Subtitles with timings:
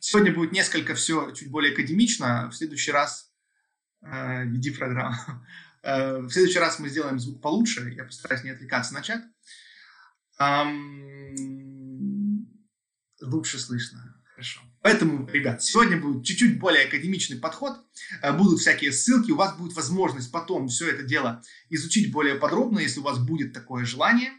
[0.00, 2.48] Сегодня будет несколько все чуть более академично.
[2.50, 3.30] В следующий раз
[4.02, 5.16] э, веди программу.
[5.82, 7.90] Э, в следующий раз мы сделаем звук получше.
[7.96, 9.22] Я постараюсь не отвлекаться на чат.
[10.38, 11.66] Эм,
[13.22, 14.22] лучше слышно.
[14.34, 14.60] Хорошо.
[14.82, 17.78] Поэтому, ребят, сегодня будет чуть-чуть более академичный подход.
[18.20, 19.30] Э, будут всякие ссылки.
[19.30, 23.54] У вас будет возможность потом все это дело изучить более подробно, если у вас будет
[23.54, 24.32] такое желание.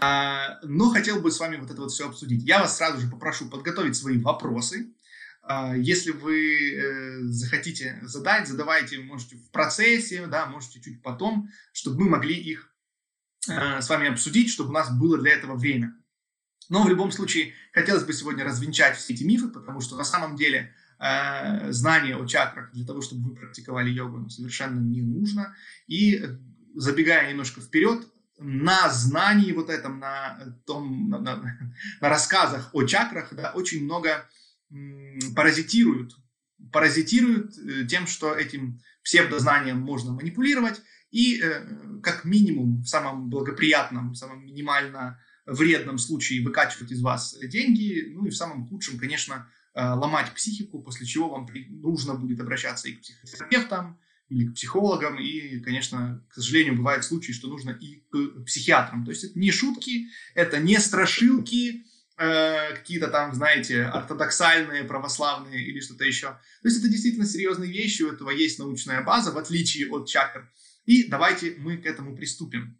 [0.00, 2.42] А, но хотел бы с вами вот это вот все обсудить.
[2.42, 4.92] Я вас сразу же попрошу подготовить свои вопросы.
[5.42, 12.04] А, если вы э, захотите задать, задавайте, можете в процессе, да, можете чуть потом, чтобы
[12.04, 12.74] мы могли их
[13.48, 15.94] э, с вами обсудить, чтобы у нас было для этого время.
[16.70, 20.34] Но в любом случае хотелось бы сегодня развенчать все эти мифы, потому что на самом
[20.34, 25.54] деле э, знание о чакрах для того, чтобы вы практиковали йогу, ну, совершенно не нужно.
[25.86, 26.24] И
[26.74, 28.08] забегая немножко вперед,
[28.38, 31.36] на знании вот этом, на том, на, на,
[32.00, 34.28] на рассказах о чакрах, да, очень много
[35.34, 36.14] паразитируют,
[36.72, 44.12] паразитируют э, тем, что этим псевдознанием можно манипулировать и э, как минимум в самом благоприятном,
[44.12, 49.48] в самом минимально вредном случае выкачивать из вас деньги, ну и в самом худшем, конечно,
[49.74, 55.18] э, ломать психику, после чего вам нужно будет обращаться и к психотерапевтам, или к психологам,
[55.18, 59.04] и, конечно, к сожалению, бывают случаи, что нужно и к психиатрам.
[59.04, 61.84] То есть это не шутки, это не страшилки,
[62.16, 66.28] э, какие-то там, знаете, ортодоксальные, православные или что-то еще.
[66.28, 70.50] То есть это действительно серьезные вещи, у этого есть научная база, в отличие от чакр.
[70.86, 72.78] И давайте мы к этому приступим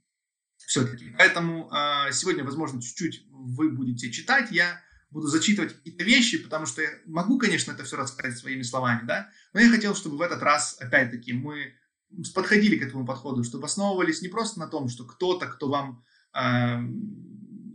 [0.57, 1.15] все-таки.
[1.19, 4.81] Поэтому э, сегодня, возможно, чуть-чуть вы будете читать, я
[5.15, 9.31] буду зачитывать какие-то вещи, потому что я могу, конечно, это все рассказать своими словами, да,
[9.53, 11.73] но я хотел, чтобы в этот раз, опять-таки, мы
[12.35, 16.05] подходили к этому подходу, чтобы основывались не просто на том, что кто-то, кто вам
[16.37, 16.79] э,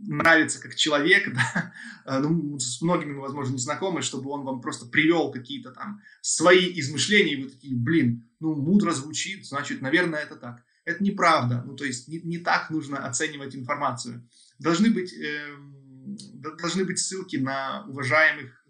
[0.06, 1.72] нравится как человек, да,
[2.04, 6.78] э, ну, с многими, возможно, не знакомы, чтобы он вам просто привел какие-то там свои
[6.78, 10.62] измышления, и вы такие, блин, ну, мудро звучит, значит, наверное, это так.
[10.84, 14.28] Это неправда, ну, то есть не, не так нужно оценивать информацию.
[14.58, 15.14] Должны быть...
[15.14, 15.56] Э,
[16.58, 18.64] должны быть ссылки на уважаемых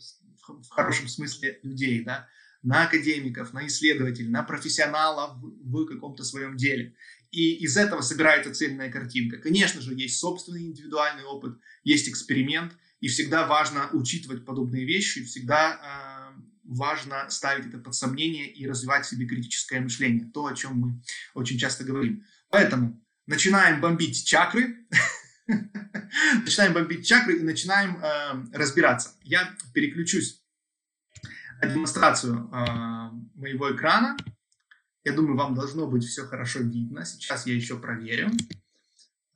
[0.48, 2.28] в хорошем смысле людей, да,
[2.62, 6.94] на академиков, на исследователей, на профессионалов в каком-то своем деле.
[7.30, 9.38] И из этого собирается цельная картинка.
[9.38, 16.34] Конечно же, есть собственный индивидуальный опыт, есть эксперимент, и всегда важно учитывать подобные вещи, всегда
[16.36, 20.74] э, важно ставить это под сомнение и развивать в себе критическое мышление, то, о чем
[20.74, 21.02] мы
[21.34, 22.24] очень часто говорим.
[22.50, 24.86] Поэтому начинаем бомбить чакры,
[26.44, 29.14] начинаем бомбить чакры и начинаем э, разбираться.
[29.22, 30.42] Я переключусь
[31.62, 34.16] на демонстрацию э, моего экрана.
[35.04, 37.04] Я думаю, вам должно быть все хорошо видно.
[37.04, 38.30] Сейчас я еще проверю.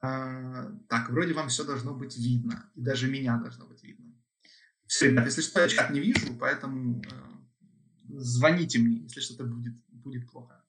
[0.03, 2.71] Э, так, вроде вам все должно быть видно.
[2.75, 4.13] И даже меня должно быть видно.
[4.87, 7.09] Все, ребят, если что, я чат не вижу, поэтому э,
[8.09, 10.63] звоните мне, если что-то будет, будет плохо.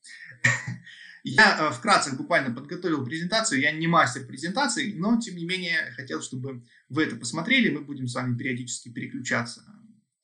[1.28, 3.60] Я э, вкратце буквально подготовил презентацию.
[3.60, 7.74] Я не мастер презентаций, но тем не менее хотел, чтобы вы это посмотрели.
[7.74, 9.66] Мы будем с вами периодически переключаться.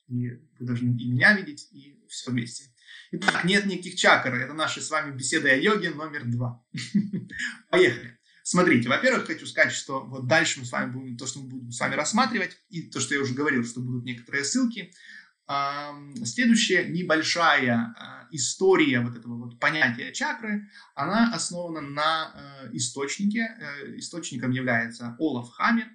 [0.08, 2.66] И вы должны и меня видеть, и все вместе.
[3.14, 4.36] Итак, нет никаких чакр.
[4.36, 6.64] Это наши с вами беседы о йоге номер два.
[7.72, 8.20] Поехали.
[8.44, 11.72] Смотрите, во-первых, хочу сказать, что вот дальше мы с вами будем, то, что мы будем
[11.72, 14.94] с вами рассматривать, и то, что я уже говорил, что будут некоторые ссылки,
[16.26, 23.42] Следующая небольшая а, история вот этого вот понятия чакры, она основана на э, источнике.
[23.60, 25.88] Э, источником является Олаф Хаммер.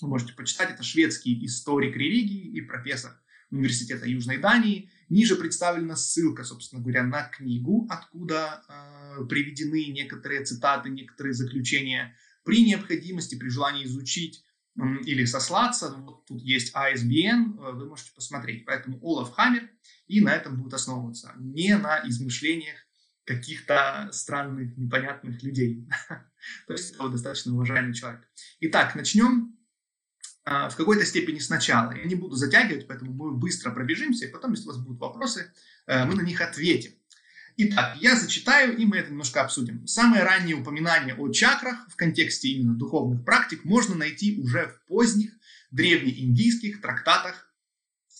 [0.00, 3.12] Вы можете почитать, это шведский историк религии и профессор
[3.50, 4.90] университета Южной Дании.
[5.08, 12.16] Ниже представлена ссылка, собственно говоря, на книгу, откуда э, приведены некоторые цитаты, некоторые заключения.
[12.44, 14.44] При необходимости, при желании изучить
[14.76, 15.90] или сослаться.
[15.90, 18.64] Вот тут есть ISBN, э, вы можете посмотреть.
[18.66, 19.70] Поэтому Олаф Хаммер
[20.06, 22.76] и на этом будут основываться, не на измышлениях
[23.24, 25.88] каких-то странных, непонятных людей.
[26.66, 28.22] То есть это достаточно уважаемый человек.
[28.60, 29.56] Итак, начнем
[30.44, 31.92] а, в какой-то степени сначала.
[31.92, 35.52] Я не буду затягивать, поэтому мы быстро пробежимся, и потом, если у вас будут вопросы,
[35.86, 36.92] э, мы на них ответим.
[37.58, 39.86] Итак, я зачитаю, и мы это немножко обсудим.
[39.86, 45.30] Самые ранние упоминания о чакрах в контексте именно духовных практик можно найти уже в поздних
[45.70, 47.50] древнеиндийских трактатах,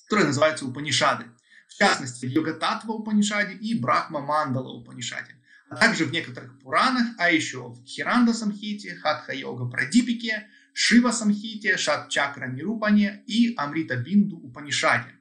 [0.04, 1.26] которые называются Упанишады.
[1.68, 5.36] В частности, в Йога-Татва Упанишаде и Брахма Мандала Упанишаде.
[5.68, 11.76] А также в некоторых Пуранах, а еще в Хиранда Самхите, Хатха Йога Прадипике, Шива Самхите,
[11.76, 15.12] Шат Чакра Нирупане и Амрита Бинду Упанишаде.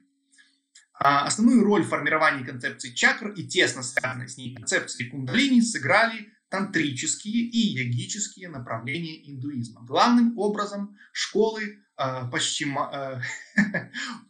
[0.98, 6.32] А основную роль в формировании концепции чакр и тесно связанной с ней концепции кундалини сыграли
[6.48, 9.84] тантрические и йогические направления индуизма.
[9.84, 13.20] Главным образом школы э, пащима,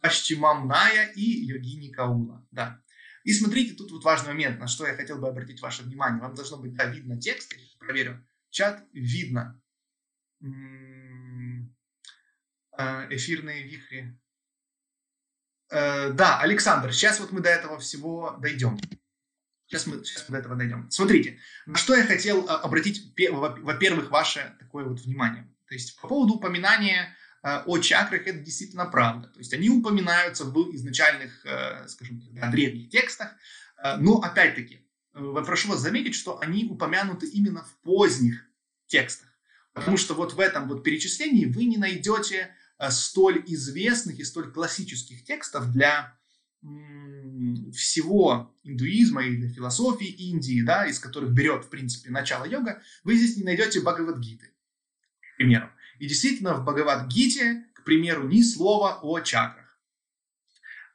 [0.03, 2.45] э, и Йогини Каула.
[2.51, 2.81] Да.
[3.23, 6.21] И смотрите, тут вот важный момент, на что я хотел бы обратить ваше внимание.
[6.21, 8.25] Вам должно быть, да, видно текст, проверю.
[8.49, 9.61] Чат видно.
[12.77, 14.19] Э, эфирные вихри.
[15.69, 18.79] Э, да, Александр, сейчас вот мы до этого всего дойдем.
[19.67, 20.89] Сейчас мы, сейчас мы до этого дойдем.
[20.89, 25.43] Смотрите, на что я хотел э, обратить, во-первых, ваше такое вот внимание.
[25.67, 29.27] То есть по поводу упоминания о чакрах это действительно правда.
[29.29, 31.45] То есть они упоминаются в изначальных,
[31.87, 33.29] скажем так, древних текстах.
[33.99, 38.43] Но опять-таки, прошу вас заметить, что они упомянуты именно в поздних
[38.87, 39.29] текстах.
[39.73, 44.51] Потому что вот в этом вот перечислении вы не найдете Э, столь известных и столь
[44.51, 46.17] классических текстов для
[47.73, 53.15] всего индуизма и для философии Индии, да, из которых берет, в принципе, начало йога, вы
[53.15, 55.69] здесь не найдете Бхагавадгиты, к примеру.
[55.99, 59.65] И действительно, в Бхагавадгите, к примеру, ни слова о чакрах.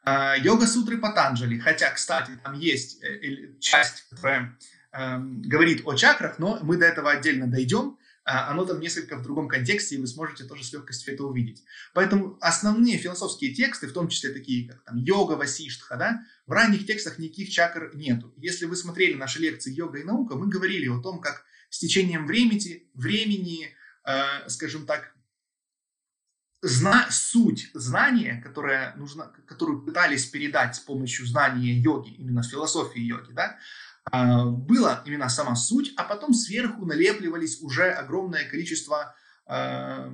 [0.04, 4.58] А, йога-сутры Патанджали, хотя, кстати, там есть э, часть, которая
[4.92, 9.48] эм, говорит о чакрах, но мы до этого отдельно дойдем, оно там несколько в другом
[9.48, 11.64] контексте, и вы сможете тоже с легкостью это увидеть.
[11.92, 16.86] Поэтому основные философские тексты, в том числе такие, как там йога, васиштха, да, в ранних
[16.86, 18.32] текстах никаких чакр нету.
[18.36, 22.26] Если вы смотрели наши лекции «Йога и наука», мы говорили о том, как с течением
[22.26, 23.74] времени, времени
[24.04, 25.11] э, скажем так,
[26.62, 33.32] зна суть знания, которая нужна, которую пытались передать с помощью знания йоги, именно философии йоги,
[33.32, 33.58] да,
[34.04, 39.14] а, была именно сама суть, а потом сверху налепливались уже огромное количество
[39.46, 40.12] а,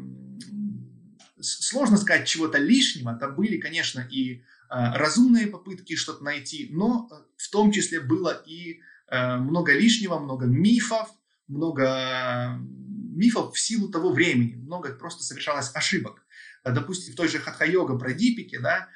[1.41, 3.15] сложно сказать чего-то лишнего.
[3.15, 8.81] Там были, конечно, и а, разумные попытки что-то найти, но в том числе было и
[9.11, 11.09] много лишнего, много мифов,
[11.47, 16.27] много мифов в силу того времени, много просто совершалось ошибок.
[16.73, 18.89] Допустим, в той же Хатха-йога про Дипике, да,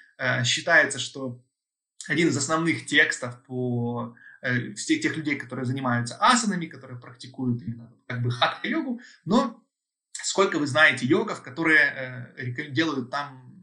[0.45, 1.43] считается, что
[2.09, 7.93] один из основных текстов по э, всех тех людей, которые занимаются асанами, которые практикуют именно
[8.07, 9.63] как бы хатха-йогу, но
[10.13, 13.55] сколько вы знаете йогов, которые э, делают там,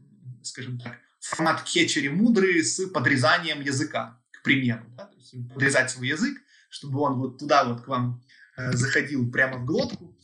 [0.42, 5.04] скажем так, формат кечери мудры с подрезанием языка, к примеру, да?
[5.04, 6.38] то есть подрезать свой язык,
[6.70, 8.22] чтобы он вот туда вот к вам
[8.56, 10.16] э, заходил прямо в глотку,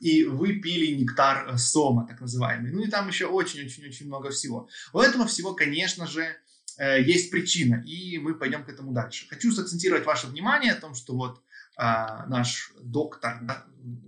[0.00, 2.72] и вы пили нектар э, сома, так называемый.
[2.72, 4.68] Ну и там еще очень-очень-очень много всего.
[4.92, 6.36] У этого всего, конечно же,
[6.76, 9.26] Э, есть причина, и мы пойдем к этому дальше.
[9.28, 11.40] Хочу сакцентировать ваше внимание о том, что вот
[11.76, 13.40] а, наш доктор,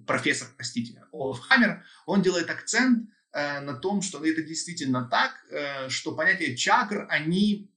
[0.06, 5.32] профессор, простите, Олаф Хаммер, он делает акцент а, на том, что это действительно так,
[5.88, 7.70] что понятие чакр, они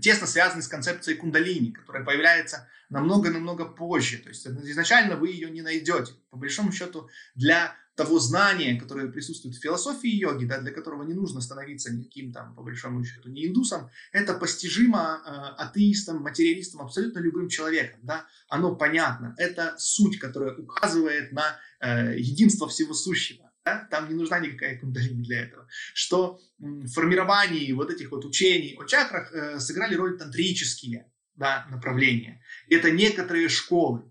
[0.00, 4.18] тесно связаны с концепцией кундалини, которая появляется намного-намного позже.
[4.18, 6.12] То есть изначально вы ее не найдете.
[6.30, 11.14] По большому счету, для того знания, которое присутствует в философии йоги, да, для которого не
[11.14, 15.30] нужно становиться никаким там, по большому счету, не индусом, это постижимо э,
[15.62, 18.00] атеистам, материалистам, абсолютно любым человеком.
[18.02, 18.26] Да?
[18.48, 19.34] Оно понятно.
[19.38, 23.45] Это суть, которая указывает на э, единство всего сущего.
[23.66, 23.88] Да?
[23.90, 25.66] Там не нужна никакая кундалини для этого.
[25.92, 32.40] Что в формировании вот этих вот учений о чакрах э, сыграли роль тантрические да, направления.
[32.70, 34.04] Это некоторые школы.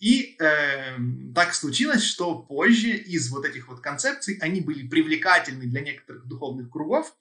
[0.00, 0.96] И э,
[1.34, 6.70] так случилось, что позже из вот этих вот концепций они были привлекательны для некоторых духовных
[6.70, 7.14] кругов.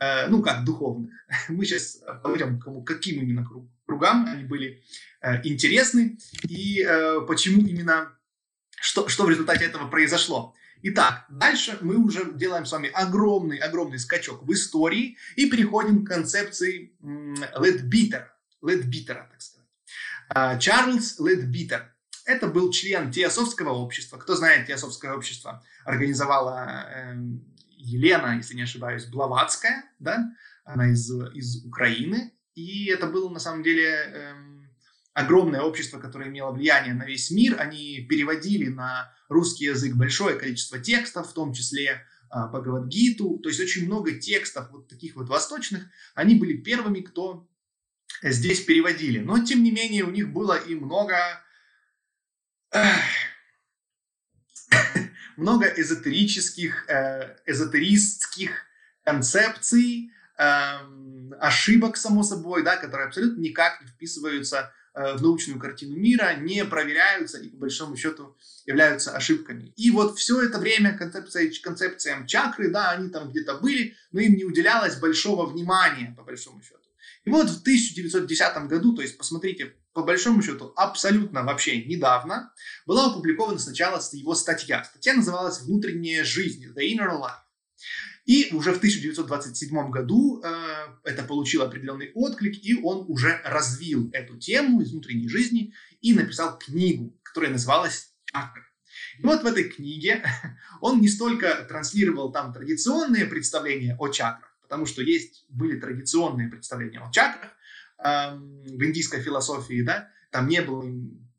[0.00, 1.12] Э, ну, как духовных.
[1.50, 4.82] Мы сейчас пойдем кому, каким именно круг, кругам они были
[5.20, 6.16] э, интересны
[6.48, 8.18] и э, почему именно,
[8.80, 10.54] что, что в результате этого произошло.
[10.86, 16.92] Итак, дальше мы уже делаем с вами огромный-огромный скачок в истории и переходим к концепции
[17.58, 19.66] Ледбитера, Ледбитера, так сказать.
[20.28, 21.90] А, Чарльз Ледбитер
[22.26, 24.18] это был член Теософского общества.
[24.18, 27.14] Кто знает Теософское общество, организовала э,
[27.78, 30.34] Елена, если не ошибаюсь, Блаватская, да?
[30.64, 32.34] Она из, из Украины.
[32.54, 34.34] И это было на самом деле э,
[35.14, 37.58] огромное общество, которое имело влияние на весь мир.
[37.58, 43.38] Они переводили на русский язык большое количество текстов, в том числе э, Бхагавадгиту.
[43.38, 45.84] То есть очень много текстов вот таких вот восточных.
[46.14, 47.48] Они были первыми, кто
[48.22, 49.20] здесь переводили.
[49.20, 51.16] Но, тем не менее, у них было и много
[55.36, 58.50] много эзотерических, э, эзотеристских
[59.04, 66.34] концепций, эм, ошибок, само собой, да, которые абсолютно никак не вписываются в научную картину мира,
[66.36, 69.72] не проверяются и, по большому счету, являются ошибками.
[69.76, 74.36] И вот все это время концепция, концепциям чакры, да, они там где-то были, но им
[74.36, 76.78] не уделялось большого внимания, по большому счету.
[77.24, 82.52] И вот в 1910 году, то есть посмотрите, по большому счету, абсолютно вообще недавно,
[82.86, 84.84] была опубликована сначала его статья.
[84.84, 87.40] Статья называлась «Внутренняя жизнь», «The Inner Life».
[88.24, 90.52] И уже в 1927 году э,
[91.04, 96.58] это получило определенный отклик, и он уже развил эту тему из внутренней жизни и написал
[96.58, 98.64] книгу, которая называлась «Чакра».
[99.18, 100.24] И вот в этой книге
[100.80, 107.00] он не столько транслировал там традиционные представления о чакрах, потому что есть, были традиционные представления
[107.00, 107.52] о чакрах
[107.98, 110.82] э, в индийской философии, да, там не было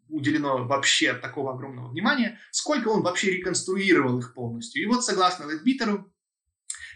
[0.08, 4.84] уделено вообще такого огромного внимания, сколько он вообще реконструировал их полностью.
[4.84, 6.12] И вот согласно Ледбитеру,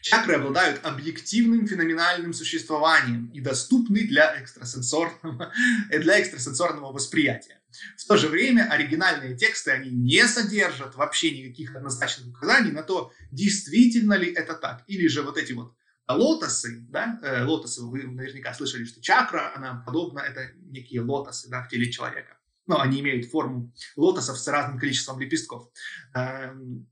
[0.02, 5.52] Чакры обладают объективным феноменальным существованием и доступны для экстрасенсорного,
[5.90, 7.60] для экстрасенсорного восприятия.
[7.98, 13.12] В то же время оригинальные тексты, они не содержат вообще никаких однозначных указаний на то,
[13.32, 14.84] действительно ли это так.
[14.88, 15.76] Или же вот эти вот
[16.08, 21.64] лотосы, да, э, лотосы, вы наверняка слышали, что чакра, она подобна, это некие лотосы, да,
[21.64, 22.38] в теле человека.
[22.66, 25.70] Но они имеют форму лотосов с разным количеством лепестков.
[26.14, 26.88] Эм,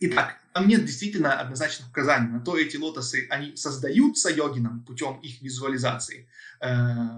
[0.00, 5.42] Итак, там нет действительно однозначных указаний на то, эти лотосы, они создаются йогином путем их
[5.42, 6.28] визуализации
[6.60, 6.68] э,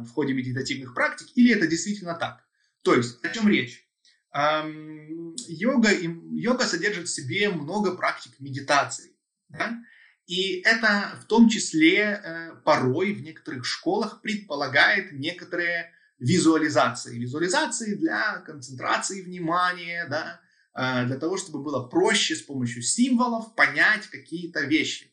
[0.02, 2.44] в ходе медитативных практик, или это действительно так.
[2.82, 3.86] То есть, о чем речь?
[4.32, 9.12] Эм, йога, йога содержит в себе много практик медитации.
[9.48, 9.78] Да?
[10.26, 17.18] И это в том числе э, порой в некоторых школах предполагает некоторые визуализации.
[17.18, 20.40] Визуализации для концентрации внимания, да,
[20.74, 25.12] для того, чтобы было проще с помощью символов понять какие-то вещи.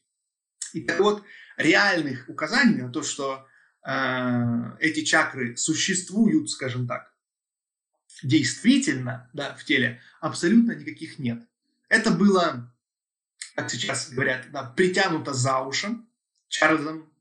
[0.74, 1.24] И так вот,
[1.58, 3.46] реальных указаний на то, что
[3.86, 7.14] э, эти чакры существуют, скажем так,
[8.24, 11.44] действительно да, в теле, абсолютно никаких нет.
[11.90, 12.74] Это было,
[13.56, 15.98] как сейчас говорят, да, притянуто за уши
[16.48, 17.12] Чарльзом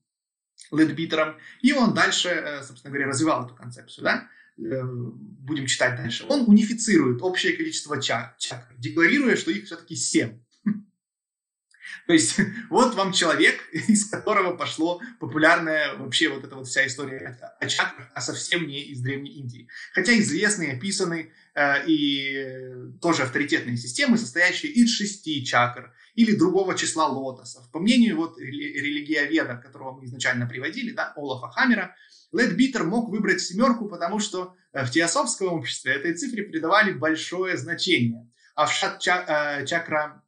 [0.71, 4.05] Ледбитером, и он дальше, э, собственно говоря, развивал эту концепцию.
[4.05, 4.29] Да?
[4.59, 10.41] Э, будем читать дальше, он унифицирует общее количество чак чакр, декларируя, что их все-таки семь.
[12.07, 12.39] То есть
[12.71, 18.11] вот вам человек, из которого пошло популярная вообще вот эта вот вся история о чакрах,
[18.15, 19.69] а совсем не из Древней Индии.
[19.93, 22.73] Хотя известные, описаны э, и
[23.03, 27.71] тоже авторитетные системы, состоящие из шести чакр или другого числа лотосов.
[27.71, 31.95] По мнению вот религиоведа, которого мы изначально приводили, да, Олафа Хаммера,
[32.33, 38.31] Лэдбитер мог выбрать семерку, потому что э, в теософском обществе этой цифре придавали большое значение.
[38.55, 40.23] А в шат э, чакра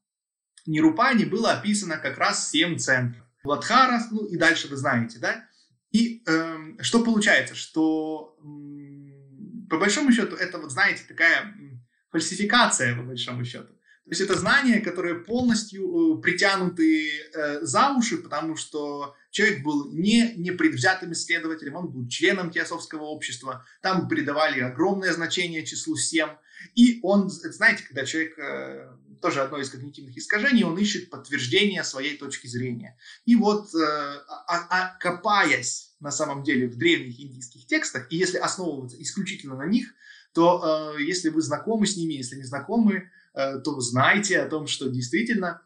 [0.67, 3.25] Нирупани было описано как раз семь центров.
[3.43, 5.45] Ладхара, ну и дальше вы знаете, да?
[5.91, 8.37] И э, что получается, что
[9.71, 11.55] по большому счету это вот, знаете, такая
[12.11, 13.78] фальсификация по большому счету.
[14.09, 19.93] То есть это знания, которые полностью э, притянуты э, за уши, потому что человек был
[19.93, 26.27] не непредвзятым исследователем, он был членом теософского общества, там придавали огромное значение числу 7.
[26.75, 28.89] И он, знаете, когда человек, э,
[29.21, 32.97] тоже одно из когнитивных искажений, он ищет подтверждение своей точки зрения.
[33.27, 38.39] И вот, э, а, а, копаясь на самом деле в древних индийских текстах, и если
[38.39, 39.93] основываться исключительно на них,
[40.33, 43.11] то э, если вы знакомы с ними, если не знакомы,
[43.65, 45.63] то знайте о том, что действительно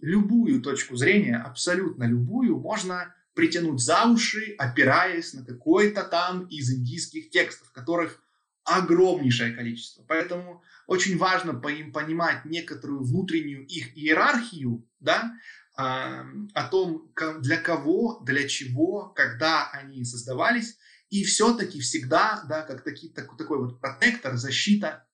[0.00, 7.30] любую точку зрения, абсолютно любую, можно притянуть за уши, опираясь на какой-то там из индийских
[7.30, 8.22] текстов, которых
[8.64, 10.02] огромнейшее количество.
[10.08, 15.32] Поэтому очень важно по им понимать некоторую внутреннюю их иерархию, да,
[15.76, 17.10] о том,
[17.40, 20.76] для кого, для чего, когда они создавались,
[21.08, 25.06] и все-таки всегда, да, как таки, так, такой вот протектор, защита,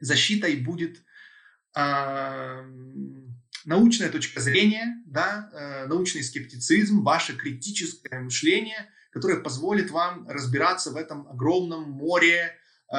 [0.00, 1.02] защитой будет
[3.64, 10.96] научная точка зрения, да, э, научный скептицизм, ваше критическое мышление, которое позволит вам разбираться в
[10.96, 12.56] этом огромном море
[12.92, 12.96] э,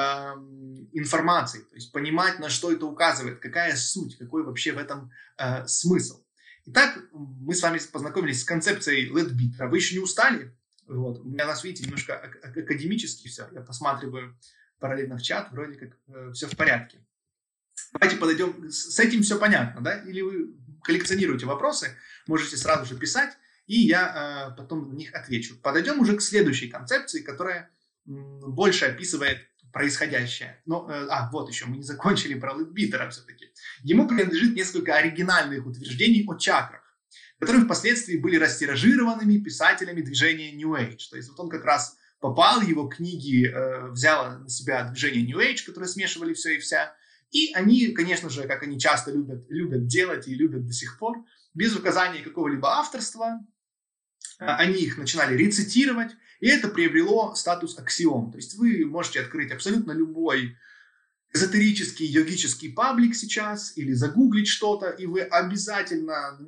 [0.92, 5.66] информации, то есть понимать, на что это указывает, какая суть, какой вообще в этом э,
[5.66, 6.22] смысл.
[6.66, 9.68] Итак, мы с вами познакомились с концепцией Ледбитера.
[9.68, 10.56] Вы еще не устали?
[10.86, 11.20] Вот.
[11.20, 13.48] У меня нас, видите, немножко академически все.
[13.52, 14.38] Я посматриваю
[14.78, 17.03] параллельно в чат, вроде как э, все в порядке.
[17.92, 19.98] Давайте подойдем, с этим все понятно, да?
[20.00, 25.56] Или вы коллекционируете вопросы, можете сразу же писать, и я э, потом на них отвечу.
[25.62, 27.70] Подойдем уже к следующей концепции, которая
[28.06, 29.38] м, больше описывает
[29.72, 30.62] происходящее.
[30.66, 33.46] Но, э, а, вот еще, мы не закончили про Литбитера все-таки.
[33.82, 36.82] Ему принадлежит несколько оригинальных утверждений о чакрах,
[37.40, 41.08] которые впоследствии были растиражированными писателями движения New Age.
[41.10, 45.38] То есть вот он как раз попал, его книги э, взяло на себя движение New
[45.38, 46.94] Age, которое смешивали все и вся,
[47.34, 51.26] и они, конечно же, как они часто любят, любят делать и любят до сих пор,
[51.52, 53.44] без указания какого-либо авторства,
[54.38, 58.30] а, они их начинали рецитировать, и это приобрело статус аксиом.
[58.30, 60.56] То есть вы можете открыть абсолютно любой
[61.32, 66.38] эзотерический, йогический паблик сейчас или загуглить что-то, и вы обязательно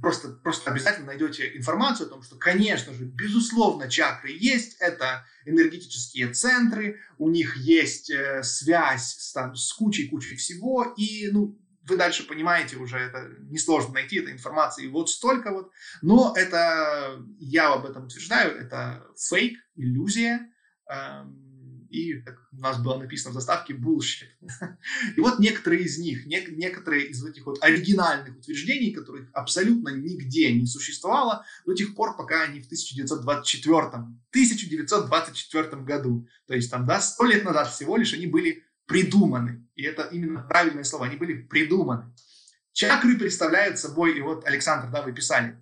[0.00, 6.32] просто, просто обязательно найдете информацию о том, что, конечно же, безусловно, чакры есть, это энергетические
[6.32, 12.76] центры, у них есть э, связь там, с кучей-кучей всего, и, ну, вы дальше понимаете
[12.76, 15.70] уже, это несложно найти, этой информации вот столько вот,
[16.02, 20.50] но это, я об этом утверждаю, это фейк, иллюзия,
[20.88, 21.43] эм,
[21.94, 24.26] и, как у нас было написано в заставке, bullshit.
[25.16, 30.52] И вот некоторые из них, не, некоторые из этих вот оригинальных утверждений, которых абсолютно нигде
[30.52, 37.00] не существовало до тех пор, пока они в 1924, 1924 году, то есть там, да,
[37.00, 39.64] сто лет назад всего лишь они были придуманы.
[39.76, 42.12] И это именно правильное слово, они были придуманы.
[42.72, 45.56] Чакры представляют собой, и вот, Александр, да, вы писали,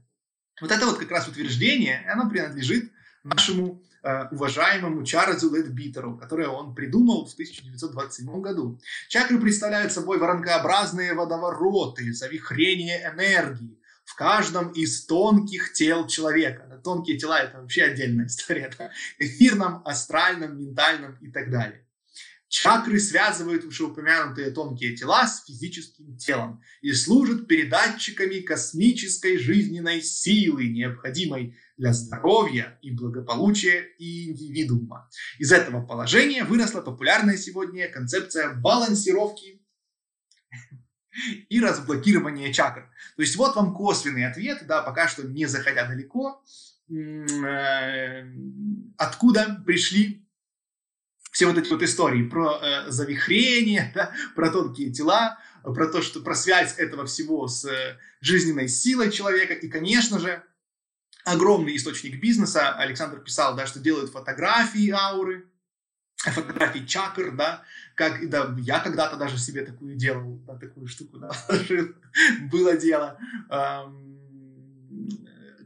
[0.62, 2.90] вот это вот как раз утверждение, оно принадлежит
[3.22, 8.80] нашему уважаемому Чарльзу Ледбитеру, которое он придумал в 1927 году.
[9.08, 16.80] Чакры представляют собой воронкообразные водовороты, завихрение энергии в каждом из тонких тел человека.
[16.82, 18.70] Тонкие тела– это вообще отдельная история.
[18.76, 18.90] Да?
[19.18, 21.86] Эфирном, астральном, ментальном и так далее.
[22.52, 31.56] Чакры связывают вышеупомянутые тонкие тела с физическим телом и служат передатчиками космической жизненной силы, необходимой
[31.78, 35.08] для здоровья и благополучия индивидуума.
[35.38, 39.62] Из этого положения выросла популярная сегодня концепция балансировки
[41.48, 42.82] и разблокирования чакр.
[43.16, 46.44] То есть вот вам косвенный ответ, да, пока что не заходя далеко,
[46.90, 48.26] э,
[48.98, 50.21] откуда пришли
[51.32, 56.20] все вот эти вот истории про э, завихрение, да, про тонкие тела, про то, что
[56.20, 59.54] про связь этого всего с э, жизненной силой человека.
[59.54, 60.42] И, конечно же,
[61.24, 62.74] огромный источник бизнеса.
[62.74, 65.46] Александр писал, да, что делают фотографии ауры,
[66.16, 71.30] фотографии чакр, да, как, да, я когда-то даже себе такую делал, да, такую штуку, да,
[72.52, 73.18] было дело.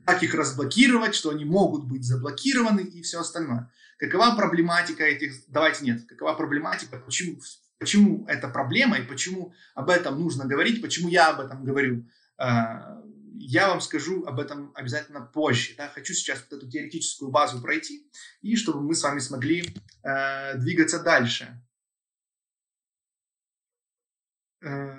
[0.05, 3.69] Как их разблокировать, что они могут быть заблокированы и все остальное.
[3.99, 5.33] Какова проблематика этих...
[5.49, 6.07] Давайте нет.
[6.07, 7.41] Какова проблематика, почему,
[7.79, 12.07] почему это проблема и почему об этом нужно говорить, почему я об этом говорю.
[12.37, 13.03] А,
[13.39, 15.75] я вам скажу об этом обязательно позже.
[15.77, 15.89] Да?
[15.89, 18.11] Хочу сейчас вот эту теоретическую базу пройти,
[18.43, 19.65] и чтобы мы с вами смогли
[20.03, 21.63] э, двигаться дальше.
[24.63, 24.99] Э,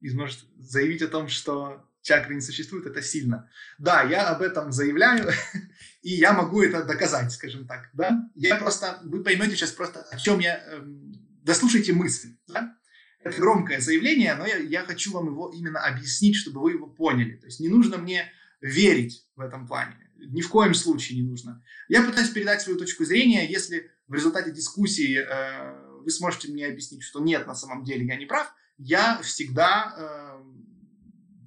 [0.00, 3.50] и может заявить о том, что чакры не существует, это сильно.
[3.78, 5.32] Да, я об этом заявляю,
[6.02, 7.88] и я могу это доказать, скажем так.
[7.94, 8.28] Да?
[8.34, 10.62] Я просто, вы поймете сейчас просто, о чем я...
[10.68, 12.36] Эм, дослушайте мысль.
[12.46, 12.76] Да?
[13.20, 17.36] Это громкое заявление, но я, я хочу вам его именно объяснить, чтобы вы его поняли.
[17.36, 19.96] То есть не нужно мне верить в этом плане.
[20.16, 21.64] Ни в коем случае не нужно.
[21.88, 23.50] Я пытаюсь передать свою точку зрения.
[23.50, 28.16] Если в результате дискуссии э, вы сможете мне объяснить, что нет, на самом деле я
[28.16, 30.63] не прав, я всегда э,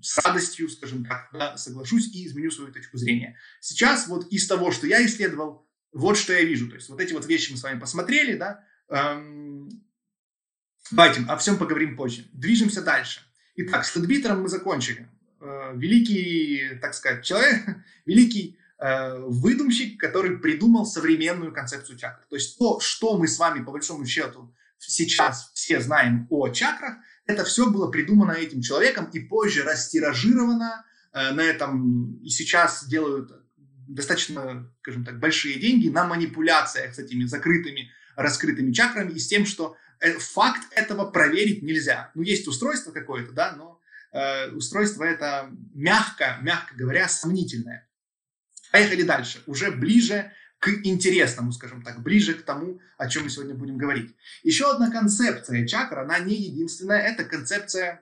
[0.08, 3.38] с радостью, скажем так, да, соглашусь и изменю свою точку зрения.
[3.60, 6.70] Сейчас вот из того, что я исследовал, вот что я вижу.
[6.70, 8.64] То есть вот эти вот вещи мы с вами посмотрели, да.
[8.88, 9.70] Эм,
[10.92, 12.26] давайте о всем поговорим позже.
[12.32, 13.20] Движемся дальше.
[13.56, 15.10] Итак, с Ледбитером мы закончили.
[15.42, 17.66] Э, великий, так сказать, человек,
[18.06, 22.26] великий э, выдумщик, который придумал современную концепцию чакр.
[22.30, 26.96] То есть то, что мы с вами по большому счету сейчас все знаем о чакрах,
[27.28, 32.20] это все было придумано этим человеком и позже растиражировано э, на этом.
[32.24, 33.32] И сейчас делают
[33.88, 39.46] достаточно, скажем так, большие деньги на манипуляциях с этими закрытыми, раскрытыми чакрами и с тем,
[39.46, 42.12] что э, факт этого проверить нельзя.
[42.16, 43.82] Ну, есть устройство какое-то, да, но
[44.14, 47.88] э, устройство это мягко, мягко говоря, сомнительное.
[48.72, 49.42] Поехали дальше.
[49.46, 54.16] Уже ближе к интересному, скажем так, ближе к тому, о чем мы сегодня будем говорить.
[54.44, 58.02] Еще одна концепция чакр, она не единственная, это концепция,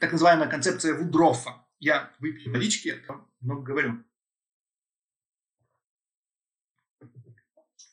[0.00, 1.64] так называемая концепция Вудрофа.
[1.78, 4.02] Я выпью водички, я там много говорю.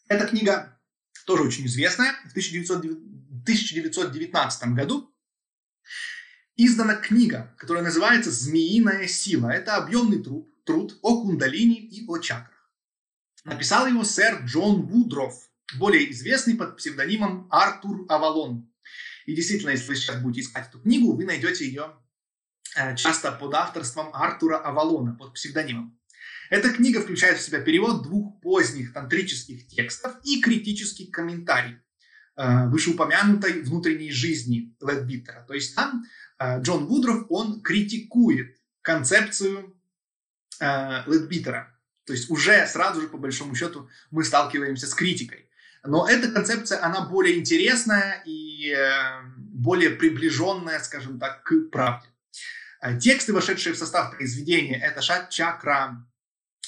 [0.08, 0.80] Эта книга
[1.26, 2.14] тоже очень известная.
[2.28, 5.14] В 1919 году
[6.56, 9.50] издана книга, которая называется «Змеиная сила».
[9.50, 12.53] Это объемный труд, труд о кундалини и о чакрах.
[13.44, 18.72] Написал его сэр Джон Вудроф, более известный под псевдонимом Артур Авалон.
[19.26, 21.94] И действительно, если вы сейчас будете искать эту книгу, вы найдете ее
[22.76, 26.00] э, часто под авторством Артура Авалона, под псевдонимом.
[26.50, 31.80] Эта книга включает в себя перевод двух поздних тантрических текстов и критический комментарий
[32.38, 35.46] э, вышеупомянутой внутренней жизни Ледбиттера.
[35.48, 36.06] То есть там
[36.40, 39.78] э, Джон Вудроф, он критикует концепцию
[40.60, 41.73] Ледбиттера.
[42.06, 45.50] То есть уже сразу же, по большому счету, мы сталкиваемся с критикой.
[45.86, 52.08] Но эта концепция, она более интересная и э, более приближенная, скажем так, к правде.
[53.00, 56.06] Тексты, вошедшие в состав произведения, это Шат-чакра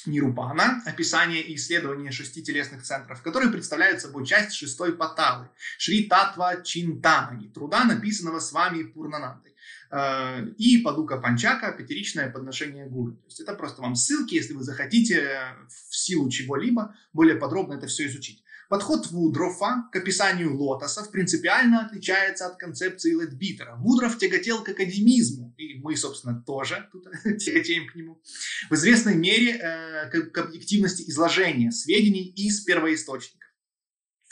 [0.05, 6.61] Нирупана, описание и исследование шести телесных центров, которые представляют собой часть шестой паталы, Шри Татва
[6.61, 9.54] Чинтамани, труда, написанного с вами Пурнанандой.
[9.91, 13.13] Э, и Падука Панчака, пятеричное подношение гуру.
[13.13, 17.87] То есть это просто вам ссылки, если вы захотите в силу чего-либо более подробно это
[17.87, 18.43] все изучить.
[18.67, 23.75] Подход Вудрофа к описанию лотосов принципиально отличается от концепции Ледбитера.
[23.75, 27.05] Вудров тяготел к академизму, и мы, собственно, тоже тут
[27.37, 28.21] тяготеем к нему,
[28.69, 33.44] в известной мере э, к, к объективности изложения сведений из первоисточника.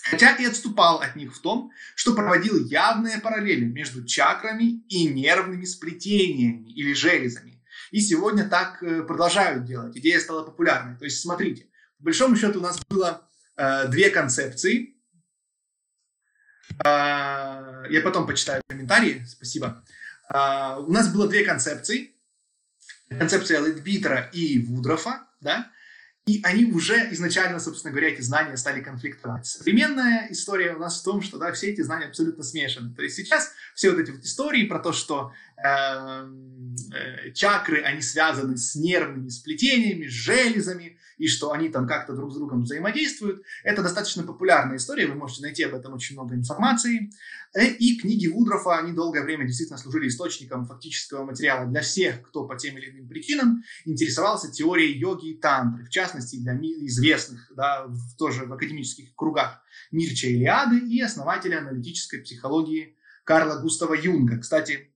[0.03, 5.65] Хотя и отступал от них в том, что проводил явные параллели между чакрами и нервными
[5.65, 7.63] сплетениями или железами.
[7.91, 9.95] И сегодня так э, продолжают делать.
[9.97, 10.97] Идея стала популярной.
[10.97, 11.67] То есть, смотрите,
[11.99, 14.95] по большому счету у нас было Э, две концепции.
[16.83, 19.83] Э, я потом почитаю комментарии, спасибо.
[20.33, 22.15] Э, у нас было две концепции.
[23.09, 25.71] Концепция Литбитера и Вудрофа, да,
[26.25, 29.45] и они уже изначально, собственно говоря, эти знания стали конфликтовать.
[29.45, 32.93] Современная история у нас в том, что да, все эти знания абсолютно смешаны.
[32.95, 35.67] То есть сейчас все вот эти вот истории про то, что э,
[36.93, 42.31] э, чакры, они связаны с нервными сплетениями, с железами, и что они там как-то друг
[42.31, 43.43] с другом взаимодействуют.
[43.63, 47.11] Это достаточно популярная история, вы можете найти об этом очень много информации.
[47.55, 52.45] Э, и книги Вудрофа, они долгое время действительно служили источником фактического материала для всех, кто
[52.45, 57.87] по тем или иным причинам интересовался теорией йоги и тантры, в частности для известных, да,
[58.17, 64.39] тоже в академических кругах Мирча Илиады и основателя аналитической психологии Карла Густава Юнга.
[64.39, 64.93] Кстати,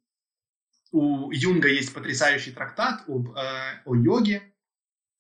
[0.92, 4.42] у Юнга есть потрясающий трактат об, э, о йоге,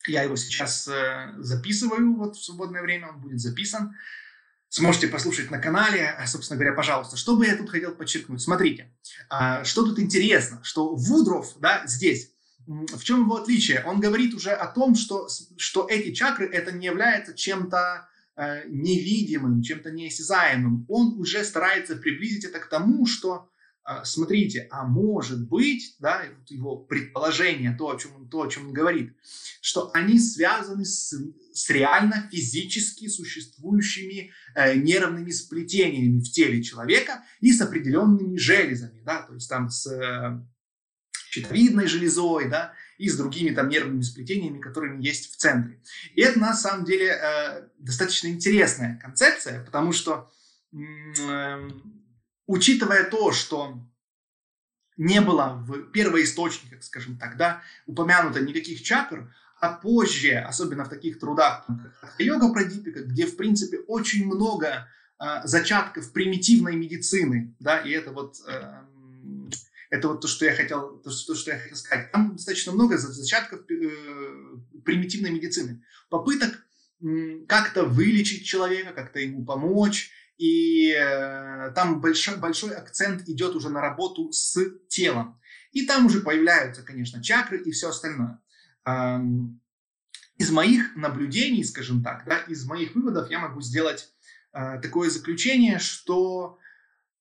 [0.07, 3.95] я его сейчас э, записываю вот в свободное время, он будет записан.
[4.69, 7.15] Сможете послушать на канале, а, собственно говоря, пожалуйста.
[7.15, 8.41] Что бы я тут хотел подчеркнуть?
[8.41, 8.91] Смотрите,
[9.29, 12.33] а, что тут интересно, что Вудров, да, здесь,
[12.67, 13.83] в чем его отличие?
[13.85, 19.61] Он говорит уже о том, что, что эти чакры, это не является чем-то э, невидимым,
[19.61, 20.85] чем-то неосязаемым.
[20.89, 23.49] Он уже старается приблизить это к тому, что
[24.03, 28.73] смотрите, а может быть, да, его предположение, то, о чем он, то, о чем он
[28.73, 29.13] говорит,
[29.61, 31.13] что они связаны с,
[31.53, 39.21] с реально физически существующими э, нервными сплетениями в теле человека и с определенными железами, да,
[39.21, 40.41] то есть там с э,
[41.29, 45.81] щитовидной железой, да, и с другими там нервными сплетениями, которыми есть в центре.
[46.13, 50.29] И это на самом деле э, достаточно интересная концепция, потому что
[50.73, 51.69] э,
[52.47, 53.79] учитывая то, что
[54.97, 61.19] не было в первоисточниках, скажем так, да, упомянуто никаких чакр, а позже, особенно в таких
[61.19, 61.65] трудах,
[62.01, 64.87] как йога Прадипика, где, в принципе, очень много
[65.19, 68.81] э, зачатков примитивной медицины, да, и это вот, э,
[69.89, 72.11] это вот то, что я хотел, то, то, что я хотел сказать.
[72.11, 73.89] Там достаточно много зачатков э,
[74.83, 76.63] примитивной медицины, попыток
[77.01, 83.69] э, как-то вылечить человека, как-то ему помочь, и э, там большой, большой акцент идет уже
[83.69, 85.39] на работу с телом.
[85.71, 88.39] И там уже появляются, конечно, чакры и все остальное.
[88.85, 89.59] Эм,
[90.37, 94.09] из моих наблюдений, скажем так, да, из моих выводов я могу сделать
[94.53, 96.59] э, такое заключение, что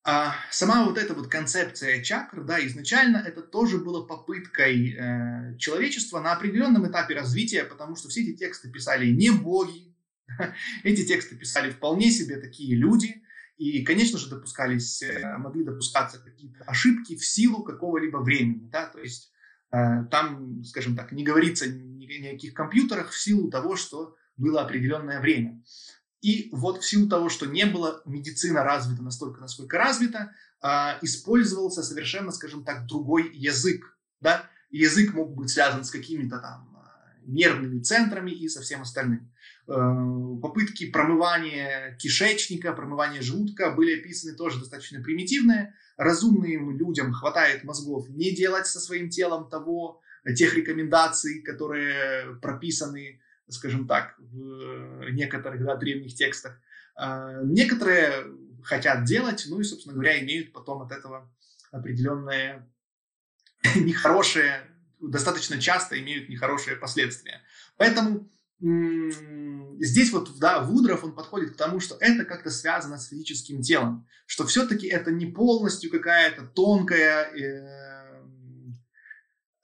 [0.07, 6.21] э, сама вот эта вот концепция чакр, да, изначально это тоже было попыткой э, человечества
[6.21, 9.96] на определенном этапе развития, потому что все эти тексты писали не боги,
[10.83, 13.23] эти тексты писали вполне себе такие люди,
[13.57, 18.69] и, конечно же, допускались, э, могли допускаться какие-то ошибки в силу какого-либо времени.
[18.69, 18.87] Да?
[18.87, 19.33] То есть
[19.73, 24.63] э, там, скажем так, не говорится ни о никаких компьютерах в силу того, что было
[24.63, 25.63] определенное время.
[26.21, 30.69] И вот в силу того, что не было медицина развита настолько, насколько развита, э,
[31.01, 33.97] использовался совершенно, скажем так, другой язык.
[34.21, 34.51] Да?
[34.71, 36.77] язык мог быть связан с какими-то там
[37.25, 39.33] нервными центрами и со всем остальным.
[39.69, 45.75] Э, попытки промывания кишечника, промывания желудка были описаны тоже достаточно примитивные.
[45.97, 50.01] Разумным людям хватает мозгов не делать со своим телом того,
[50.37, 56.61] тех рекомендаций, которые прописаны, скажем так, в некоторых да, древних текстах.
[57.01, 58.27] Э, некоторые
[58.63, 61.29] хотят делать, ну и, собственно говоря, имеют потом от этого
[61.73, 62.69] определенные
[63.75, 64.61] нехорошие,
[65.01, 67.43] достаточно часто имеют нехорошие последствия.
[67.77, 68.29] Поэтому
[68.61, 74.07] здесь вот, да, Вудров, он подходит к тому, что это как-то связано с физическим телом,
[74.27, 77.87] что все-таки это не полностью какая-то тонкая, э,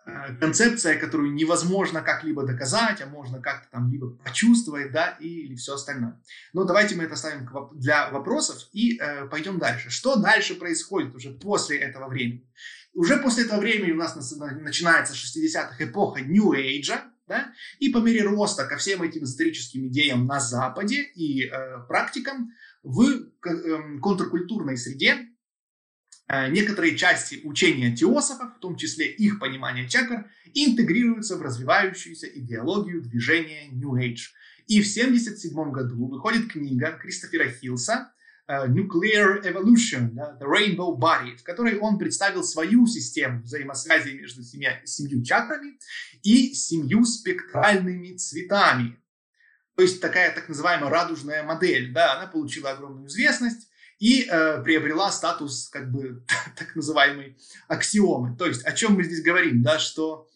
[0.05, 5.75] Э, концепция, которую невозможно как-либо доказать, а можно как-то там либо почувствовать, да, или все
[5.75, 6.21] остальное.
[6.53, 9.91] Но давайте мы это оставим для вопросов и э, пойдем дальше.
[9.91, 12.51] Что дальше происходит уже после этого времени?
[12.95, 16.99] Уже после этого времени у нас начинается 60-х эпоха New Age,
[17.33, 22.53] да, и по мере роста ко всем этим эзотерическим идеям на Западе и э, практикам
[22.83, 25.33] в э, контркультурной среде
[26.33, 33.03] Э, некоторые части учения теософов, в том числе их понимание чакр, интегрируются в развивающуюся идеологию
[33.03, 34.31] движения New Age.
[34.67, 38.12] И в 1977 году выходит книга Кристофера Хилса
[38.49, 45.23] Nuclear Evolution, The Rainbow Body, в которой он представил свою систему взаимосвязи между семья, семью
[45.23, 45.79] чакрами
[46.23, 48.99] и семью спектральными цветами.
[49.77, 51.93] То есть такая так называемая радужная модель.
[51.93, 53.69] Да, она получила огромную известность,
[54.03, 56.25] и э, приобрела статус как бы
[56.57, 58.37] так называемой аксиомы.
[58.37, 60.29] То есть о чем мы здесь говорим, да, что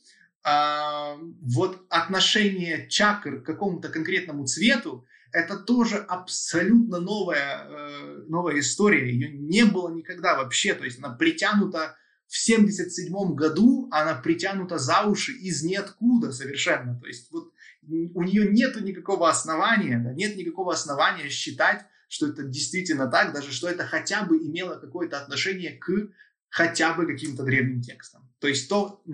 [0.44, 5.04] э, вот отношение чакр к какому-то конкретному цвету
[5.36, 9.12] это тоже абсолютно новая, э, новая история.
[9.12, 10.72] Ее не было никогда вообще.
[10.72, 16.98] То есть она притянута в 77 году, она притянута за уши из ниоткуда совершенно.
[16.98, 22.42] То есть вот у нее нет никакого основания, да, нет никакого основания считать, что это
[22.42, 26.08] действительно так, даже что это хотя бы имело какое-то отношение к
[26.48, 28.26] хотя бы каким-то древним текстам.
[28.38, 29.04] То есть то,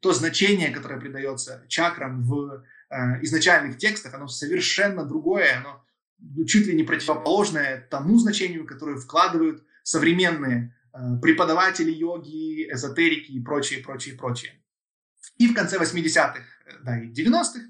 [0.00, 5.84] то значение, которое придается чакрам в э, изначальных текстах, оно совершенно другое, оно
[6.18, 13.40] ну, чуть ли не противоположное тому значению, которое вкладывают современные э, преподаватели йоги, эзотерики и
[13.40, 14.52] прочее, прочее, прочее.
[15.38, 17.60] И в конце 80-х, э, да, и 90-х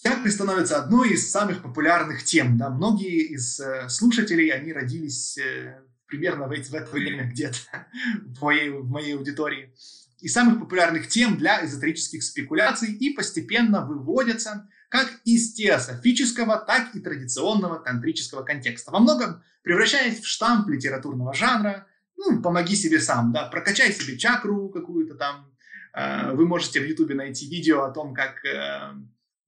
[0.00, 2.56] Чакры становятся одной из самых популярных тем.
[2.56, 2.70] Да?
[2.70, 7.58] Многие из э, слушателей, они родились э, примерно в, в это время где-то
[8.22, 9.74] в моей, в моей аудитории.
[10.20, 17.00] И самых популярных тем для эзотерических спекуляций и постепенно выводятся как из теософического, так и
[17.00, 18.90] традиционного тантрического контекста.
[18.90, 24.70] Во многом превращаясь в штамп литературного жанра, ну, помоги себе сам, да, прокачай себе чакру
[24.70, 25.52] какую-то там.
[25.92, 28.94] Э, вы можете в Ютубе найти видео о том, как э,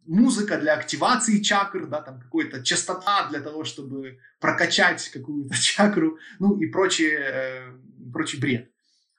[0.06, 6.58] музыка для активации чакр, да, там какая-то частота для того, чтобы прокачать какую-то чакру, ну
[6.60, 7.72] и прочее, э,
[8.12, 8.70] прочий бред.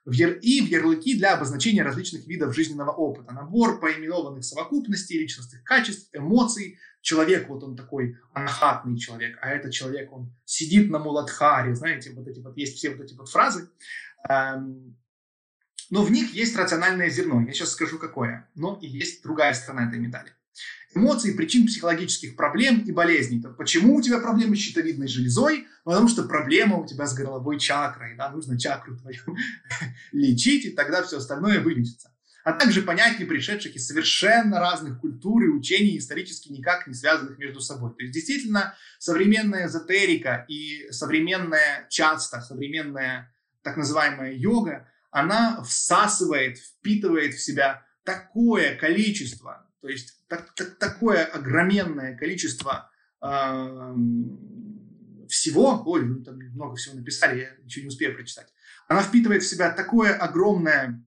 [0.06, 3.34] И в ярлыки для обозначения различных видов жизненного опыта.
[3.34, 6.80] Набор поименованных совокупностей, личностных качеств, эмоций.
[7.02, 12.28] Человек, вот он такой анахатный человек, а этот человек, он сидит на муладхаре, знаете, вот
[12.28, 13.70] эти вот, есть все вот эти вот фразы.
[14.30, 14.98] Эм,
[15.90, 17.42] но в них есть рациональное зерно.
[17.42, 18.48] Я сейчас скажу, какое.
[18.56, 20.32] Но и есть другая сторона этой медали
[20.96, 23.42] эмоций, причин психологических проблем и болезней.
[23.42, 25.68] То почему у тебя проблемы с щитовидной железой?
[25.84, 28.16] Потому что проблема у тебя с горловой чакрой.
[28.18, 28.30] Да?
[28.30, 29.20] Нужно чакру твою
[30.12, 32.12] лечить, и тогда все остальное вылечится.
[32.44, 37.62] А также понятий, пришедших из совершенно разных культур и учений, исторически никак не связанных между
[37.62, 37.92] собой.
[37.92, 47.36] То есть действительно современная эзотерика и современная часто, современная так называемая йога, она всасывает, впитывает
[47.36, 52.90] в себя такое количество то есть так, так, такое огроменное количество
[53.22, 53.96] э,
[55.28, 58.54] всего, ой, ну, там много всего написали, я ничего не успею прочитать.
[58.88, 61.04] Она впитывает в себя такое огромное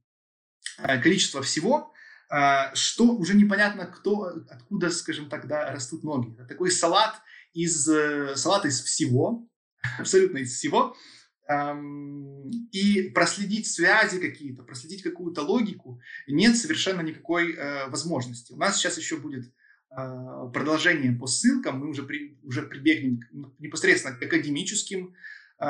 [0.78, 1.92] э, количество всего,
[2.30, 6.34] э, что уже непонятно, кто, откуда, скажем так, да, растут ноги.
[6.34, 7.14] Это такой салат
[7.52, 9.48] из, э, салат из всего,
[9.98, 10.96] абсолютно из всего,
[11.46, 18.52] и проследить связи какие-то, проследить какую-то логику нет совершенно никакой э, возможности.
[18.52, 19.52] У нас сейчас еще будет
[19.90, 23.20] э, продолжение по ссылкам, мы уже, при, уже прибегнем
[23.58, 25.14] непосредственно к академическим,
[25.60, 25.64] э,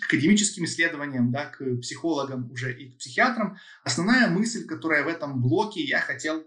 [0.00, 3.56] к академическим исследованиям, да, к психологам уже и к психиатрам.
[3.82, 6.46] Основная мысль, которая в этом блоке я хотел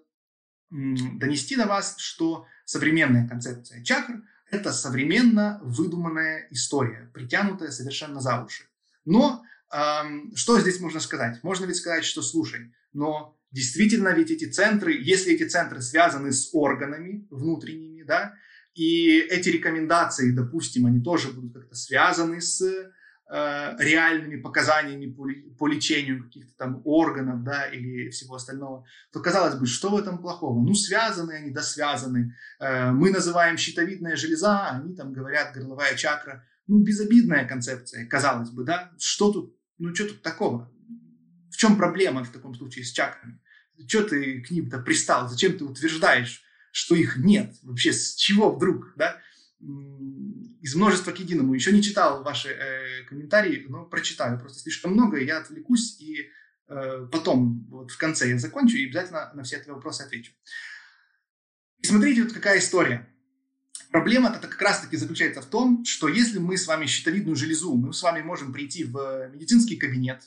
[0.69, 8.65] донести до вас, что современная концепция чакр это современно выдуманная история, притянутая совершенно за уши.
[9.05, 11.41] Но эм, что здесь можно сказать?
[11.41, 16.49] Можно ведь сказать, что слушай, но действительно ведь эти центры, если эти центры связаны с
[16.53, 18.35] органами внутренними, да,
[18.75, 22.61] и эти рекомендации, допустим, они тоже будут как-то связаны с
[23.33, 25.25] Э, реальными показаниями по,
[25.57, 30.17] по лечению каких-то там органов, да, или всего остального, то казалось бы, что в этом
[30.17, 30.61] плохого?
[30.61, 32.35] Ну, связаны они, да, связаны.
[32.59, 36.45] Э, мы называем щитовидная железа, а они там говорят горловая чакра.
[36.67, 38.91] Ну, безобидная концепция, казалось бы, да.
[38.99, 40.69] Что тут, ну, что тут такого?
[41.51, 43.39] В чем проблема в таком случае с чакрами?
[43.87, 45.29] Что ты к ним-то пристал?
[45.29, 47.55] Зачем ты утверждаешь, что их нет?
[47.63, 49.21] Вообще, с чего вдруг, да?
[50.61, 51.53] Из множества к единому.
[51.53, 54.39] Еще не читал ваши э, комментарии, но прочитаю.
[54.39, 56.29] Просто слишком много, и я отвлекусь и
[56.67, 60.31] э, потом, вот в конце я закончу и обязательно на все эти вопросы отвечу.
[61.79, 63.07] И смотрите, вот какая история.
[63.91, 68.01] Проблема-то как раз-таки заключается в том, что если мы с вами щитовидную железу, мы с
[68.03, 70.21] вами можем прийти в медицинский кабинет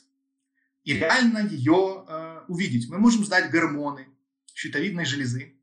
[0.83, 2.91] и реально ее э, увидеть.
[2.91, 4.09] Мы можем сдать гормоны
[4.55, 5.55] щитовидной железы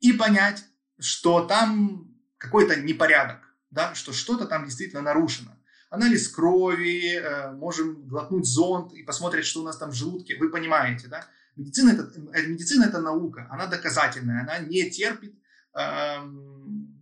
[0.00, 0.64] и понять,
[0.98, 3.43] что там какой-то непорядок,
[3.74, 5.50] да, что что-то там действительно нарушено.
[5.90, 10.36] Анализ крови, э, можем глотнуть зонд и посмотреть, что у нас там в желудке.
[10.36, 11.26] Вы понимаете, да?
[11.56, 15.34] Медицина это, э, медицина это наука, она доказательная, она не терпит
[15.74, 17.00] эм,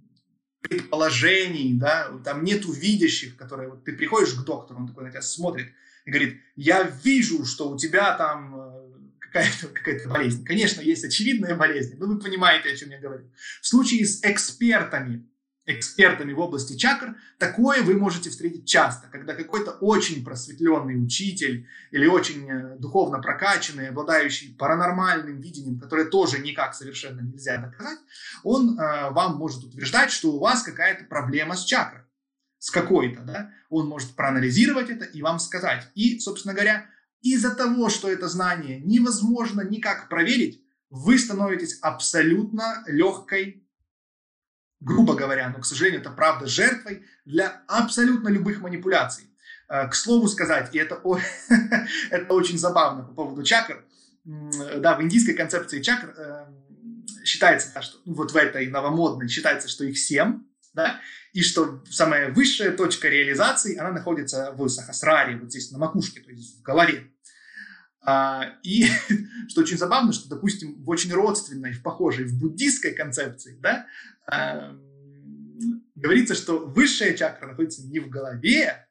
[0.61, 5.23] предположений, да, там нету видящих, которые, вот ты приходишь к доктору, он такой на тебя
[5.23, 5.73] смотрит
[6.05, 8.83] и говорит, я вижу, что у тебя там э,
[9.21, 10.45] какая-то какая болезнь.
[10.45, 13.31] Конечно, есть очевидная болезнь, но вы понимаете, о чем я говорю.
[13.61, 15.27] В случае с экспертами,
[15.65, 22.07] экспертами в области чакр, такое вы можете встретить часто, когда какой-то очень просветленный учитель или
[22.07, 27.99] очень э, духовно прокачанный, обладающий паранормальным видением, которое тоже никак совершенно нельзя доказать,
[28.43, 32.03] он э, вам может утверждать, что у вас какая-то проблема с чакрой,
[32.59, 35.87] с какой-то, да, он может проанализировать это и вам сказать.
[35.95, 36.87] И, собственно говоря,
[37.21, 43.62] из-за того, что это знание невозможно никак проверить, вы становитесь абсолютно легкой
[44.85, 49.25] грубо говоря, но, к сожалению, это правда, жертвой для абсолютно любых манипуляций.
[49.69, 51.01] Э, к слову сказать, и это,
[52.11, 53.85] это очень забавно по поводу чакр,
[54.25, 56.47] да, в индийской концепции чакр э,
[57.25, 60.43] считается, да, что ну, вот в этой новомодной считается, что их семь,
[60.75, 61.01] да,
[61.33, 66.31] и что самая высшая точка реализации, она находится в сахасраре, вот здесь на макушке, то
[66.31, 67.11] есть в голове.
[68.05, 68.87] А, и
[69.49, 73.87] что очень забавно, что, допустим, в очень родственной, в похожей, в буддийской концепции, да,
[74.27, 74.77] а,
[75.95, 78.89] говорится, что высшая чакра находится не в голове,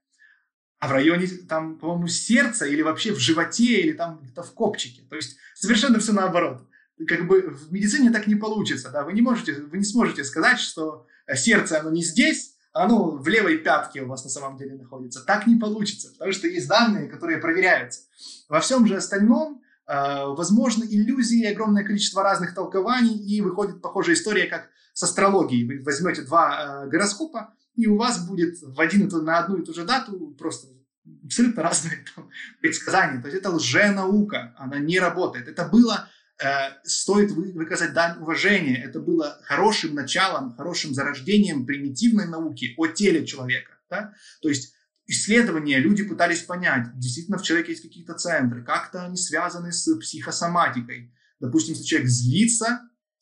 [0.80, 5.04] а в районе, там, по-моему, сердца или вообще в животе, или там где-то в копчике.
[5.10, 6.67] То есть совершенно все наоборот.
[7.08, 10.60] Как бы в медицине так не получится, да, вы не можете, вы не сможете сказать,
[10.60, 14.75] что сердце, оно не здесь, а оно в левой пятке у вас на самом деле
[14.75, 15.23] находится.
[15.25, 18.01] Так не получится, потому что есть данные, которые проверяются.
[18.47, 24.45] Во всем же остальном э, возможны иллюзии, огромное количество разных толкований, и выходит похожая история,
[24.45, 25.67] как с астрологией.
[25.67, 29.73] Вы возьмете два э, гороскопа, и у вас будет в один, на одну и ту
[29.73, 30.67] же дату просто
[31.23, 32.29] абсолютно разные там,
[32.62, 33.21] предсказания.
[33.21, 35.47] То есть это лженаука, она не работает.
[35.47, 36.07] Это было,
[36.84, 43.26] стоит вы, выказать дань уважения, это было хорошим началом, хорошим зарождением примитивной науки о теле
[43.26, 43.78] человека.
[43.89, 44.13] Да?
[44.41, 44.74] То есть
[45.06, 51.13] исследования люди пытались понять, действительно в человеке есть какие-то центры, как-то они связаны с психосоматикой.
[51.39, 52.82] Допустим, если человек злится,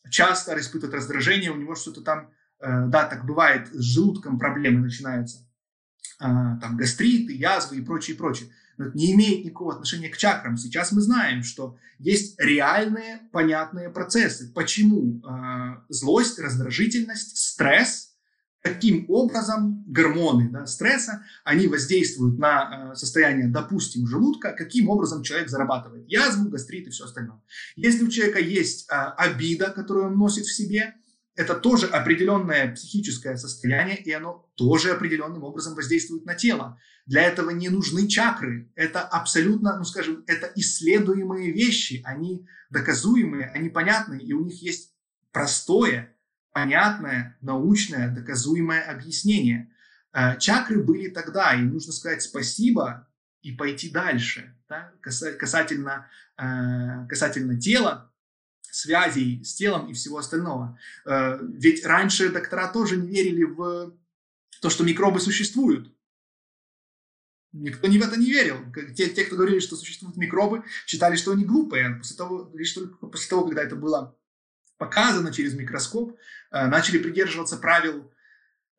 [0.10, 5.40] часто испытывает раздражение, у него что-то там, э, да, так бывает, с желудком проблемы начинаются,
[6.20, 8.50] э, там гастриты, язвы и прочее, прочее.
[8.80, 10.58] Но это не имеет никакого отношения к чакрам.
[10.58, 14.52] Сейчас мы знаем, что есть реальные, понятные процессы.
[14.56, 18.08] Почему э, злость, раздражительность, стресс–
[18.62, 25.50] каким образом гормоны да, стресса, они воздействуют на э, состояние, допустим, желудка, каким образом человек
[25.50, 27.42] зарабатывает язву, гастрит и все остальное.
[27.76, 30.96] Если у человека есть э, обида, которую он носит в себе,
[31.40, 36.78] это тоже определенное психическое состояние, и оно тоже определенным образом воздействует на тело.
[37.06, 38.70] Для этого не нужны чакры.
[38.76, 42.02] Это абсолютно, ну скажем, это исследуемые вещи.
[42.04, 44.94] Они доказуемые, они понятные, и у них есть
[45.32, 46.14] простое,
[46.52, 49.72] понятное, научное, доказуемое объяснение.
[50.12, 53.08] Э, чакры были тогда, и нужно сказать спасибо
[53.42, 54.58] и пойти дальше.
[54.68, 54.92] Да?
[55.00, 58.09] Касательно, э, касательно тела,
[58.72, 60.78] связей с телом и всего остального.
[61.06, 63.94] Э, ведь раньше доктора тоже не верили в
[64.62, 65.94] то, что микробы существуют.
[67.52, 68.58] Никто не в это не верил.
[68.96, 71.96] Те, те, кто говорили, что существуют микробы, считали, что они глупые.
[71.96, 74.16] После того, лишь только после того, когда это было
[74.78, 76.18] показано через микроскоп,
[76.52, 78.12] э, начали придерживаться правил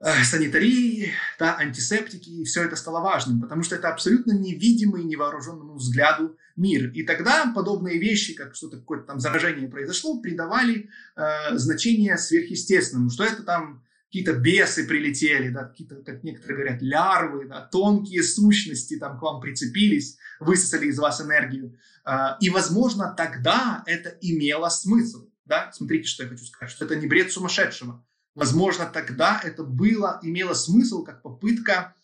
[0.00, 6.38] санитарии, да, антисептики, и все это стало важным, потому что это абсолютно невидимый невооруженному взгляду
[6.56, 6.90] мир.
[6.92, 13.24] И тогда подобные вещи, как что-то какое-то там заражение произошло, придавали э, значение сверхъестественному, что
[13.24, 19.18] это там какие-то бесы прилетели, да, какие-то, как некоторые говорят, лярвы, да, тонкие сущности там
[19.18, 21.76] к вам прицепились, высосали из вас энергию.
[22.06, 25.28] Э, и, возможно, тогда это имело смысл.
[25.44, 25.70] Да?
[25.72, 28.02] Смотрите, что я хочу сказать, что это не бред сумасшедшего.
[28.34, 31.94] Возможно, тогда это было, имело смысл как попытка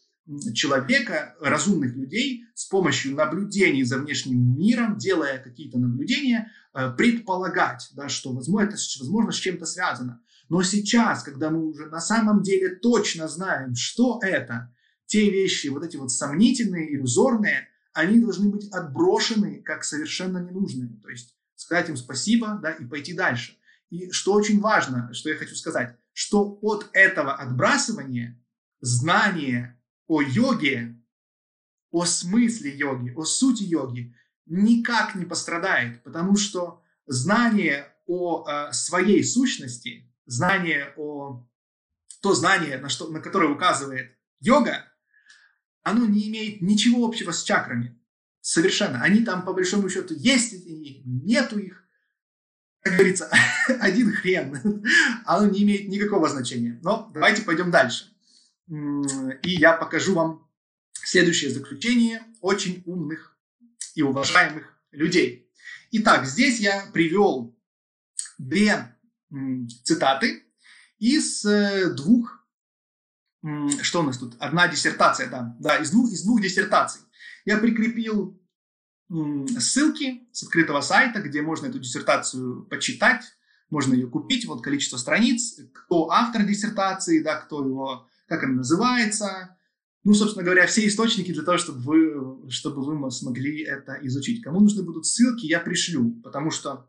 [0.54, 8.08] человека, разумных людей, с помощью наблюдений за внешним миром, делая какие-то наблюдения, э, предполагать, да,
[8.08, 10.20] что возможно, это возможно с чем-то связано.
[10.48, 14.72] Но сейчас, когда мы уже на самом деле точно знаем, что это,
[15.06, 21.00] те вещи, вот эти вот сомнительные, иллюзорные, они должны быть отброшены как совершенно ненужные.
[21.02, 23.56] То есть сказать им спасибо да, и пойти дальше.
[23.90, 28.42] И что очень важно, что я хочу сказать, что от этого отбрасывания
[28.80, 30.98] знание о йоге,
[31.90, 39.22] о смысле йоги, о сути йоги никак не пострадает, потому что знание о э, своей
[39.22, 41.46] сущности, знание о
[42.22, 44.90] то знание, на, что, на которое указывает йога,
[45.82, 48.02] оно не имеет ничего общего с чакрами.
[48.40, 49.02] Совершенно.
[49.02, 50.54] Они там, по большому счету, есть,
[51.04, 51.85] нету их.
[52.86, 53.28] Как говорится,
[53.80, 54.84] один хрен.
[55.24, 56.78] Оно не имеет никакого значения.
[56.84, 58.12] Но давайте пойдем дальше.
[58.68, 60.48] И я покажу вам
[60.92, 63.36] следующее заключение очень умных
[63.96, 65.50] и уважаемых людей.
[65.90, 67.58] Итак, здесь я привел
[68.38, 68.96] две
[69.82, 70.44] цитаты
[71.00, 72.46] из э, двух,
[73.82, 77.00] что у нас тут, одна диссертация, да, да, из двух, из двух диссертаций.
[77.44, 78.40] Я прикрепил
[79.08, 83.22] ссылки с открытого сайта, где можно эту диссертацию почитать,
[83.70, 89.56] можно ее купить, вот количество страниц, кто автор диссертации, да, кто его, как она называется,
[90.06, 94.40] ну, собственно говоря, все источники для того, чтобы вы, чтобы вы смогли это изучить.
[94.40, 96.88] Кому нужны будут ссылки, я пришлю, потому что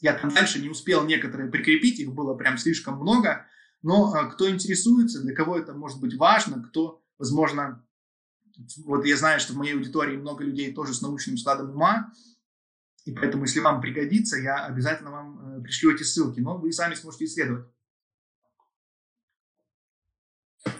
[0.00, 3.46] я там дальше не успел некоторые прикрепить, их было прям слишком много,
[3.82, 7.84] но а, кто интересуется, для кого это может быть важно, кто, возможно,
[8.84, 12.12] вот я знаю, что в моей аудитории много людей тоже с научным складом ума,
[13.04, 16.94] и поэтому, если вам пригодится, я обязательно вам э, пришлю эти ссылки, но вы сами
[16.94, 17.66] сможете исследовать.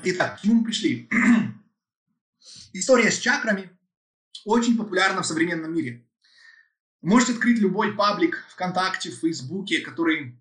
[0.02, 1.08] Итак, к чему мы пришли?
[2.72, 3.70] История с чакрами
[4.44, 6.06] очень популярна в современном мире.
[7.00, 10.38] Можете открыть любой паблик ВКонтакте, в Фейсбуке, который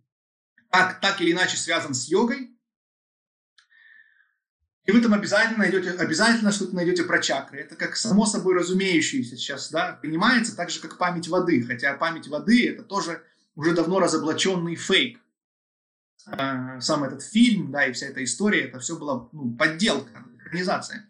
[0.69, 2.46] так, так или иначе связан с йогой.
[4.87, 7.59] И вы там обязательно найдете, обязательно что-то найдете про чакры.
[7.59, 11.61] Это как само собой разумеющееся сейчас, да, понимается, так же, как память воды.
[11.63, 13.21] Хотя память воды– это тоже
[13.55, 15.19] уже давно разоблаченный фейк.
[16.25, 21.09] А, сам этот фильм, да, и вся эта история, это все была ну, подделка, экранизация.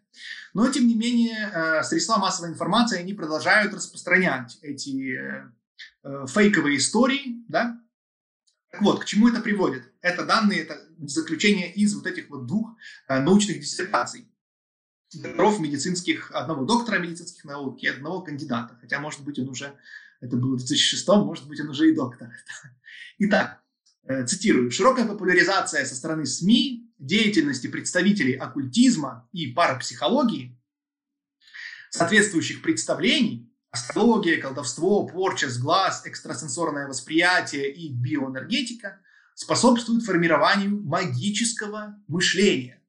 [0.55, 5.51] Но, тем не менее, э, средства массовой информации, они продолжают распространять эти э,
[6.03, 7.79] э, фейковые истории, да.
[8.71, 9.91] Так вот, к чему это приводит?
[10.07, 12.75] Это данные, это заключение из вот этих вот двух
[13.09, 14.31] научных диссертаций
[15.13, 18.77] докторов медицинских, одного доктора медицинских наук и одного кандидата.
[18.79, 19.77] Хотя, может быть, он уже,
[20.21, 22.29] это было в 2006, может быть, он уже и доктор.
[23.19, 23.61] Итак,
[24.25, 24.71] цитирую.
[24.71, 30.57] «Широкая популяризация со стороны СМИ деятельности представителей оккультизма и парапсихологии,
[31.89, 39.01] соответствующих представлений, астрология, колдовство, порча с глаз, экстрасенсорное восприятие и биоэнергетика
[39.37, 42.81] способствуют формированию магического мышления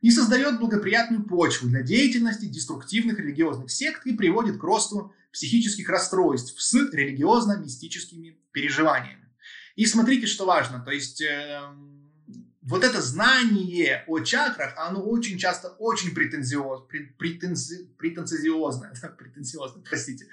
[0.00, 6.58] и создает благоприятную почву для деятельности деструктивных религиозных сект и приводит к росту психических расстройств
[6.58, 9.28] с религиозно-мистическими переживаниями.
[9.76, 11.60] И смотрите, что важно, то есть э,
[12.62, 16.84] вот это знание о чакрах, оно очень часто очень претензиоз,
[17.18, 20.28] претензи, претенциозное, претенциозно, простите.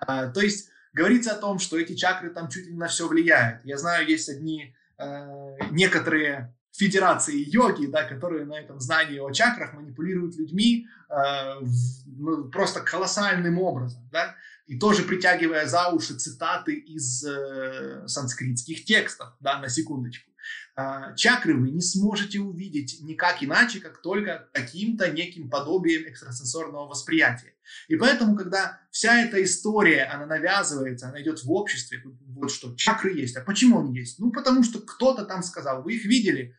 [0.00, 3.64] А, то есть говорится о том, что эти чакры там чуть ли на все влияют.
[3.64, 9.74] Я знаю, есть одни э, некоторые федерации йоги, да, которые на этом знании о чакрах
[9.74, 11.60] манипулируют людьми э,
[12.06, 14.34] ну, просто колоссальным образом, да,
[14.66, 20.31] и тоже притягивая за уши цитаты из э, санскритских текстов, да, на секундочку.
[20.74, 27.54] А, чакры вы не сможете увидеть никак иначе, как только каким-то неким подобием экстрасенсорного восприятия.
[27.88, 33.12] И поэтому, когда вся эта история, она навязывается, она идет в обществе, вот что чакры
[33.12, 33.36] есть.
[33.36, 34.18] А почему они есть?
[34.18, 36.56] Ну, потому что кто-то там сказал, вы их видели,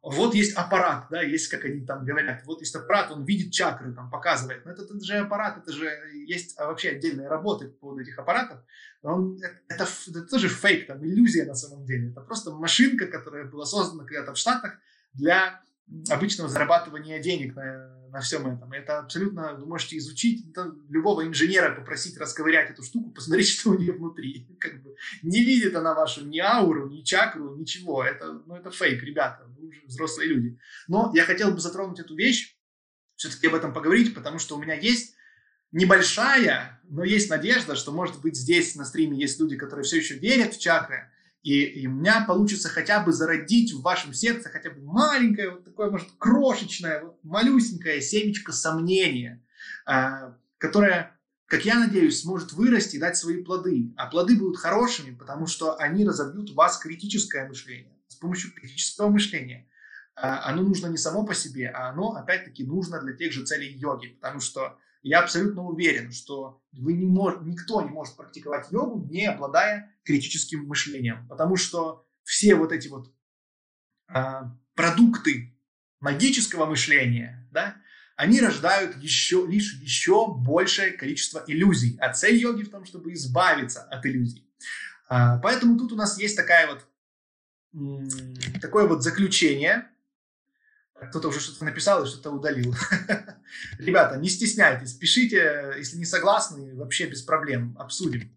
[0.00, 3.92] вот есть аппарат, да, есть, как они там говорят, вот есть аппарат, он видит чакры,
[3.92, 4.64] там, показывает.
[4.64, 5.90] Но это, это же аппарат, это же
[6.26, 8.60] есть вообще отдельные работы по поводу этих аппаратов.
[9.02, 12.10] Он, это, это, это тоже фейк, там, иллюзия на самом деле.
[12.10, 14.78] Это просто машинка, которая была создана когда-то в Штатах
[15.14, 15.60] для
[16.10, 18.72] обычного зарабатывания денег на, на всем этом.
[18.72, 23.78] Это абсолютно вы можете изучить, это любого инженера попросить расковырять эту штуку, посмотреть, что у
[23.78, 24.48] нее внутри.
[24.58, 28.04] Как бы не видит она вашу ни ауру, ни чакру, ничего.
[28.04, 30.58] Это, ну, это фейк, ребята, уже взрослые люди.
[30.88, 32.56] Но я хотел бы затронуть эту вещь,
[33.16, 35.14] все-таки об этом поговорить, потому что у меня есть
[35.72, 40.14] небольшая, но есть надежда, что, может быть, здесь на стриме есть люди, которые все еще
[40.18, 41.10] верят в чакры,
[41.42, 45.64] и, и у меня получится хотя бы зародить в вашем сердце хотя бы маленькое, вот
[45.64, 49.44] такое, может, крошечное, вот малюсенькое семечко сомнения,
[49.88, 53.94] э, которое, как я надеюсь, сможет вырасти и дать свои плоды.
[53.96, 57.95] А плоды будут хорошими, потому что они разобьют в вас критическое мышление.
[58.08, 59.68] С помощью критического мышления.
[60.16, 63.72] Э, оно нужно не само по себе, а оно, опять-таки, нужно для тех же целей
[63.72, 69.06] йоги, потому что Я абсолютно уверен, что вы не мож, никто не может практиковать йогу,
[69.08, 71.28] не обладая критическим мышлением.
[71.28, 73.14] Потому что все вот эти вот
[74.08, 75.56] а, продукты
[76.00, 77.76] магического мышления, да,
[78.16, 81.96] они рождают еще, лишь еще большее количество иллюзий.
[82.00, 84.50] А цель йоги в том, чтобы избавиться от иллюзий.
[85.08, 86.84] А, поэтому тут у нас есть такая вот,
[88.60, 89.88] такое вот заключение.
[91.10, 92.74] Кто-то уже что-то написал и что-то удалил.
[93.78, 98.34] Ребята, не стесняйтесь, пишите, если не согласны, вообще без проблем, обсудим.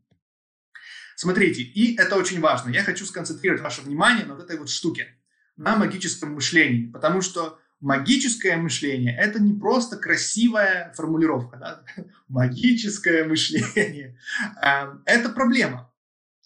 [1.15, 2.69] Смотрите, и это очень важно.
[2.69, 5.17] Я хочу сконцентрировать ваше внимание на вот этой вот штуке,
[5.55, 11.83] на магическом мышлении, потому что магическое мышление– это не просто красивая формулировка, да?
[12.27, 14.17] магическое мышление.
[14.61, 15.88] Эм, это проблема.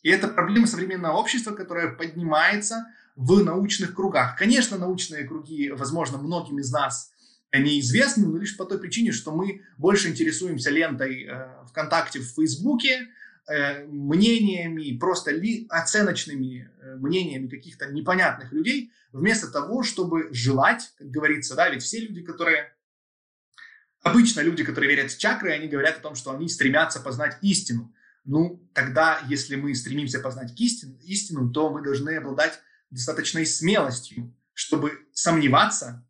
[0.03, 2.85] И это проблема современного общества, которая поднимается
[3.15, 4.37] в научных кругах.
[4.37, 7.11] Конечно, научные круги, возможно, многим из нас
[7.53, 13.07] неизвестны, но лишь по той причине, что мы больше интересуемся лентой э, ВКонтакте, в Фейсбуке,
[13.47, 21.11] э, мнениями, просто ли, оценочными э, мнениями каких-то непонятных людей, вместо того, чтобы желать, как
[21.11, 22.73] говорится, да, ведь все люди, которые
[24.03, 27.93] Обычно люди, которые верят в чакры, они говорят о том, что они стремятся познать истину.
[28.26, 32.59] Ну, тогда, если мы стремимся познать истину, истину, то мы должны обладать
[32.89, 36.07] достаточной смелостью, чтобы сомневаться,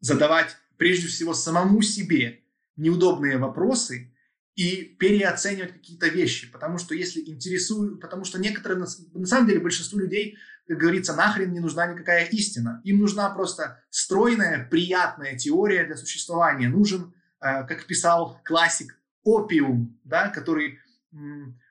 [0.00, 2.42] задавать прежде всего самому себе
[2.76, 4.12] неудобные вопросы
[4.54, 8.84] и переоценивать какие-то вещи, потому что если интересуют, потому что некоторые,
[9.14, 10.36] на самом деле большинству людей,
[10.68, 16.68] как говорится, нахрен не нужна никакая истина, им нужна просто стройная, приятная теория для существования,
[16.68, 20.80] нужен, э, как писал классик, опиум, да, который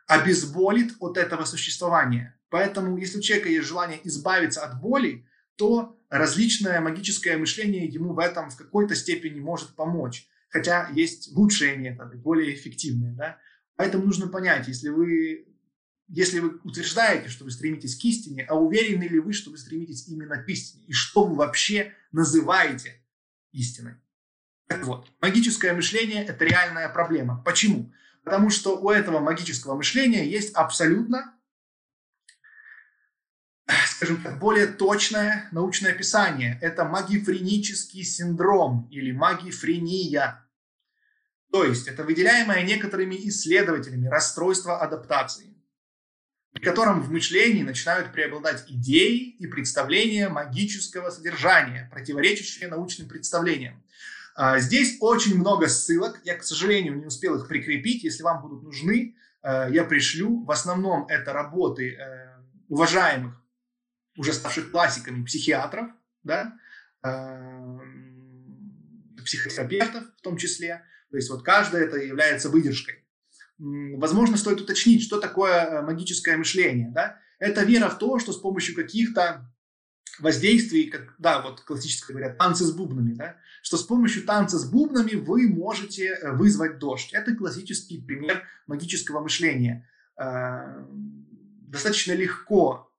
[0.08, 2.40] обезболит от этого существования.
[2.50, 5.26] Поэтому, если у человека есть желание избавиться от боли,
[5.56, 10.28] то различное магическое мышление ему в этом в какой-то степени может помочь.
[10.50, 13.14] Хотя есть лучшие методы, более эффективные.
[13.14, 13.38] Да?
[13.78, 15.48] Поэтому нужно понять, если вы,
[16.10, 20.08] если вы утверждаете, что вы стремитесь к истине, а уверены ли вы, что вы стремитесь
[20.10, 23.02] именно к истине, и что вы вообще называете
[23.54, 23.96] истиной.
[24.68, 27.42] Так вот, магическое мышление– это реальная проблема.
[27.44, 27.94] Почему?
[28.24, 31.36] Потому что у этого магического мышления есть абсолютно
[34.02, 36.58] скажем так, более точное научное описание.
[36.62, 40.44] Это магифренический синдром или магифрения.
[41.52, 45.54] То есть это выделяемое некоторыми исследователями расстройство адаптации,
[46.54, 53.84] при котором в мышлении начинают преобладать идеи и представления магического содержания, противоречащие научным представлениям.
[54.36, 56.22] А, здесь очень много ссылок.
[56.24, 58.04] Я, к сожалению, не успел их прикрепить.
[58.04, 60.44] Если вам будут нужны, э, я пришлю.
[60.44, 62.36] В основном это работы э,
[62.70, 63.42] уважаемых
[64.18, 65.90] уже ставших классиками психиатров,
[66.24, 66.54] да,
[67.04, 67.80] э,
[69.24, 70.84] психотерапевтов в том числе.
[71.10, 73.06] То есть вот каждое это является выдержкой.
[73.58, 76.90] Возможно, стоит уточнить, что такое магическое мышление.
[76.92, 77.20] Да?
[77.38, 79.46] Это вера в то, что с помощью каких-то
[80.20, 84.70] воздействий, как, да, вот классически говорят, танцы с бубнами, да, что с помощью танца с
[84.70, 87.14] бубнами вы можете э, вызвать дождь.
[87.14, 89.88] Это классический пример магического мышления.
[91.68, 92.92] Достаточно легко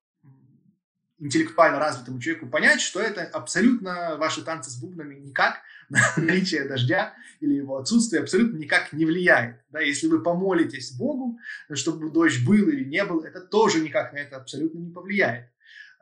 [1.22, 7.14] интеллектуально развитому человеку понять, что это абсолютно ваши танцы с бубнами никак на наличие дождя
[7.40, 9.56] или его отсутствие абсолютно никак не влияет.
[9.70, 11.38] Да, если вы помолитесь Богу,
[11.74, 15.48] чтобы дождь был или не был, это тоже никак на это абсолютно не повлияет.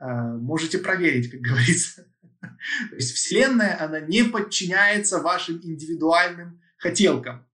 [0.01, 2.07] А, можете проверить, как говорится.
[2.41, 7.47] То есть Вселенная, она не подчиняется вашим индивидуальным хотелкам.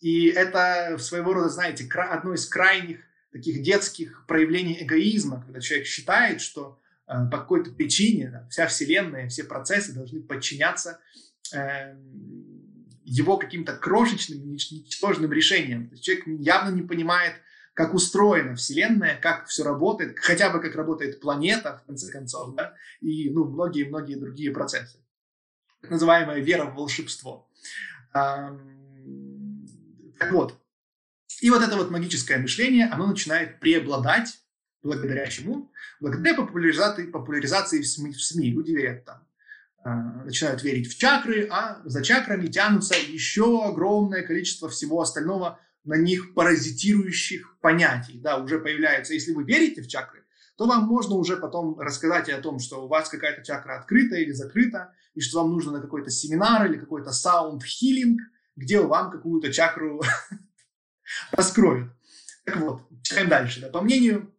[0.00, 3.00] И это своего рода, знаете, одно из крайних
[3.30, 9.44] таких детских проявлений эгоизма, когда человек считает, что Э, по какой-то причине вся Вселенная, все
[9.44, 11.00] процессы должны подчиняться
[11.54, 11.94] э,
[13.04, 15.88] его каким-то крошечным, ничтожным решениям.
[15.88, 17.34] То есть человек явно не понимает,
[17.74, 22.74] как устроена Вселенная, как все работает, хотя бы как работает планета, в конце концов, да,
[23.00, 24.98] и ну, многие-многие другие процессы.
[25.82, 27.50] Так называемая вера в волшебство.
[28.12, 28.52] Так
[30.30, 30.58] вот,
[31.40, 34.38] и вот это вот магическое мышление, оно начинает преобладать
[34.84, 35.72] благодаря чему?
[35.98, 38.50] Благодаря популяризации, популяризации в СМИ, в СМИ.
[38.50, 39.26] Люди верят там,
[39.84, 45.94] э, начинают верить в чакры, а за чакрами тянутся еще огромное количество всего остального на
[45.94, 48.18] них паразитирующих понятий.
[48.18, 49.14] Да, уже появляются.
[49.14, 50.24] Если вы верите в чакры,
[50.56, 54.32] то вам можно уже потом рассказать о том, что у вас какая-то чакра открыта или
[54.32, 58.20] закрыта, и что вам нужно на какой-то семинар или какой-то саунд-хилинг,
[58.56, 60.02] где вам какую-то чакру
[61.32, 61.92] раскроют.
[62.44, 63.60] Так вот, читаем дальше.
[63.60, 63.68] Да.
[63.68, 64.33] По мнению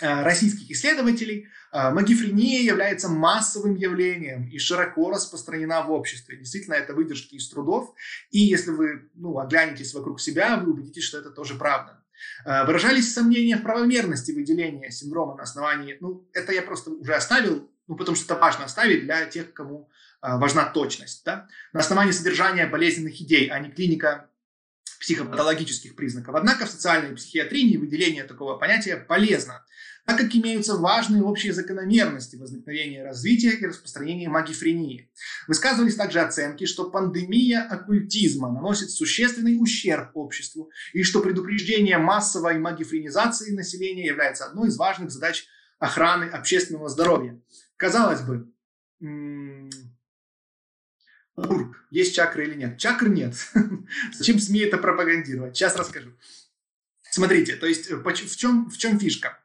[0.00, 6.38] российских исследователей э, магифрения является массовым явлением и широко распространена в обществе.
[6.38, 7.94] Действительно, это выдержки из трудов.
[8.30, 12.02] И если вы ну, оглянетесь вокруг себя, вы убедитесь, что это тоже правда.
[12.44, 17.70] Э, выражались сомнения в правомерности выделения синдрома на основании, ну, это я просто уже оставил,
[17.86, 19.88] ну, потому что это важно оставить для тех, кому
[20.22, 24.28] э, важна точность, да, на основании содержания болезненных идей, а не клиника
[25.02, 26.36] психопатологических признаков.
[26.36, 29.64] Однако в социальной психиатрии выделение такого понятия полезно,
[30.06, 35.10] так как имеются важные общие закономерности возникновения развития и распространения магифрении.
[35.48, 43.52] Высказывались также оценки, что пандемия оккультизма наносит существенный ущерб обществу и что предупреждение массовой магифренизации
[43.52, 45.46] населения является одной из важных задач
[45.80, 47.40] охраны общественного здоровья.
[47.76, 48.52] Казалось бы,
[51.90, 52.78] есть чакры или нет?
[52.78, 53.34] Чакр нет.
[54.12, 55.56] Зачем СМИ это пропагандировать?
[55.56, 56.12] Сейчас расскажу.
[57.10, 59.38] Смотрите, то есть в чем, в чем фишка?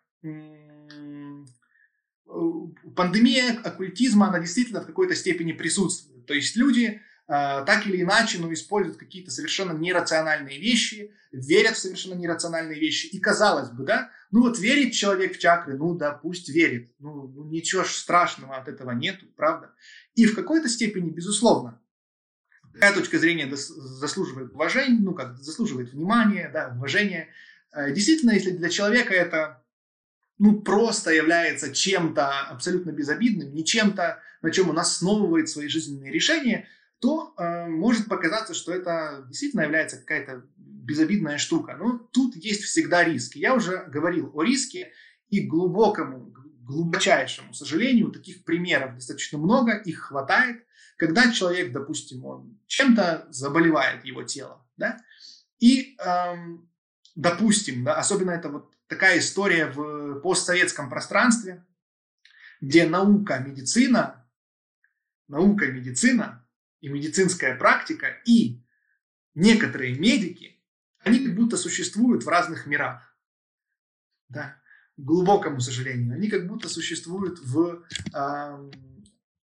[2.96, 6.26] пандемия оккультизма, она действительно в какой-то степени присутствует.
[6.26, 11.80] То есть люди э, так или иначе ну, используют какие-то совершенно нерациональные вещи, верят в
[11.80, 13.08] совершенно нерациональные вещи.
[13.08, 16.92] И казалось бы, да, ну вот верит человек в чакры, ну да, пусть верит.
[17.00, 19.74] Ну, ну ничего страшного от этого нету, правда?
[20.16, 21.82] И в какой-то степени, безусловно,
[22.74, 27.30] такая точка зрения заслуживает уважения, ну как, заслуживает внимания, да, уважения.
[27.74, 29.64] Э, действительно, если для человека это
[30.40, 36.68] ну, просто является чем-то абсолютно безобидным, не чем-то, на чем он основывает свои жизненные решения,
[37.00, 41.76] то э, может показаться, что это действительно является какая-то безобидная штука.
[41.78, 43.38] Но тут есть всегда риски.
[43.38, 44.92] Я уже говорил о риске
[45.30, 50.66] и глубокому, глубочайшему сожалению, таких примеров достаточно много, их хватает,
[50.98, 54.98] когда человек, допустим, он чем-то заболевает его тело, да,
[55.60, 56.70] и, эм,
[57.16, 61.66] допустим, да, особенно это вот такая история в постсоветском пространстве,
[62.62, 64.28] где наука, медицина,
[65.28, 66.47] наука, медицина
[66.88, 68.64] и медицинская практика и
[69.36, 70.60] некоторые медики,
[71.00, 73.16] они как будто существуют в разных мирах.
[74.30, 74.62] Да,
[74.98, 76.16] к глубокому сожалению.
[76.16, 78.72] Они как будто существуют в, э,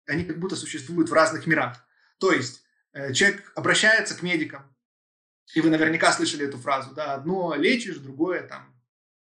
[0.07, 1.83] они как будто существуют в разных мирах.
[2.19, 4.75] То есть э, человек обращается к медикам,
[5.53, 8.75] и вы наверняка слышали эту фразу, да, одно лечишь, другое там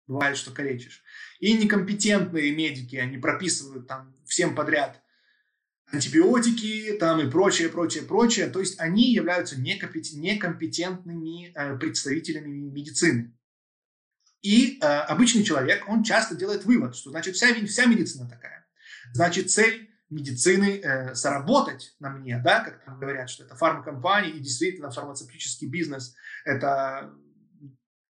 [0.07, 1.03] бывает, что калечишь.
[1.39, 5.01] И некомпетентные медики, они прописывают там всем подряд
[5.91, 8.47] антибиотики там и прочее, прочее, прочее.
[8.47, 13.37] То есть они являются некомпетентными э, представителями медицины.
[14.41, 18.67] И э, обычный человек, он часто делает вывод, что значит вся, вся медицина такая.
[19.13, 24.39] Значит, цель медицины э, заработать на мне, да, как там говорят, что это фармкомпания и
[24.39, 26.15] действительно фармацевтический бизнес–
[26.45, 27.13] это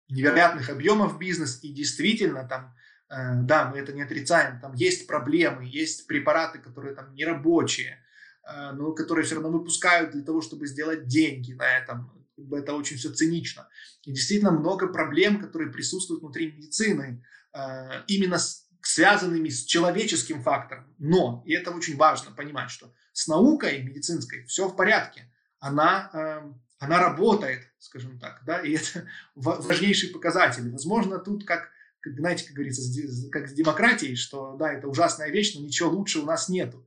[0.08, 2.74] невероятных объемов бизнес, и действительно там,
[3.10, 8.04] да, мы это не отрицаем, там есть проблемы, есть препараты, которые там нерабочие,
[8.44, 12.26] э, но которые все равно выпускают для того, чтобы сделать деньги на этом.
[12.52, 13.68] Это очень все цинично.
[14.04, 18.38] И действительно много проблем, которые присутствуют внутри медицины, э, именно
[18.82, 20.94] связанными с человеческим фактором.
[20.98, 25.30] Но, и это очень важно понимать, что с наукой медицинской все в порядке.
[25.58, 30.70] Она э, она работает, скажем так, да, и это важнейший показатель.
[30.72, 31.68] Возможно, тут как,
[32.00, 32.82] как знаете, как говорится,
[33.30, 36.86] как с демократией, что, да, это ужасная вещь, но ничего лучше у нас нету.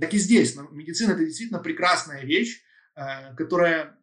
[0.00, 0.56] Так и здесь.
[0.70, 2.62] Медицина– это действительно прекрасная вещь,
[2.94, 3.98] э, которая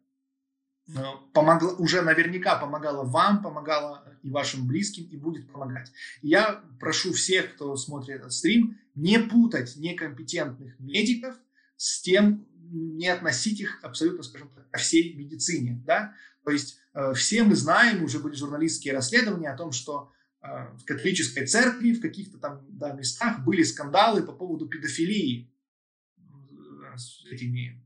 [0.88, 0.92] э,
[1.32, 5.92] помогла, уже наверняка помогала вам, помогала и вашим близким, и будет помогать.
[6.22, 11.36] Я прошу всех, кто смотрит этот стрим, не путать некомпетентных медиков
[11.76, 15.82] с тем, не относить их абсолютно, скажем так, ко всей медицине.
[15.86, 16.14] Да?
[16.44, 20.12] То есть э, все мы знаем, уже были журналистские расследования о том, что
[20.42, 20.46] э,
[20.76, 25.52] в католической церкви, в каких-то там да, местах были скандалы по поводу педофилии
[26.18, 27.84] э, с этими,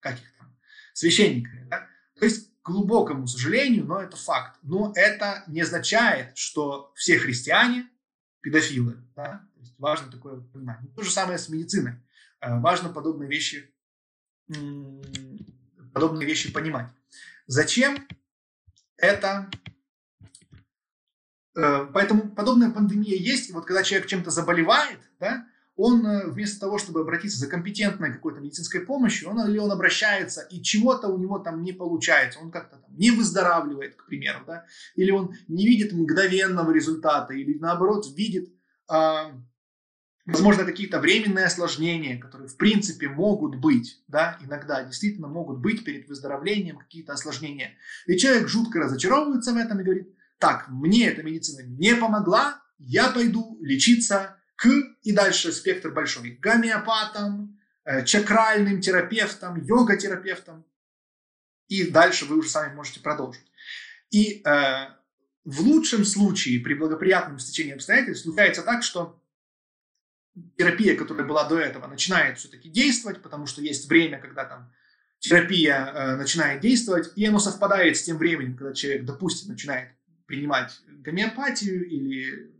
[0.00, 0.56] как их там,
[0.92, 1.68] священниками.
[1.68, 1.86] Да?
[2.18, 4.58] То есть, к глубокому сожалению, но это факт.
[4.62, 7.88] Но это не означает, что все христиане
[8.42, 9.02] педофилы.
[9.16, 9.48] Да?
[9.54, 10.78] То есть важно такое понимать.
[10.94, 11.94] То же самое с медициной.
[12.42, 13.74] Важно подобные вещи
[15.92, 16.88] подобные вещи понимать.
[17.46, 18.06] Зачем
[18.96, 19.50] это?
[21.56, 23.50] Э, поэтому подобная пандемия есть.
[23.52, 25.46] Вот когда человек чем-то заболевает, да,
[25.76, 30.42] он э, вместо того, чтобы обратиться за компетентной какой-то медицинской помощью, он или он обращается,
[30.42, 34.66] и чего-то у него там не получается, он как-то там не выздоравливает, к примеру, да,
[34.94, 38.52] или он не видит мгновенного результата, или наоборот видит
[38.88, 39.32] а,
[40.30, 46.08] возможно, какие-то временные осложнения, которые в принципе могут быть, да, иногда действительно могут быть перед
[46.08, 47.76] выздоровлением какие-то осложнения.
[48.06, 50.08] И человек жутко разочаровывается в этом и говорит,
[50.38, 54.68] так, мне эта медицина не помогла, я пойду лечиться к,
[55.02, 60.64] и дальше спектр большой, гомеопатам, э, чакральным терапевтам, йога-терапевтам.
[61.68, 63.44] И дальше вы уже сами можете продолжить.
[64.10, 64.88] И э,
[65.44, 69.19] в лучшем случае, при благоприятном стечении обстоятельств, случается так, что
[70.56, 74.72] терапия, которая была до этого, начинает все-таки действовать, потому что есть время, когда там
[75.18, 79.90] терапия э, начинает действовать, и оно совпадает с тем временем, когда человек, допустим, начинает
[80.26, 82.52] принимать гомеопатию или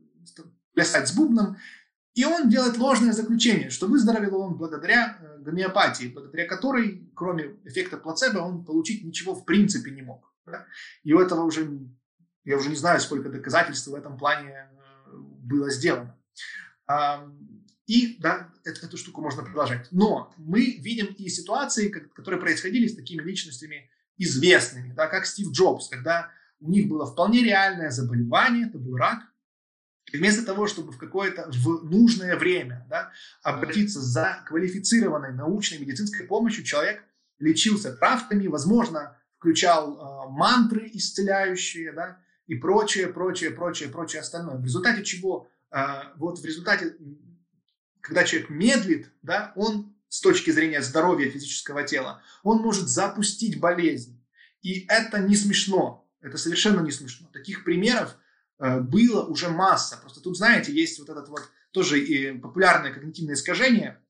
[0.75, 1.57] плясать с бубном,
[2.15, 7.97] и он делает ложное заключение, что выздоровел он благодаря э, гомеопатии, благодаря которой, кроме эффекта
[7.97, 10.33] плацебо, он получить ничего в принципе не мог.
[10.45, 10.67] Да?
[11.05, 11.71] И у этого уже,
[12.45, 16.19] я уже не знаю, сколько доказательств в этом плане э, было сделано.
[17.87, 19.89] И да, эту, эту штуку можно продолжать.
[19.91, 25.89] Но мы видим и ситуации, которые происходили с такими личностями известными, да, как Стив Джобс,
[25.89, 26.31] когда
[26.61, 29.21] у них было вполне реальное заболевание, это был рак,
[30.13, 33.13] и вместо того, чтобы в какое-то в нужное время да,
[33.43, 37.03] обратиться за квалифицированной научной медицинской помощью, человек
[37.39, 44.57] лечился травками, возможно, включал э, мантры исцеляющие, да, и прочее, прочее, прочее, прочее остальное.
[44.57, 45.49] В результате чего,
[46.17, 46.97] вот в результате
[48.01, 54.21] когда человек медлит, да, он с точки зрения здоровья физического тела, он может запустить болезнь.
[54.63, 56.09] И это не смешно.
[56.21, 57.29] Это совершенно не смешно.
[57.33, 58.17] Таких примеров
[58.59, 59.97] э, было уже масса.
[59.99, 64.03] Просто тут, знаете, есть вот этот вот тоже и популярное когнитивное искажение,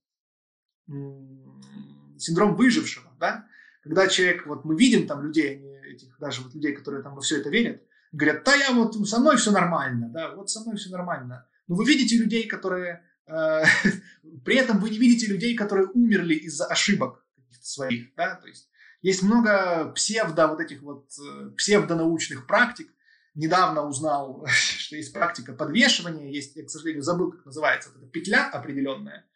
[2.18, 3.46] синдром выжившего, да,
[3.82, 7.38] когда человек, вот мы видим там людей, этих даже вот людей, которые там во все
[7.38, 7.82] это верят,
[8.12, 11.46] говорят, да я вот со мной все нормально, да, вот со мной все нормально.
[11.70, 13.62] Но вы видите людей, которые Э,
[14.44, 17.24] при этом вы не видите людей, которые умерли из-за ошибок
[17.62, 18.68] своих, да, то есть
[19.02, 22.90] есть много псевдо вот этих вот э, псевдонаучных практик.
[23.34, 28.10] Недавно узнал, что есть практика подвешивания, есть, я, к сожалению, забыл, как называется, вот эта
[28.10, 29.26] петля определенная,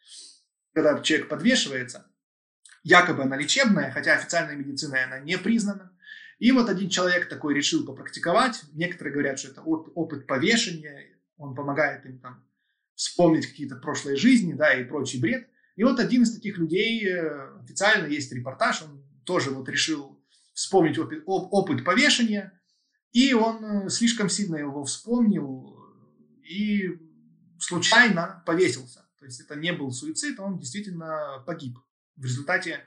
[0.73, 2.05] когда человек подвешивается,
[2.83, 5.91] якобы она лечебная, хотя официальной медициной она не признана.
[6.37, 8.63] И вот один человек такой решил попрактиковать.
[8.73, 12.43] Некоторые говорят, что это опыт повешения, он помогает им там
[12.95, 15.49] вспомнить какие-то прошлые жизни, да, и прочий бред.
[15.75, 20.23] И вот один из таких людей, э, официально есть репортаж, он тоже вот решил
[20.53, 22.57] вспомнить опыт, опыт повешения,
[23.11, 25.77] и он э, слишком сильно его вспомнил
[26.43, 26.97] и
[27.59, 29.05] случайно повесился.
[29.19, 31.77] То есть это не был суицид, он действительно погиб
[32.15, 32.79] в результате,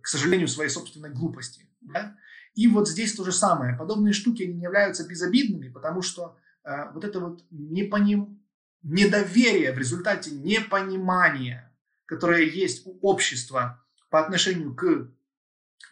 [0.00, 1.68] к сожалению, своей собственной глупости.
[1.80, 2.16] Да?
[2.54, 3.76] И вот здесь то же самое.
[3.76, 8.42] Подобные штуки они не являются безобидными, потому что вот это вот непоним,
[8.82, 11.72] недоверие в результате непонимания,
[12.06, 15.08] которое есть у общества по отношению к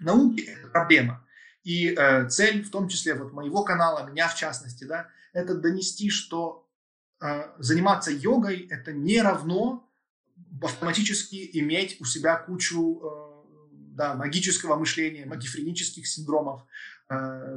[0.00, 1.26] науке, это проблема.
[1.64, 6.10] И э, цель, в том числе вот моего канала, меня в частности, да, это донести,
[6.10, 6.68] что
[7.20, 9.88] э, заниматься йогой это не равно
[10.62, 13.30] автоматически иметь у себя кучу э,
[13.94, 16.66] да, магического мышления, магифренических синдромов, э,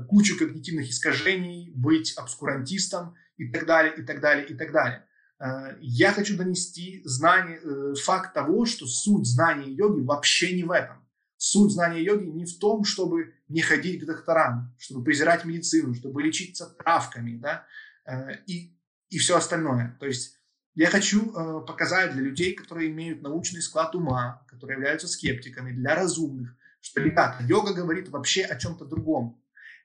[0.10, 5.06] кучу когнитивных искажений, быть обскурантистом и так далее, и так далее, и так далее.
[5.44, 10.72] Э, я хочу донести знание, э, факт того, что суть знания йоги вообще не в
[10.72, 10.98] этом.
[11.38, 16.24] Суть знания йоги не в том, чтобы не ходить к докторам, чтобы презирать медицину, чтобы
[16.24, 17.66] лечиться травками, да,
[18.06, 18.78] э, и,
[19.10, 19.98] и все остальное.
[20.00, 20.38] То есть
[20.76, 21.32] я хочу
[21.68, 27.44] показать для людей, которые имеют научный склад ума, которые являются скептиками, для разумных, что, ребята,
[27.44, 29.43] йога говорит вообще о чем-то другом.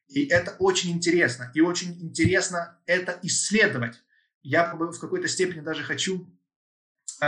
[0.09, 1.51] И это очень интересно.
[1.55, 4.03] И очень интересно это исследовать
[4.43, 6.27] я в какой-то степени даже хочу
[7.21, 7.27] э,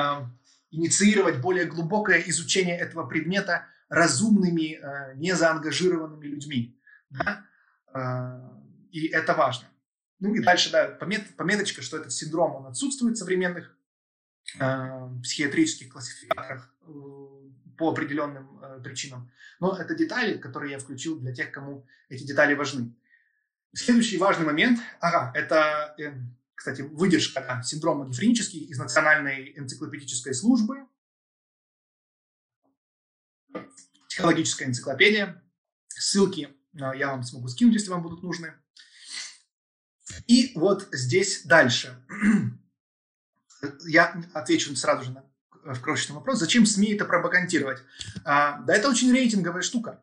[0.71, 6.81] инициировать более глубокое изучение этого предмета разумными, э, незаангажированными людьми.
[7.11, 7.45] Да?
[7.93, 8.41] Э,
[8.91, 9.69] и это важно.
[10.21, 13.77] Ну и дальше, да, помет, пометочка, что этот синдром, он отсутствует в современных
[14.59, 16.75] э, психиатрических классификаторах
[17.81, 19.33] по определенным э, причинам.
[19.59, 22.95] Но это детали, которые я включил для тех, кому эти детали важны.
[23.73, 26.13] Следующий важный момент, ага, это э,
[26.55, 30.87] кстати, выдержка синдрома гифренический из Национальной энциклопедической службы,
[34.11, 35.43] психологическая энциклопедия.
[35.89, 38.53] Ссылки а, я вам смогу скинуть, если вам будут нужны.
[40.27, 41.97] И вот здесь дальше.
[43.87, 45.30] Я отвечу сразу же на
[45.65, 46.39] в крошечный вопрос.
[46.39, 47.83] Зачем СМИ это пропагандировать?
[48.25, 50.01] А, да это очень рейтинговая штука.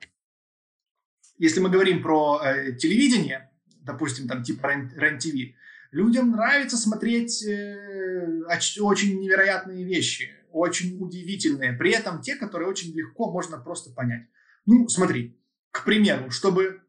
[1.37, 3.51] Если мы говорим про э, телевидение,
[3.81, 5.55] допустим, там типа РЕН-ТВ,
[5.91, 8.43] Людям нравится смотреть э,
[8.79, 11.73] очень невероятные вещи, очень удивительные.
[11.73, 14.27] При этом те, которые очень легко можно просто понять.
[14.65, 15.39] Ну, смотри,
[15.71, 16.81] к примеру, чтобы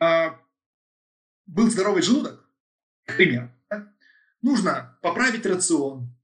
[0.00, 0.30] э,
[1.46, 2.48] был здоровый желудок,
[3.06, 3.92] к примеру, да,
[4.40, 6.14] нужно поправить рацион,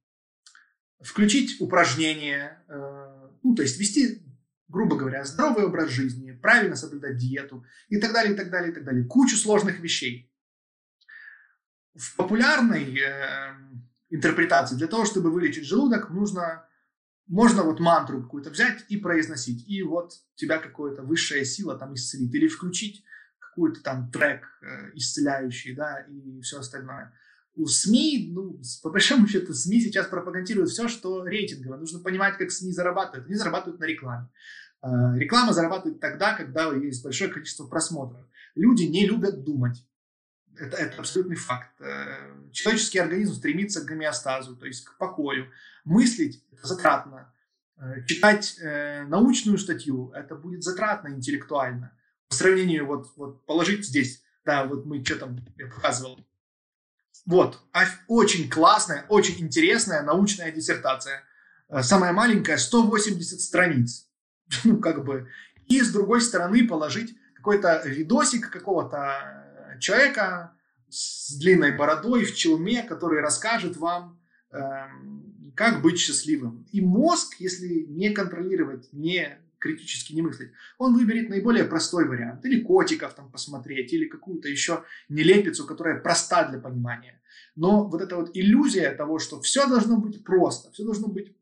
[1.01, 4.23] включить упражнения, э, ну, то есть вести,
[4.69, 8.75] грубо говоря, здоровый образ жизни, правильно соблюдать диету и так далее, и так далее, и
[8.75, 9.05] так далее.
[9.05, 10.33] Кучу сложных вещей.
[11.95, 13.55] В популярной э,
[14.11, 16.69] интерпретации для того, чтобы вылечить желудок, нужно,
[17.27, 19.69] можно вот мантру какую-то взять и произносить.
[19.69, 22.35] И вот тебя какая-то высшая сила там исцелит.
[22.35, 23.05] Или включить
[23.39, 27.15] какой-то там трек э, исцеляющий, да, и все остальное
[27.65, 31.77] СМИ, ну, по большому счету, СМИ сейчас пропагандируют все, что рейтингово.
[31.77, 33.27] Нужно понимать, как СМИ зарабатывают.
[33.27, 34.29] Они зарабатывают на рекламе.
[34.83, 38.27] А, реклама зарабатывает тогда, когда есть большое количество просмотров.
[38.55, 39.85] Люди не любят думать.
[40.59, 41.71] Это, это абсолютный факт.
[41.81, 45.51] Э, человеческий организм стремится к гомеостазу, то есть к покою.
[45.85, 47.33] Мыслить– это затратно.
[47.77, 51.93] Э, читать э, научную статью– это будет затратно интеллектуально.
[52.29, 56.27] По сравнению, вот, вот положить здесь, да, вот мы что там, я показывал,
[57.27, 57.59] вот,
[58.07, 61.23] очень классная, очень интересная научная диссертация.
[61.69, 64.09] Э, самая маленькая, 180 страниц.
[64.65, 65.29] Ну, как бы.
[65.67, 70.53] И с другой стороны положить какой-то видосик какого-то человека
[70.89, 74.21] с длинной бородой в челме, который расскажет вам,
[74.53, 76.67] эм, как быть счастливым.
[76.71, 79.37] И мозг, если не контролировать, не
[79.67, 82.45] критически не мыслить, он выберет наиболее простой вариант.
[82.45, 87.21] Или котиков там посмотреть, или какую-то еще нелепицу, которая проста для понимания.
[87.57, 91.37] Но вот эта вот иллюзия того, что все должно быть просто, все должно быть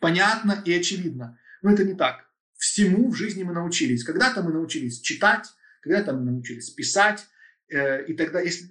[0.00, 1.38] понятно и очевидно.
[1.62, 2.26] Но это не так.
[2.56, 4.04] Всему в жизни мы научились.
[4.04, 5.46] Когда-то мы научились читать,
[5.80, 7.26] когда-то мы научились писать.
[7.68, 8.68] Э, и тогда, если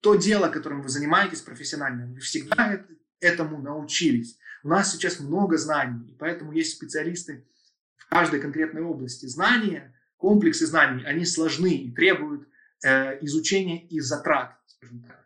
[0.00, 2.84] то дело, которым вы занимаетесь профессионально, вы всегда
[3.20, 4.38] этому научились.
[4.62, 7.46] У нас сейчас много знаний, и поэтому есть специалисты
[8.10, 9.26] каждой конкретной области.
[9.26, 12.48] Знания, комплексы знаний, они сложны и требуют
[12.84, 14.56] э, изучения и затрат.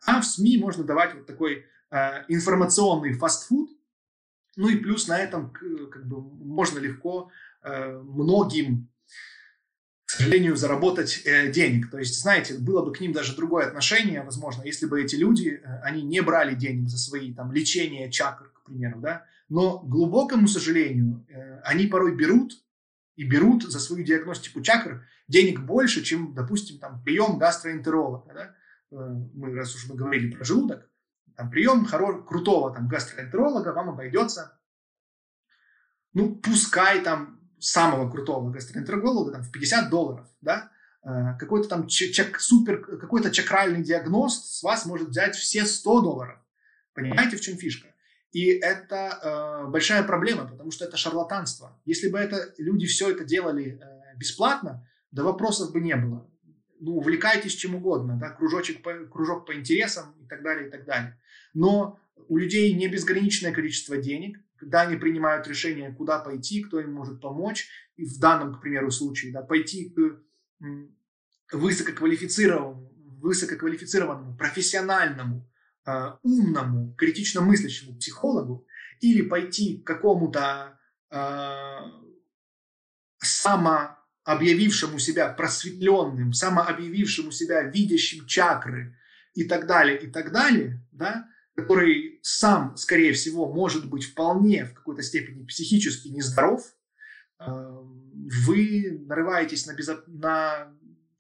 [0.07, 3.71] А в СМИ можно давать вот такой э, информационный фастфуд,
[4.57, 7.31] ну и плюс на этом как бы можно легко
[7.63, 8.89] э, многим,
[10.05, 11.91] к сожалению, заработать э, денег.
[11.91, 15.61] То есть, знаете, было бы к ним даже другое отношение, возможно, если бы эти люди,
[15.63, 19.89] э, они не брали денег за свои там лечения чакр, к примеру, да, но, к
[19.89, 22.64] глубокому сожалению, э, они порой берут
[23.17, 28.35] и берут за свою диагностику чакр денег больше, чем, допустим, там, прием гастроэнтеролога.
[28.35, 28.55] Да?
[28.91, 30.91] Э, мы, раз уж мы говорили про желудок,
[31.37, 34.59] там, прием хоро- крутого там, гастроэнтеролога вам обойдется,
[36.13, 40.71] ну, пускай там самого крутого гастроэнтеролога там, в 50 долларов, да,
[41.03, 46.39] э, какой-то там чек, супер, какой-то чакральный диагност с вас может взять все 100 долларов.
[46.93, 47.94] Понимаете, в чем фишка?
[48.35, 51.81] И это э, большая проблема, потому что это шарлатанство.
[51.87, 56.29] Если бы это, люди все это делали э, бесплатно, да вопросов бы не было
[56.85, 60.85] ну, увлекайтесь чем угодно, да, кружочек по, кружок по интересам и так далее, и так
[60.85, 61.19] далее.
[61.55, 66.93] Но у людей не безграничное количество денег, когда они принимают решение, куда пойти, кто им
[66.93, 69.95] может помочь, и в данном, к примеру, случае, да, пойти
[71.47, 75.49] к высококвалифицированному, высококвалифицированному, профессиональному,
[76.23, 78.67] умному, критично мыслящему психологу,
[79.01, 80.79] или пойти к какому-то
[81.11, 81.79] э,
[83.19, 88.97] само объявившему себя просветленным, самообъявившему себя видящим чакры
[89.35, 94.75] и так далее, и так далее, да, который сам, скорее всего, может быть вполне в
[94.75, 96.63] какой-то степени психически нездоров,
[97.39, 100.03] э, вы нарываетесь на, безо...
[100.07, 100.73] на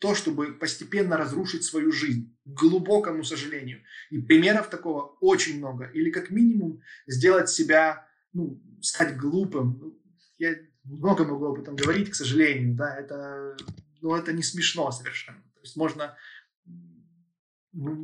[0.05, 3.81] то, чтобы постепенно разрушить свою жизнь, к глубокому сожалению.
[4.11, 5.87] И примеров такого очень много.
[5.95, 9.99] Или как минимум сделать себя, ну, стать глупым.
[10.37, 13.57] Я много могу об этом говорить, к сожалению, да, это,
[14.03, 15.41] ну, это не смешно совершенно.
[15.55, 16.15] То есть можно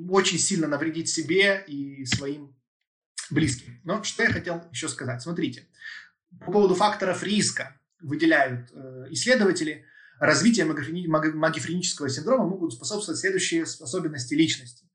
[0.08, 2.56] очень сильно навредить себе и своим
[3.30, 3.78] близким.
[3.84, 5.20] Но что я хотел еще сказать.
[5.20, 5.68] Смотрите,
[6.46, 9.84] по поводу факторов риска выделяют э, исследователи,
[10.20, 14.86] развитие магифренического синдрома могут способствовать следующие особенности личности.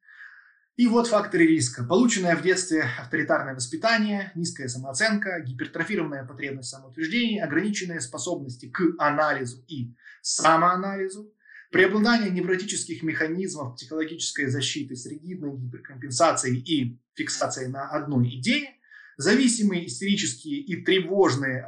[0.77, 1.83] И вот факторы риска.
[1.83, 9.95] Полученное в детстве авторитарное воспитание, низкая самооценка, гипертрофированная потребность самоутверждения, ограниченные способности к анализу и
[10.21, 11.33] самоанализу,
[11.71, 18.75] преобладание невротических механизмов психологической защиты с ригидной гиперкомпенсацией и фиксацией на одной идее,
[19.15, 21.65] зависимые истерические и тревожные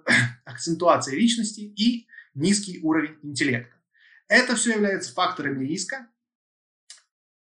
[0.44, 3.74] акцентуации личности и низкий уровень интеллекта.
[4.28, 6.06] Это все является факторами риска,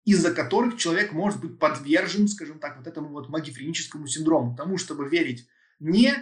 [0.05, 5.09] из-за которых человек может быть подвержен, скажем так, вот этому вот магифреническому синдрому, тому, чтобы
[5.09, 5.47] верить
[5.79, 6.19] не э,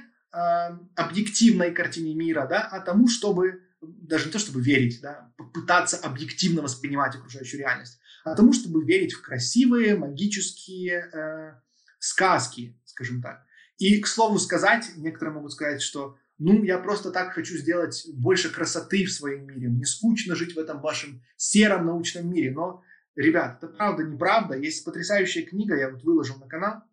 [0.96, 6.64] объективной картине мира, да, а тому, чтобы даже не то чтобы верить, да, попытаться объективно
[6.64, 11.62] воспринимать окружающую реальность, а тому, чтобы верить в красивые магические э,
[12.00, 13.46] сказки, скажем так.
[13.78, 18.54] И, к слову сказать, некоторые могут сказать, что ну, я просто так хочу сделать больше
[18.54, 19.70] красоты в своем мире.
[19.70, 22.52] Мне скучно жить в этом вашем сером научном мире.
[22.52, 22.84] Но,
[23.16, 24.58] ребят, это правда, неправда.
[24.58, 26.84] Есть потрясающая книга, я вот выложил на канал,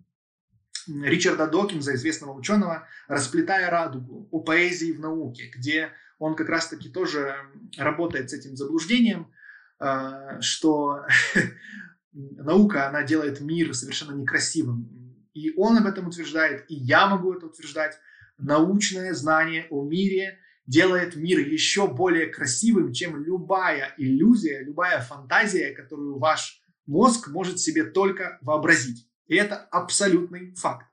[0.87, 7.37] Ричарда Докинза, известного ученого, «Расплетая радугу» о поэзии в науке, где он как раз-таки тоже
[7.77, 9.33] работает с этим заблуждением,
[9.81, 11.05] э, что
[12.13, 14.89] наука, она делает мир совершенно некрасивым.
[15.35, 17.99] И он об этом утверждает, и я могу это утверждать.
[18.39, 26.19] Научное знание о мире делает мир еще более красивым, чем любая иллюзия, любая фантазия, которую
[26.19, 29.07] ваш мозг может себе только вообразить.
[29.27, 30.87] И это абсолютный факт.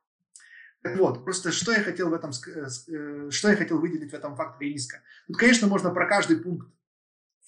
[0.82, 4.16] Так вот, просто что я хотел в этом, э, э, что я хотел выделить в
[4.16, 5.02] этом факторе риска.
[5.28, 6.70] Тут, конечно, можно про каждый пункт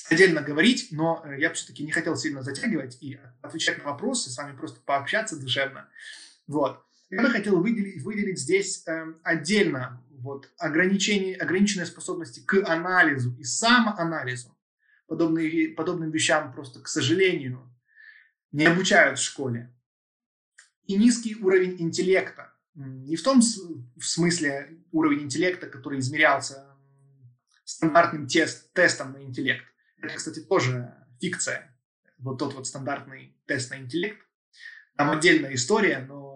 [0.09, 4.37] отдельно говорить, но э, я все-таки не хотел сильно затягивать и отвечать на вопросы, с
[4.37, 5.87] вами просто пообщаться душевно.
[6.47, 6.83] Вот.
[7.12, 13.43] Я бы хотел выделить, выделить здесь э, отдельно вот, ограничение, ограниченные способности к анализу и
[13.43, 14.57] самоанализу.
[15.07, 17.70] Подобные, подобным вещам просто, к сожалению,
[18.53, 19.76] не обучают в школе.
[20.86, 22.53] И низкий уровень интеллекта.
[22.76, 26.66] Не в том в смысле уровень интеллекта, который измерялся
[27.66, 29.66] стандартным тест, тестом на интеллект.
[29.97, 31.78] Это, кстати, тоже фикция.
[32.20, 34.26] Вот тот вот стандартный тест на интеллект.
[34.95, 36.30] Там отдельная история, но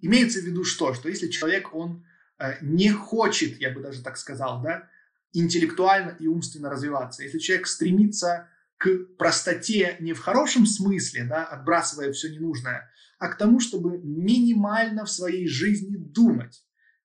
[0.00, 0.94] имеется в виду что?
[0.94, 2.04] Что если человек, он
[2.38, 4.88] э, не хочет, я бы даже так сказал, да,
[5.32, 12.12] интеллектуально и умственно развиваться, если человек стремится к простоте не в хорошем смысле, да, отбрасывая
[12.12, 16.64] все ненужное, а к тому, чтобы минимально в своей жизни думать.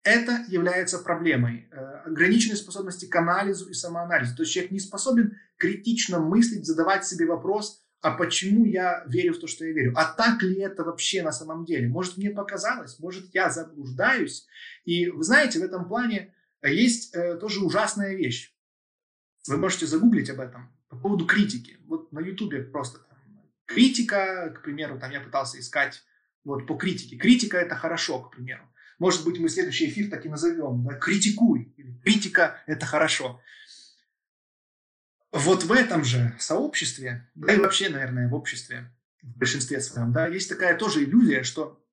[0.03, 1.67] Это является проблемой.
[1.69, 4.35] Э, ограниченной способности к анализу и самоанализу.
[4.35, 9.39] То есть человек не способен критично мыслить, задавать себе вопрос, а почему я верю в
[9.39, 9.91] то, что я верю?
[9.97, 11.89] А так ли это вообще на самом деле?
[11.89, 14.47] Может, мне показалось, может, я заблуждаюсь.
[14.85, 16.33] И вы знаете, в этом плане
[16.63, 18.55] есть э, тоже ужасная вещь.
[19.49, 21.79] Вы можете загуглить об этом по поводу критики.
[21.85, 23.17] Вот на Ютубе просто там,
[23.65, 26.01] критика, к примеру, там я пытался искать
[26.45, 27.17] вот по критике.
[27.17, 28.63] Критика это хорошо, к примеру.
[28.99, 30.85] Может быть, мы следующий эфир так и назовем.
[30.85, 30.93] Да?
[30.93, 31.75] Критикуй.
[32.05, 33.41] Критика это хорошо.
[35.31, 40.27] Вот в этом же сообществе, да и вообще, наверное, в обществе, в большинстве своем, да,
[40.27, 41.83] есть такая тоже иллюзия, что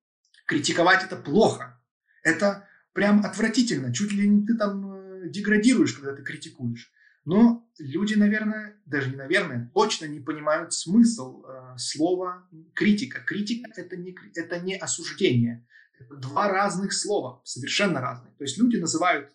[0.45, 1.81] критиковать это плохо.
[2.23, 3.93] Это прям отвратительно.
[3.93, 6.91] Чуть ли не ты там э, деградируешь, когда ты критикуешь.
[7.25, 13.19] Но люди, наверное, даже не наверное, точно не понимают смысл э, слова критика.
[13.19, 15.67] Критика это не, это не осуждение.
[15.99, 18.33] Это два разных слова, совершенно разные.
[18.37, 19.31] То есть люди называют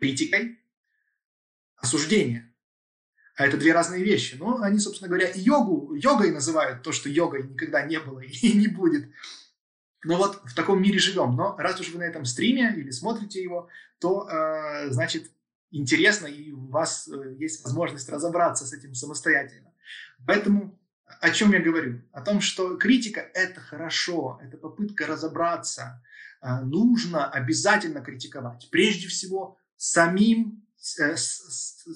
[0.00, 0.58] критикой
[1.76, 2.47] осуждение.
[3.38, 4.34] А это две разные вещи.
[4.36, 8.52] Но они, собственно говоря, и йогу, йогой называют то, что йогой никогда не было и
[8.52, 9.08] не будет.
[10.04, 11.36] Но вот в таком мире живем.
[11.36, 13.68] Но раз уж вы на этом стриме или смотрите его,
[14.00, 15.30] то, э, значит,
[15.70, 19.72] интересно, и у вас э, есть возможность разобраться с этим самостоятельно.
[20.26, 20.76] Поэтому
[21.20, 22.02] о чем я говорю?
[22.12, 26.02] О том, что критика– это хорошо, это попытка разобраться.
[26.42, 28.68] Э, нужно обязательно критиковать.
[28.72, 30.66] Прежде всего, самим,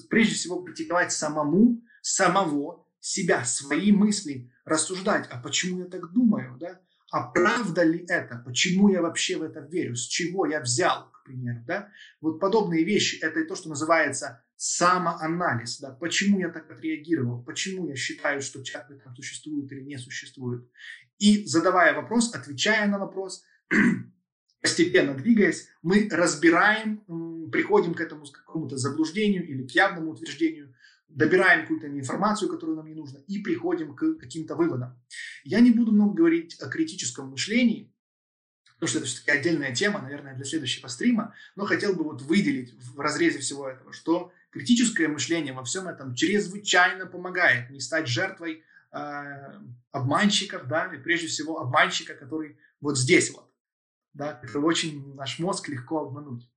[0.09, 6.79] прежде всего критиковать самому, самого себя, свои мысли, рассуждать, а почему я так думаю, да?
[7.13, 11.25] а правда ли это, почему я вообще в это верю, с чего я взял, к
[11.25, 11.89] примеру, да?
[12.21, 17.87] Вот подобные вещи, это и то, что называется самоанализ, да, почему я так отреагировал, почему
[17.87, 20.67] я считаю, что чакры там существуют или не существуют.
[21.19, 23.43] И задавая вопрос, отвечая на вопрос,
[24.63, 27.03] постепенно двигаясь, мы разбираем,
[27.51, 30.73] приходим к этому какому-то заблуждению или к явному утверждению,
[31.09, 34.97] добираем какую-то информацию, которую нам не нужно, и приходим к каким-то выводам.
[35.43, 37.93] Я не буду много говорить о критическом мышлении,
[38.75, 42.73] потому что это все-таки отдельная тема, наверное, для следующего стрима, но хотел бы вот выделить
[42.73, 48.63] в разрезе всего этого, что критическое мышление во всем этом чрезвычайно помогает не стать жертвой
[48.93, 49.59] э,
[49.91, 53.52] обманщиков, да, и прежде всего обманщика, который вот здесь вот,
[54.13, 56.49] да, это очень наш мозг легко обмануть.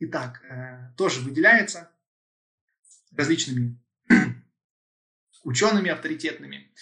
[0.00, 1.90] Итак, э, тоже выделяется
[3.16, 3.80] различными
[5.44, 6.72] учеными авторитетными.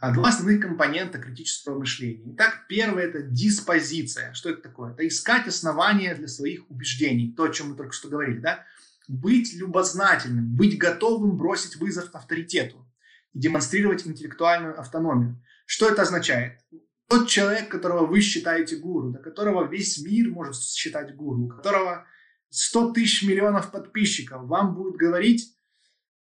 [0.00, 2.34] А два основных компонента критического мышления.
[2.34, 4.34] Итак, первое– это диспозиция.
[4.34, 4.92] Что это такое?
[4.92, 7.32] Это искать основания для своих убеждений.
[7.32, 8.38] То, о чем мы только что говорили.
[8.38, 8.66] Да?
[9.08, 12.86] Быть любознательным, быть готовым бросить вызов авторитету
[13.32, 15.42] и демонстрировать интеллектуальную автономию.
[15.64, 16.60] Что это означает?
[17.08, 22.06] Тот человек, которого вы считаете гуру, до которого весь мир может считать гуру, у которого
[22.50, 25.56] 100 тысяч миллионов подписчиков, вам будет говорить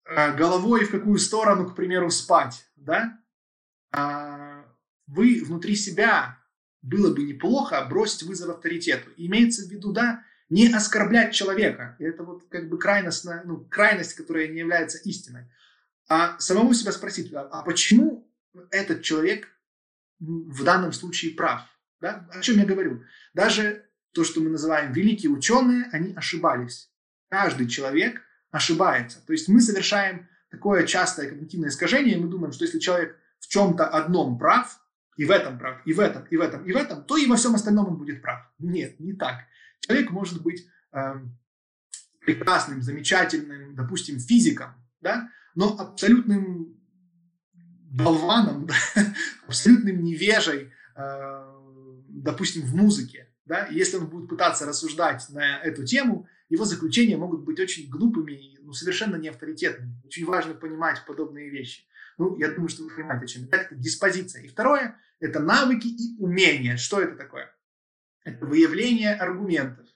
[0.06, 3.20] э, головой в какую сторону, к примеру, спать, да,
[3.92, 4.66] а,
[5.08, 6.40] вы внутри себя
[6.82, 9.10] было бы неплохо бросить вызов авторитету.
[9.18, 11.96] Имеется в виду, да, не оскорблять человека.
[12.00, 15.50] Это вот как бы крайностная, ну, крайность, которая не является истиной.
[16.08, 18.30] А самому себя спросить, а, а почему
[18.70, 19.48] этот человек
[20.20, 21.62] в данном случае прав?
[22.02, 22.28] Да?
[22.32, 23.04] О чем я говорю?
[23.34, 26.92] Даже то, что мы называем великие ученые, они ошибались.
[27.30, 29.26] Каждый человек ошибается.
[29.26, 33.48] То есть мы совершаем такое частое когнитивное искажение, и мы думаем, что если человек в
[33.48, 34.80] чем-то одном прав,
[35.18, 37.26] и в этом прав, и в этом, и в этом, и в этом, то и
[37.26, 38.42] во всем остальном он будет прав.
[38.60, 39.46] Нет, не так.
[39.80, 41.16] Человек может быть э,
[42.22, 46.78] прекрасным, замечательным, допустим, физиком, да, но абсолютным
[47.96, 48.76] болваном, да,
[49.48, 51.54] абсолютным невежей, э,
[52.10, 53.32] допустим, в музыке.
[53.46, 53.68] Да?
[53.68, 58.58] Если он будет пытаться рассуждать на эту тему, его заключения могут быть очень глупыми и
[58.62, 60.02] ну, совершенно не авторитетными.
[60.06, 61.88] Очень важно понимать подобные вещи.
[62.18, 63.58] Ну, я думаю, что вы понимаете, о чем это.
[63.58, 64.44] Это диспозиция.
[64.44, 66.78] И второе– это навыки и умения.
[66.78, 67.54] Что это такое?
[68.24, 69.88] Это выявление аргументов.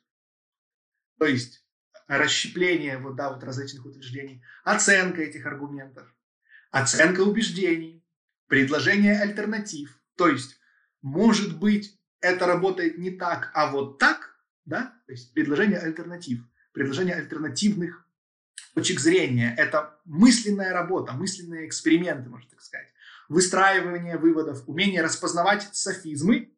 [1.17, 1.65] То есть
[2.07, 6.13] расщепление вот, да, вот различных утверждений, оценка этих аргументов,
[6.71, 8.03] оценка убеждений,
[8.47, 9.99] предложение альтернатив.
[10.15, 10.59] То есть,
[11.01, 16.41] может быть, это работает не так, а вот так, да, то есть предложение альтернатив,
[16.73, 18.05] предложение альтернативных
[18.73, 19.53] точек зрения.
[19.57, 22.87] Это мысленная работа, мысленные эксперименты, можно так сказать.
[23.29, 26.51] Выстраивание выводов, умение распознавать софизмы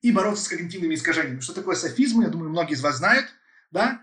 [0.00, 1.40] и бороться с когнитивными искажениями.
[1.40, 3.26] Что такое софизмы, я думаю, многие из вас знают.
[3.70, 4.02] Да?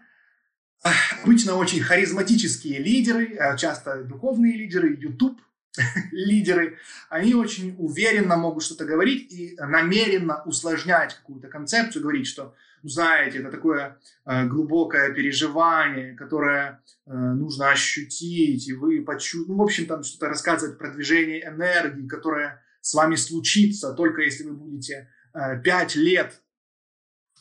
[1.23, 5.39] Обычно очень харизматические лидеры, а часто духовные лидеры, YouTube
[6.11, 6.78] лидеры,
[7.09, 13.39] они очень уверенно могут что-то говорить и намеренно усложнять какую-то концепцию, говорить, что, ну, знаете,
[13.39, 19.86] это такое э, глубокое переживание, которое э, нужно ощутить, и вы почувствуете, ну, в общем,
[19.88, 25.59] там что-то рассказывать про движение энергии, которое с вами случится только если вы будете э,
[25.63, 26.41] пять лет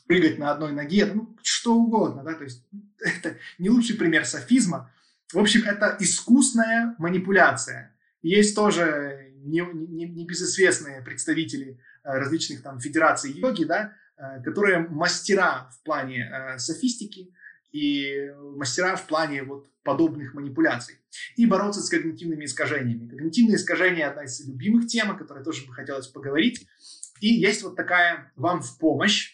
[0.06, 2.64] прыгать на одной ноге, ну, что угодно, да, то есть
[2.98, 4.90] это не лучший пример софизма.
[5.32, 7.90] В общем, это искусная манипуляция–
[8.24, 11.74] есть тоже не, не, не представители э,
[12.04, 17.34] различных там федераций йоги, да, э, которые мастера в плане э, софистики
[17.70, 20.94] и мастера в плане вот подобных манипуляций.
[21.36, 23.10] И бороться с когнитивными искажениями.
[23.10, 26.66] Когнитивные искажения– одна из любимых тем, о которой тоже бы хотелось поговорить.
[27.20, 29.33] И есть вот такая вам в помощь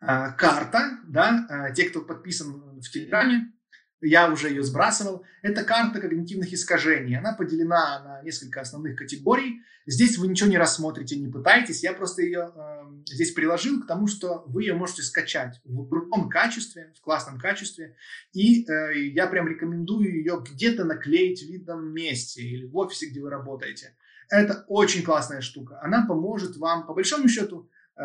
[0.00, 3.52] карта, да, те, кто подписан в Телеграме,
[4.00, 5.24] я уже ее сбрасывал.
[5.42, 7.18] Это карта когнитивных искажений.
[7.18, 9.62] Она поделена на несколько основных категорий.
[9.86, 11.82] Здесь вы ничего не рассмотрите, не пытайтесь.
[11.82, 16.28] Я просто ее э, здесь приложил к тому, что вы ее можете скачать в крутом
[16.28, 17.96] качестве, в классном качестве.
[18.32, 23.20] И э, я прям рекомендую ее где-то наклеить в видном месте или в офисе, где
[23.20, 23.96] вы работаете.
[24.28, 25.80] Это очень классная штука.
[25.82, 28.02] Она поможет вам, по большому счету, э,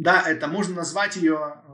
[0.00, 1.68] да, это можно назвать ее э,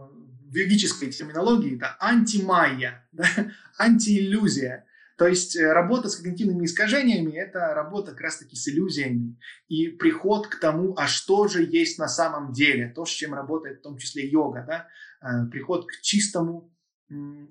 [0.51, 3.25] в йогической терминологии это антимайя, да?
[3.79, 4.85] антииллюзия.
[5.17, 10.49] То есть э, работа с когнитивными искажениями– это работа как раз-таки с иллюзиями и приход
[10.49, 13.97] к тому, а что же есть на самом деле, то, с чем работает в том
[13.97, 14.89] числе йога, да?
[15.23, 16.73] Э, приход к чистому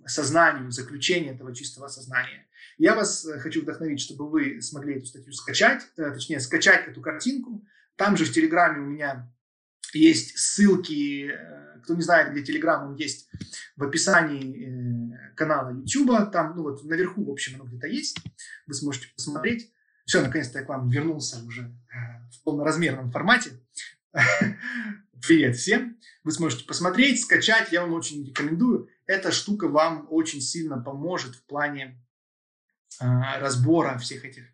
[0.06, 2.46] сознанию, заключение этого чистого сознания.
[2.78, 7.66] Я вас хочу вдохновить, чтобы вы смогли эту статью скачать, точнее, скачать эту картинку.
[7.96, 9.34] Там же в Телеграме у меня
[9.96, 13.30] есть ссылки, э, кто не знает, где Telegram, он есть
[13.76, 16.32] в описании э, канала YouTube.
[16.32, 18.18] Там, ну вот наверху, в общем, оно где-то есть.
[18.68, 19.72] Вы сможете посмотреть.
[20.06, 21.96] Все, наконец-то я к вам вернулся уже э,
[22.32, 23.52] в полноразмерном формате.
[25.26, 25.98] Привет всем!
[26.24, 28.90] Вы сможете посмотреть, скачать, я вам очень рекомендую.
[29.06, 32.02] Эта штука вам очень сильно поможет в плане
[33.00, 34.46] разбора всех этих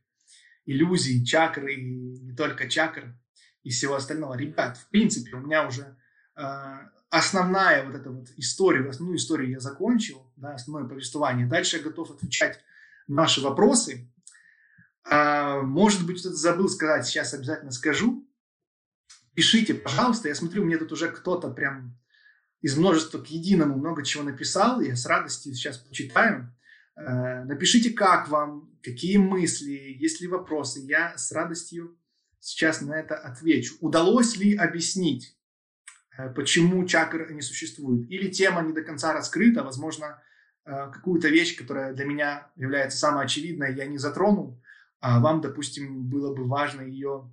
[0.66, 3.16] иллюзий, чакр и не только чакр
[3.64, 4.36] и всего остального.
[4.36, 5.96] Ребят, в принципе, у меня уже
[6.36, 6.44] э,
[7.10, 11.46] основная вот эта вот история, основную историю я закончил, да, основное повествование.
[11.46, 12.60] Дальше я готов отвечать
[13.08, 14.10] на ваши вопросы.
[15.10, 18.28] Э, может быть, что-то забыл сказать, сейчас обязательно скажу.
[19.34, 20.28] Пишите, пожалуйста.
[20.28, 21.98] Я смотрю, мне тут уже кто-то прям
[22.62, 24.82] из множества к единому много чего написал.
[24.82, 26.56] Я с радостью сейчас почитаю.
[26.96, 30.80] Э, напишите, как вам, какие мысли, есть ли вопросы.
[30.82, 31.98] Я с радостью
[32.42, 33.76] сейчас на это отвечу.
[33.80, 35.38] Удалось ли объяснить,
[36.18, 38.10] э, почему чакры не существуют?
[38.10, 40.22] Или тема не до конца раскрыта, возможно,
[40.66, 44.62] э, какую-то вещь, которая для меня является самой очевидной, я не затронул,
[45.00, 47.32] а вам, допустим, было бы важно ее,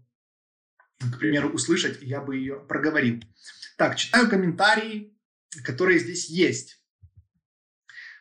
[1.00, 3.22] к примеру, услышать, и я бы ее проговорил.
[3.76, 5.16] Так, читаю комментарии,
[5.64, 6.82] которые здесь есть.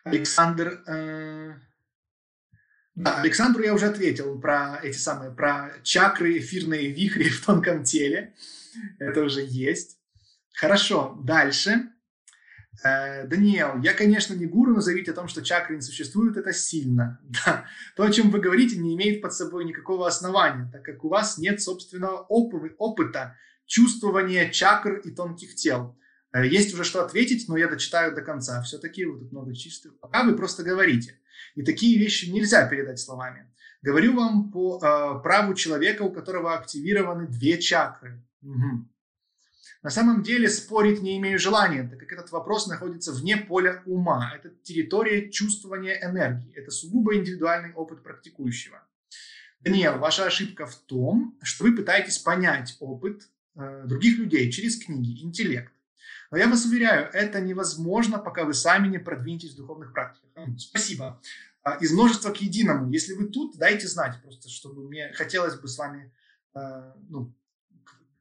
[0.03, 1.55] Александр э,
[2.97, 8.33] Да, Александру я уже ответил про эти самые, про чакры, эфирные вихри в тонком теле.
[8.97, 9.99] Это уже есть.
[10.55, 11.89] Хорошо, дальше.
[12.83, 16.53] Э, Даниэл, я, конечно, не гуру, но заявить о том, что чакры не существуют, это
[16.53, 17.19] сильно.
[17.45, 17.65] Да.
[17.95, 21.37] То, о чем вы говорите, не имеет под собой никакого основания, так как у вас
[21.37, 23.37] нет собственного опыта
[23.67, 25.95] чувствования чакр и тонких тел.
[26.37, 28.61] Э, есть уже что ответить, но я дочитаю до конца.
[28.61, 29.99] Все-таки вы тут много чистых.
[29.99, 31.19] Пока вы просто говорите.
[31.55, 33.51] И такие вещи нельзя передать словами.
[33.81, 38.23] Говорю вам по э, праву человека, у которого активированы две чакры.
[38.41, 38.89] Угу.
[39.83, 44.33] На самом деле спорить не имею желания, так как этот вопрос находится вне поля ума.
[44.35, 46.53] Это территория чувствования энергии.
[46.55, 48.83] Это сугубо индивидуальный опыт практикующего.
[49.61, 55.23] Даниэл, ваша ошибка в том, что вы пытаетесь понять опыт э, других людей через книги,
[55.23, 55.71] интеллект.
[56.31, 60.29] Но я вас уверяю, это невозможно, пока вы сами не продвинетесь в духовных практиках.
[60.57, 61.21] Спасибо.
[61.63, 62.89] А, из множества к единому.
[62.89, 66.13] Если вы тут, дайте знать, просто чтобы мне хотелось бы с вами
[66.53, 67.33] а, ну,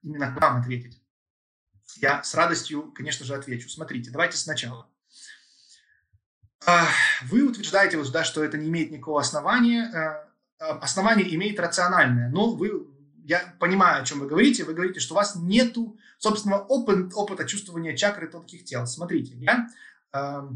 [0.02, 1.00] именно к вам ответить.
[1.96, 3.68] Я с радостью, конечно же, отвечу.
[3.68, 4.88] Смотрите, давайте сначала.
[6.66, 6.88] А,
[7.22, 9.92] вы утверждаете, вот, да, что это не имеет никакого основания.
[10.58, 12.95] Основание имеет рациональное, но вы
[13.26, 14.62] я понимаю, о чем вы говорите.
[14.62, 18.86] Вы говорите, что у вас нету собственного опыта, опыта чувствования чакры тонких тел.
[18.86, 19.68] Смотрите, я,
[20.12, 20.48] э,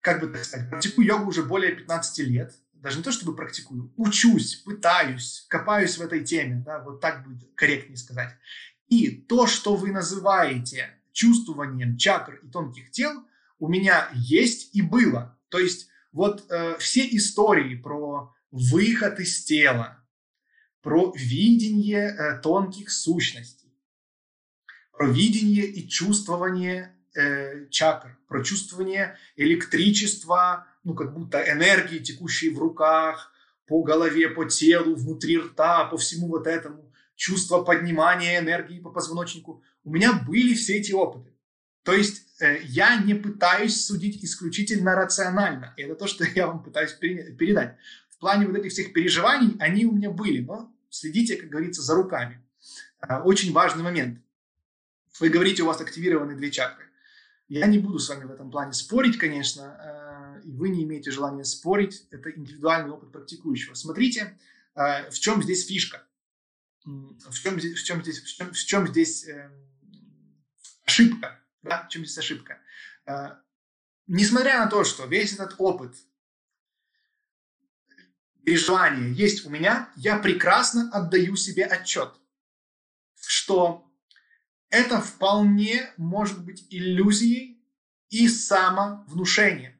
[0.00, 2.54] как бы так сказать, практикую йогу уже более 15 лет.
[2.72, 6.62] Даже не то, чтобы практикую, учусь, пытаюсь, копаюсь в этой теме.
[6.64, 8.32] Да, вот так будет корректнее сказать.
[8.86, 13.24] И то, что вы называете чувствованием чакр и тонких тел,
[13.58, 15.36] у меня есть и было.
[15.48, 19.98] То есть вот э, все истории про выход из тела,
[20.88, 23.70] про видение э, тонких сущностей,
[24.90, 32.58] про видение и чувствование э, чакр, про чувствование электричества, ну как будто энергии, текущей в
[32.58, 33.30] руках,
[33.66, 39.62] по голове, по телу, внутри рта, по всему вот этому, чувство поднимания энергии по позвоночнику.
[39.84, 41.34] У меня были все эти опыты.
[41.82, 45.74] То есть э, я не пытаюсь судить исключительно рационально.
[45.76, 47.76] И это то, что я вам пытаюсь передать
[48.08, 51.94] в плане вот этих всех переживаний, они у меня были, но следите, как говорится, за
[51.94, 52.42] руками.
[53.00, 54.20] А, очень важный момент.
[55.20, 56.86] Вы говорите, у вас активированы две чакры.
[57.48, 61.10] Я не буду с вами в этом плане спорить, конечно, а, и вы не имеете
[61.10, 62.06] желания спорить.
[62.10, 63.74] Это индивидуальный опыт практикующего.
[63.74, 64.38] Смотрите,
[64.74, 66.04] а, в чем здесь фишка.
[66.84, 69.50] В чем здесь, в чем здесь, в чем, в чем здесь э,
[70.84, 71.38] ошибка?
[71.62, 71.84] Да?
[71.84, 72.62] В чем здесь ошибка?
[74.06, 75.94] Несмотря на то, что весь этот опыт
[78.48, 82.14] переживания есть у меня, я прекрасно отдаю себе отчет,
[83.20, 83.86] что
[84.70, 87.62] это вполне может быть иллюзией
[88.08, 89.78] и самовнушением.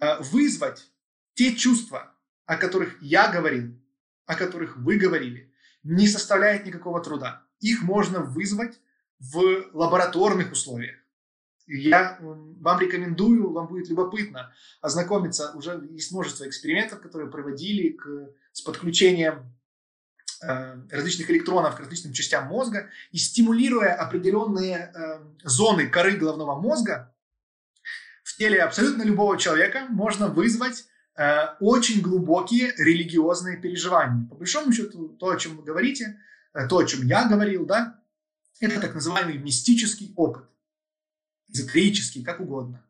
[0.00, 0.90] Э, вызвать
[1.34, 2.12] те чувства,
[2.46, 3.80] о которых я говорил,
[4.24, 5.54] о которых вы говорили,
[5.84, 7.46] не составляет никакого труда.
[7.60, 8.80] Их можно вызвать
[9.20, 10.96] в лабораторных условиях.
[11.66, 15.50] Я вам рекомендую, вам будет любопытно ознакомиться.
[15.54, 19.52] Уже есть множество экспериментов, которые проводили к, с подключением
[20.42, 27.12] э, различных электронов к различным частям мозга и стимулируя определенные э, зоны коры головного мозга
[28.22, 30.84] в теле абсолютно любого человека можно вызвать
[31.16, 34.28] э, очень глубокие религиозные переживания.
[34.28, 36.20] По большому счету, то, о чем вы говорите,
[36.54, 38.00] э, то, о чем я говорил, да,
[38.60, 40.44] это так называемый мистический опыт
[41.48, 42.84] эзотерический, как угодно.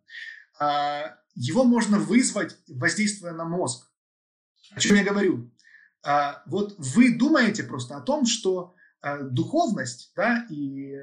[0.58, 3.90] А, его можно вызвать, воздействуя на мозг.
[4.72, 5.50] О чем я говорю?
[6.02, 11.02] А, вот вы думаете просто о том, что а, духовность да, и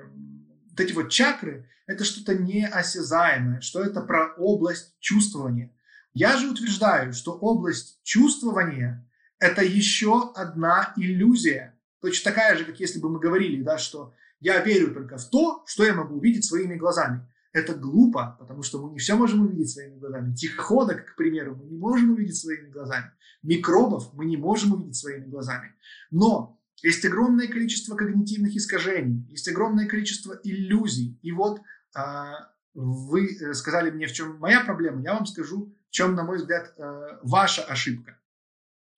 [0.69, 5.71] вот эти вот чакры– это что-то неосязаемое, что это про область чувствования.
[6.13, 9.07] Я же утверждаю, что область чувствования–
[9.39, 11.77] это еще одна иллюзия.
[12.01, 15.63] Точно такая же, как если бы мы говорили, да, что я верю только в то,
[15.65, 17.27] что я могу увидеть своими глазами.
[17.53, 20.35] Это глупо, потому что мы не все можем увидеть своими глазами.
[20.35, 23.11] Тихоходок, к примеру, мы не можем увидеть своими глазами.
[23.43, 25.75] Микробов мы не можем увидеть своими глазами.
[26.09, 31.19] Но есть огромное количество когнитивных искажений, есть огромное количество иллюзий.
[31.21, 31.61] И вот
[31.95, 36.23] а, вы э, сказали мне, в чем моя проблема, я вам скажу, в чем, на
[36.23, 38.19] мой взгляд, а, ваша ошибка.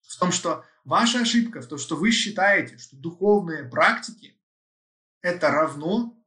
[0.02, 4.40] В том, что ваша ошибка в том, что вы считаете, что духовные практики
[5.22, 6.18] это равно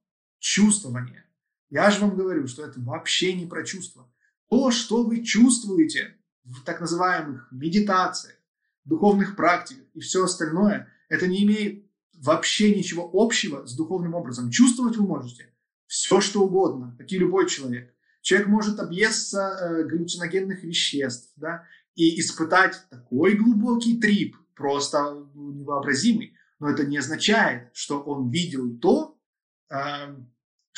[0.41, 1.25] чувствование.
[1.71, 4.11] Я же вам говорю, что это вообще не про чувства.
[4.49, 6.15] То, что вы чувствуете
[6.45, 8.37] в так называемых медитациях,
[8.85, 11.85] духовных практиках и все остальное, это не имеет
[12.15, 14.51] вообще ничего общего с духовным образом.
[14.51, 15.53] Чувствовать вы можете
[15.87, 17.95] все, что угодно, как и любой человек.
[18.23, 21.65] Человек может объесться э, галлюциногенных веществ, да,
[21.95, 26.35] и испытать такой глубокий трип, просто невообразимый.
[26.59, 29.19] Но это не означает, что он видел то,
[29.71, 29.77] э,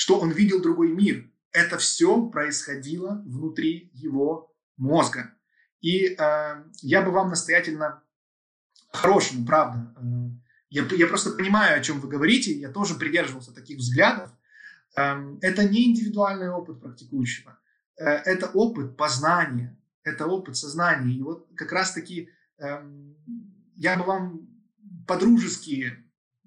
[0.01, 1.31] что он видел другой мир.
[1.52, 5.35] Это все происходило внутри его мозга.
[5.82, 8.02] И э, я бы вам настоятельно,
[8.90, 10.02] хорошему, правда, э,
[10.70, 14.31] я, я просто понимаю, о чем вы говорите, я тоже придерживался таких взглядов.
[14.97, 17.59] Э, это не индивидуальный опыт практикующего,
[17.98, 21.14] э, это опыт познания, это опыт сознания.
[21.14, 22.82] И вот как раз-таки э,
[23.77, 24.48] я бы вам
[25.06, 25.93] по-дружески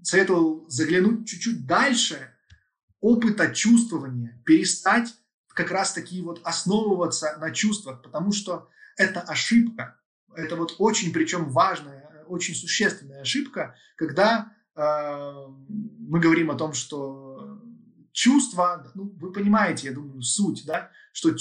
[0.01, 2.32] советовал заглянуть чуть-чуть дальше
[3.03, 5.13] опыта чувствования, перестать
[5.49, 9.99] как раз-таки вот основываться на чувствах, потому что это ошибка.
[10.33, 15.47] Это вот очень, причем важная, очень существенная ошибка, когда э,
[15.99, 17.61] мы говорим о том, что
[18.13, 21.35] чувства, ну, вы понимаете, я думаю, суть, да, что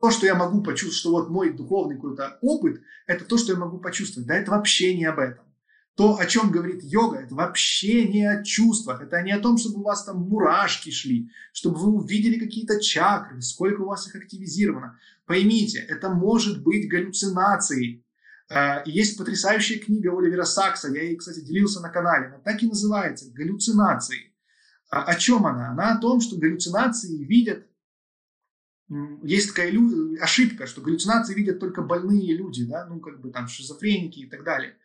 [0.00, 3.58] то, что я могу почувствовать, что вот мой духовный какой-то опыт, это то, что я
[3.58, 4.28] могу почувствовать.
[4.28, 5.44] Да, это вообще не об этом.
[5.98, 9.80] То, о чем говорит йога, это вообще не о чувствах, это не о том, чтобы
[9.80, 14.96] у вас там мурашки шли, чтобы вы увидели какие-то чакры, сколько у вас их активизировано.
[15.26, 18.06] Поймите, это может быть галлюцинацией.
[18.48, 22.68] Э, есть потрясающая книга Оливера Сакса, я ей, кстати, делился на канале, она так и
[22.68, 24.32] называется «Галлюцинации».
[24.90, 25.70] А о чем она?
[25.70, 27.66] Она о том, что галлюцинации видят
[29.24, 29.72] есть такая
[30.22, 34.44] ошибка, что галлюцинации видят только больные люди, да, ну, как бы там шизофреники и так
[34.44, 34.76] далее.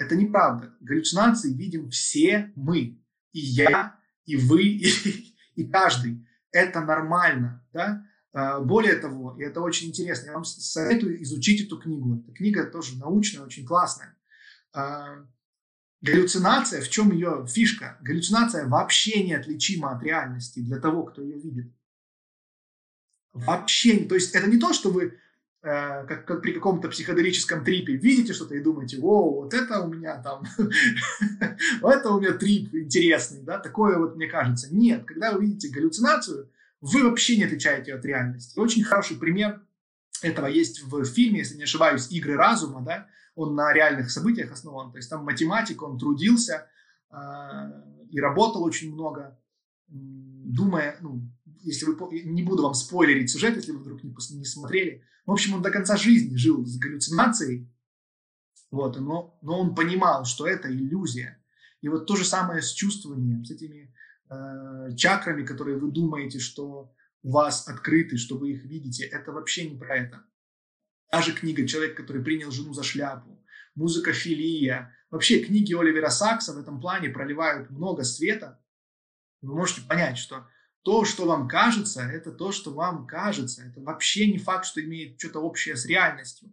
[0.00, 0.74] Это неправда.
[0.80, 2.98] Галлюцинации видим все мы.
[3.32, 6.26] И я, и вы, и, и каждый.
[6.52, 8.02] Это нормально, да.
[8.32, 12.16] А, более того, и это очень интересно, я вам советую изучить эту книгу.
[12.16, 14.16] Эта книга тоже научная, очень классная.
[14.72, 15.26] А,
[16.00, 17.98] галлюцинация, в чем ее фишка?
[18.00, 21.74] Галлюцинация вообще неотличима от реальности для того, кто ее видит.
[23.34, 25.18] Вообще, то есть это не то, что вы
[25.62, 30.20] как, как при каком-то психоделическом трипе видите что-то и думаете, о, вот это у меня
[30.22, 30.42] там,
[31.82, 34.74] вот это у меня трип интересный, да, такое вот мне кажется.
[34.74, 36.50] Нет, когда вы видите галлюцинацию,
[36.80, 38.58] вы вообще не отличаете от реальности.
[38.58, 39.60] Очень хороший пример
[40.22, 44.92] этого есть в фильме, если не ошибаюсь, «Игры разума», да, он на реальных событиях основан,
[44.92, 46.68] то есть там математик, он трудился
[47.10, 47.16] э,
[48.10, 49.38] и работал очень много,
[49.88, 51.22] думая, ну,
[51.62, 55.04] если вы, не буду вам спойлерить сюжет, если вы вдруг не, не смотрели.
[55.30, 57.72] В общем, он до конца жизни жил с галлюцинацией,
[58.72, 61.40] вот, но, но он понимал, что это иллюзия.
[61.82, 63.94] И вот то же самое с чувствованием, с этими
[64.28, 66.92] э, чакрами, которые вы думаете, что
[67.22, 70.24] у вас открыты, что вы их видите, это вообще не про это.
[71.12, 73.40] Та же книга «Человек, который принял жену за шляпу»,
[73.76, 78.60] музыка «Филия», вообще книги Оливера Сакса в этом плане проливают много света.
[79.42, 80.48] Вы можете понять, что
[80.82, 83.62] то, что вам кажется, это то, что вам кажется.
[83.62, 86.50] Это вообще не факт, что имеет что-то общее с реальностью.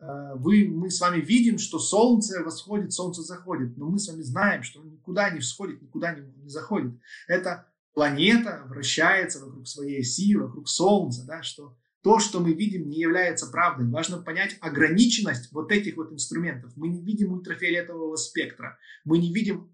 [0.00, 4.22] Э, вы, мы с вами видим, что солнце восходит, солнце заходит, но мы с вами
[4.22, 6.94] знаем, что никуда не всходит, никуда не, не заходит.
[7.26, 13.00] Это планета вращается вокруг своей оси, вокруг солнца, да, что то, что мы видим, не
[13.00, 13.88] является правдой.
[13.88, 16.72] Важно понять ограниченность вот этих вот инструментов.
[16.76, 19.72] Мы не видим ультрафиолетового спектра, мы не видим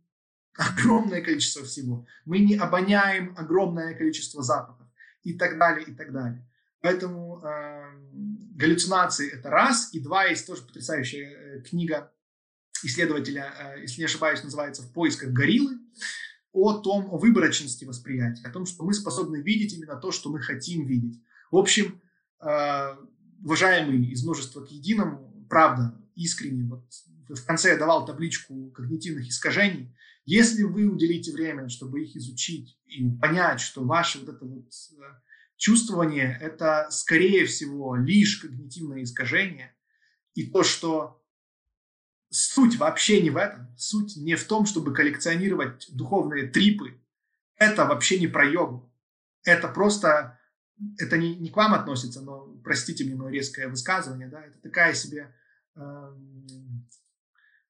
[0.57, 2.07] огромное количество всего.
[2.25, 4.87] Мы не обоняем огромное количество запахов
[5.23, 6.49] и так далее, и так далее.
[6.81, 7.95] Поэтому э,
[8.55, 12.13] галлюцинации это раз, и два есть тоже потрясающая э, книга
[12.83, 15.79] исследователя, э, если не ошибаюсь, называется «В поисках гориллы»,
[16.53, 20.41] о том, о выборочности восприятия, о том, что мы способны видеть именно то, что мы
[20.41, 21.21] хотим видеть.
[21.51, 22.01] В общем,
[22.41, 22.97] э,
[23.43, 26.85] уважаемый из множества к единому, правда, искренне, вот
[27.29, 29.95] в конце я давал табличку когнитивных искажений,
[30.27, 35.03] если вы уделите время, чтобы их изучить и понять, что ваше вот это вот э,
[35.57, 39.77] чувствование– это, скорее всего, лишь когнитивное искажение,
[40.35, 41.23] и то, что
[42.31, 47.01] суть вообще не в этом, суть не в том, чтобы коллекционировать духовные трипы,
[47.57, 48.93] это вообще не про йогу,
[49.45, 50.41] это просто,
[50.99, 54.95] это не, не к вам относится, но, простите мне мое резкое высказывание, да, это такая
[54.95, 55.35] себе
[55.77, 56.15] э,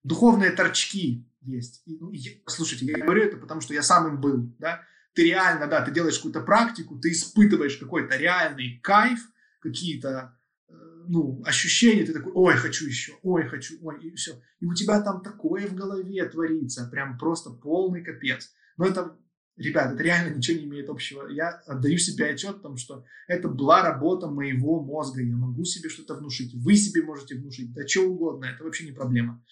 [0.04, 1.82] духовные торчки, есть.
[1.86, 4.82] И, ну, я, слушайте, я говорю это потому, что я сам им был, да.
[5.14, 9.20] Ты реально, да, ты делаешь какую-то практику, ты испытываешь какой-то реальный кайф,
[9.60, 10.36] какие-то
[10.68, 10.72] э,
[11.06, 14.40] ну, ощущения, ты такой, ой, хочу еще, ой, хочу, ой, и все.
[14.60, 18.52] И у тебя там такое в голове творится, прям просто полный капец.
[18.76, 19.16] Но это,
[19.56, 21.28] ребят, это реально ничего не имеет общего.
[21.28, 25.22] Я отдаю себе отчет, потому что это была работа моего мозга.
[25.22, 28.92] Я могу себе что-то внушить, вы себе можете внушить, да что угодно, это вообще не
[28.92, 29.44] проблема.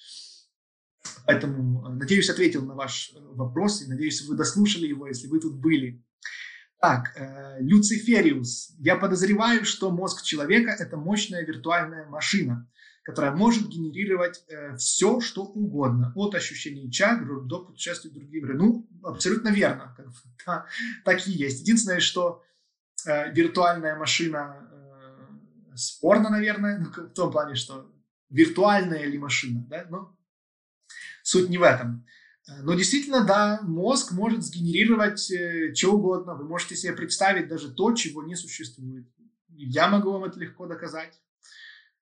[1.26, 5.40] Поэтому, э, надеюсь, ответил на ваш э, вопрос, и надеюсь, вы дослушали его, если вы
[5.40, 6.04] тут были.
[6.80, 8.74] Так, э, Люцифериус.
[8.80, 12.68] Я подозреваю, что мозг человека– это мощная виртуальная машина.
[13.04, 18.56] которая может генерировать э, все, что угодно, от ощущений чакр до путешествий в другие миры.
[18.56, 20.06] Ну, абсолютно верно, как,
[20.46, 20.66] да,
[21.04, 21.62] так и есть.
[21.62, 22.44] Единственное, что
[23.06, 24.68] э, виртуальная машина
[25.72, 27.90] э, спорно, наверное, ну, в том плане, что
[28.30, 30.16] виртуальная ли машина, да, но
[31.23, 32.07] суть не в этом.
[32.49, 36.35] Э, но действительно, да, мозг может сгенерировать э, что угодно.
[36.35, 39.07] Вы можете себе представить даже то, чего не существует.
[39.49, 41.20] Я могу вам это легко доказать.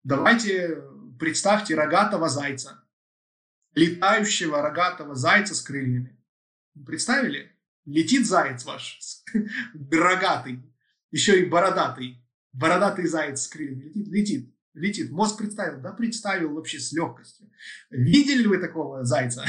[0.03, 0.83] Давайте
[1.19, 2.83] представьте рогатого зайца,
[3.75, 6.19] летающего рогатого зайца с крыльями.
[6.87, 7.55] Представили?
[7.85, 8.99] Летит заяц ваш,
[9.91, 10.63] рогатый,
[11.11, 12.17] еще и бородатый.
[12.53, 15.11] Бородатый заяц с крыльями летит, летит, летит.
[15.11, 15.81] Мозг представил?
[15.81, 17.51] Да, представил вообще с легкостью.
[17.91, 19.45] Видели ли вы такого зайца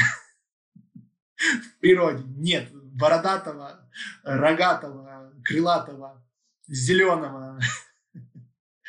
[1.36, 2.24] в природе?
[2.28, 2.70] Нет.
[2.74, 3.90] Бородатого,
[4.24, 6.26] рогатого, крылатого,
[6.68, 7.60] зеленого,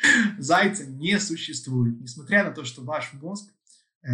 [0.37, 3.51] Зайца не существует, несмотря на то, что ваш мозг
[4.03, 4.09] э,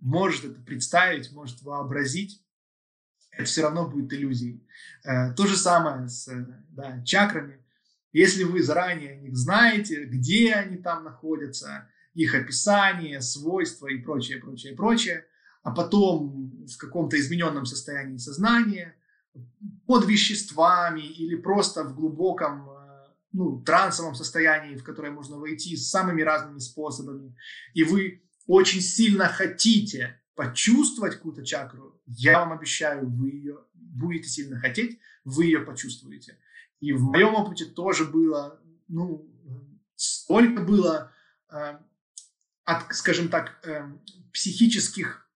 [0.00, 2.42] может это представить, может вообразить,
[3.30, 4.66] это все равно будет иллюзией.
[5.04, 6.28] Э, то же самое с
[6.70, 7.59] да, чакрами.
[8.12, 14.74] Если вы заранее о знаете, где они там находятся, их описание, свойства и прочее, прочее,
[14.74, 15.26] прочее,
[15.62, 18.96] а потом в каком-то измененном состоянии сознания,
[19.86, 22.68] под веществами или просто в глубоком
[23.32, 27.36] ну, трансовом состоянии, в которое можно войти с самыми разными способами,
[27.74, 34.58] и вы очень сильно хотите почувствовать какую-то чакру, я вам обещаю, вы ее будете сильно
[34.58, 36.38] хотеть, вы ее почувствуете.
[36.80, 38.58] И в моем опыте тоже было,
[38.88, 39.28] ну,
[39.96, 41.12] столько было,
[41.50, 41.78] э,
[42.64, 43.86] от, скажем так, э,
[44.32, 45.28] психических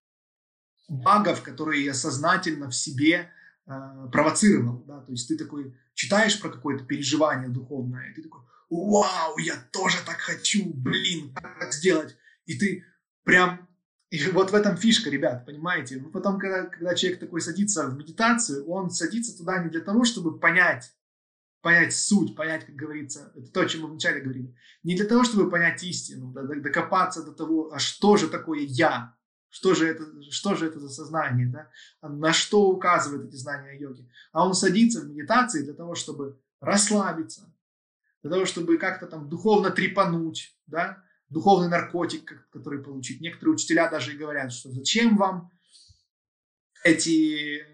[0.88, 3.30] багов, которые я сознательно в себе
[3.66, 4.84] э, провоцировал.
[4.84, 5.00] Да?
[5.00, 9.98] То есть ты такой читаешь про какое-то переживание духовное, и ты такой, вау, я тоже
[10.04, 12.16] так хочу, блин, как так сделать?
[12.46, 12.84] И ты
[13.22, 13.68] прям
[14.10, 15.96] и вот в этом фишка, ребят, понимаете?
[15.96, 20.04] Ну, потом, когда, когда человек такой садится в медитацию, он садится туда не для того,
[20.04, 20.92] чтобы понять,
[21.64, 24.54] понять суть, понять, как говорится, это то, о чем мы вначале говорили.
[24.82, 29.16] Не для того, чтобы понять истину, докопаться до того, а что же такое я,
[29.48, 31.70] что же это, что же это за сознание, да?
[32.02, 34.06] на что указывают эти знания йоги.
[34.32, 37.50] А он садится в медитации для того, чтобы расслабиться,
[38.20, 41.02] для того, чтобы как-то там духовно трепануть, да?
[41.30, 43.22] духовный наркотик, который получить.
[43.22, 45.50] Некоторые учителя даже и говорят, что зачем вам
[46.84, 47.66] эти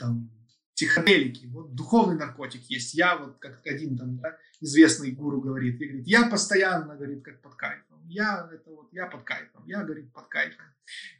[0.00, 0.32] там,
[0.80, 1.46] психоделики.
[1.46, 2.94] Вот духовный наркотик есть.
[2.94, 7.42] Я вот как один там да, известный гуру говорит, и говорит, я постоянно, говорит, как
[7.42, 8.06] под кайфом.
[8.08, 9.66] Я это вот, я под кайфом.
[9.66, 10.64] Я, говорит, под кайфом.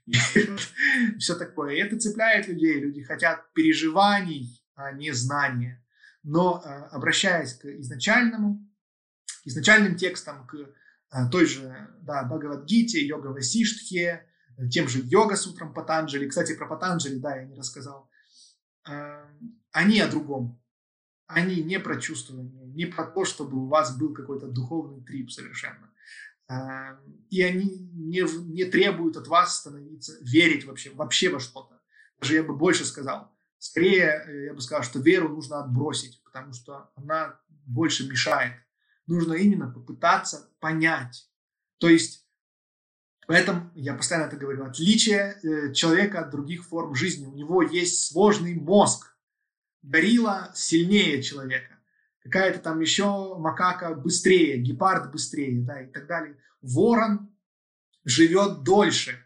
[1.18, 1.74] все такое.
[1.74, 2.80] И это цепляет людей.
[2.80, 5.84] Люди хотят переживаний, а не знания.
[6.22, 8.66] Но а, обращаясь к изначальному,
[9.44, 10.56] изначальным текстам, к
[11.10, 14.26] а, той же да, Бхагавадгите, йога Васиштхе,
[14.70, 16.28] тем же йога сутрам Патанджали.
[16.28, 18.09] Кстати, про Патанджали, да, я не рассказал.
[18.82, 20.60] Они о другом.
[21.26, 25.92] Они не про чувствование, не про то, чтобы у вас был какой-то духовный трип совершенно.
[27.28, 31.80] И они не, не требуют от вас становиться, верить вообще, вообще во что-то.
[32.18, 33.32] Даже я бы больше сказал.
[33.58, 38.54] Скорее, э, я бы сказал, что веру нужно отбросить, потому что она больше мешает.
[39.06, 41.30] Нужно именно попытаться понять.
[41.78, 42.19] То есть,
[43.30, 47.26] поэтому я постоянно это говорю, отличие э, человека от других форм жизни.
[47.26, 49.16] У него есть сложный мозг.
[49.82, 51.78] Горилла сильнее человека
[52.24, 56.36] какая-то там еще макака быстрее, гепард быстрее, да, и так далее.
[56.60, 57.32] Ворон
[58.04, 59.24] живет дольше,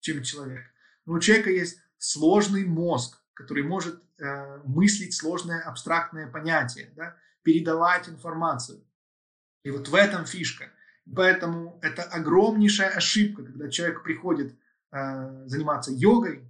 [0.00, 0.64] чем человек.
[1.04, 8.08] Но у человека есть сложный мозг, который может э, мыслить сложное абстрактное понятие, да, передавать
[8.08, 8.82] информацию.
[9.64, 10.70] И вот в этом фишка.
[11.12, 14.54] Поэтому это огромнейшая ошибка, когда человек приходит
[14.90, 16.48] э, заниматься йогой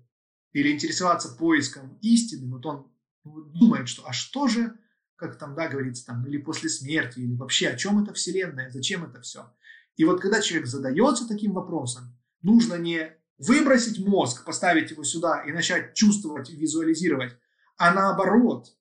[0.53, 2.93] или интересоваться поиском истины, вот он
[3.25, 4.79] думает, что а что же
[5.17, 9.05] как там, да, говорится, там, или после смерти, или вообще о чем это Вселенная, зачем
[9.05, 9.53] это все.
[9.97, 15.53] И вот когда человек задается таким вопросом, нужно не выбросить мозг, поставить его сюда и
[15.53, 17.37] начать чувствовать, визуализировать,
[17.77, 18.77] а наоборот,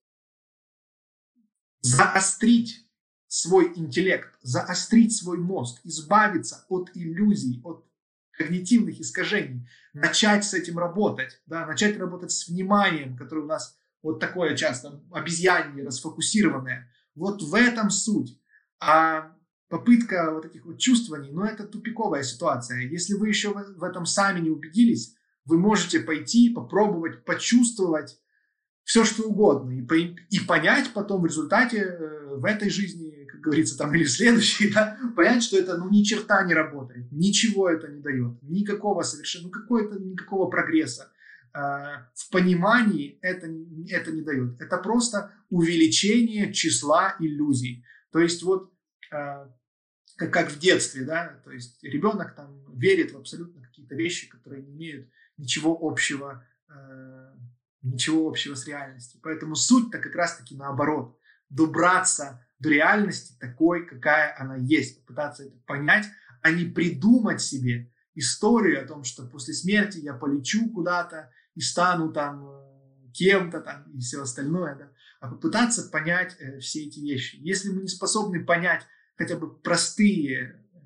[1.81, 2.87] заострить
[3.33, 7.83] свой интеллект, заострить свой мозг, избавиться от иллюзий, от
[8.31, 14.19] когнитивных искажений, начать с этим работать, да, начать работать с вниманием, которое у нас вот
[14.19, 16.91] такое часто обезьянье, расфокусированное.
[17.15, 18.39] Вот в этом суть.
[18.79, 19.35] А
[19.67, 22.81] попытка вот этих вот чувствований, ну это тупиковая ситуация.
[22.81, 25.15] Если вы еще в этом сами не убедились,
[25.45, 28.19] вы можете пойти, попробовать, почувствовать
[28.83, 29.71] все, что угодно.
[29.71, 34.97] И, и понять потом в результате э, в этой жизни, говорится, там или следующий, да,
[35.15, 39.51] понять, что это, ну, ни черта не работает, ничего это не дает, никакого совершенно, ну,
[39.51, 41.11] какой-то, никакого прогресса
[41.53, 43.47] э, в понимании это,
[43.89, 44.59] это не дает.
[44.59, 47.85] Это просто увеличение числа иллюзий.
[48.11, 48.73] То есть вот
[49.11, 49.47] э,
[50.17, 54.63] как, как в детстве, да, то есть ребенок там верит в абсолютно какие-то вещи, которые
[54.63, 57.33] не имеют ничего общего, э,
[57.81, 59.19] ничего общего с реальностью.
[59.23, 61.17] Поэтому суть-то как раз-таки наоборот,
[61.49, 66.07] добраться до реальности такой, какая она есть, попытаться это понять,
[66.41, 72.11] а не придумать себе историю о том, что после смерти я полечу куда-то и стану
[72.13, 77.37] там э, кем-то там и все остальное, да, а попытаться понять э, все эти вещи.
[77.41, 78.83] Если мы не способны понять
[79.17, 80.79] хотя бы простые, э,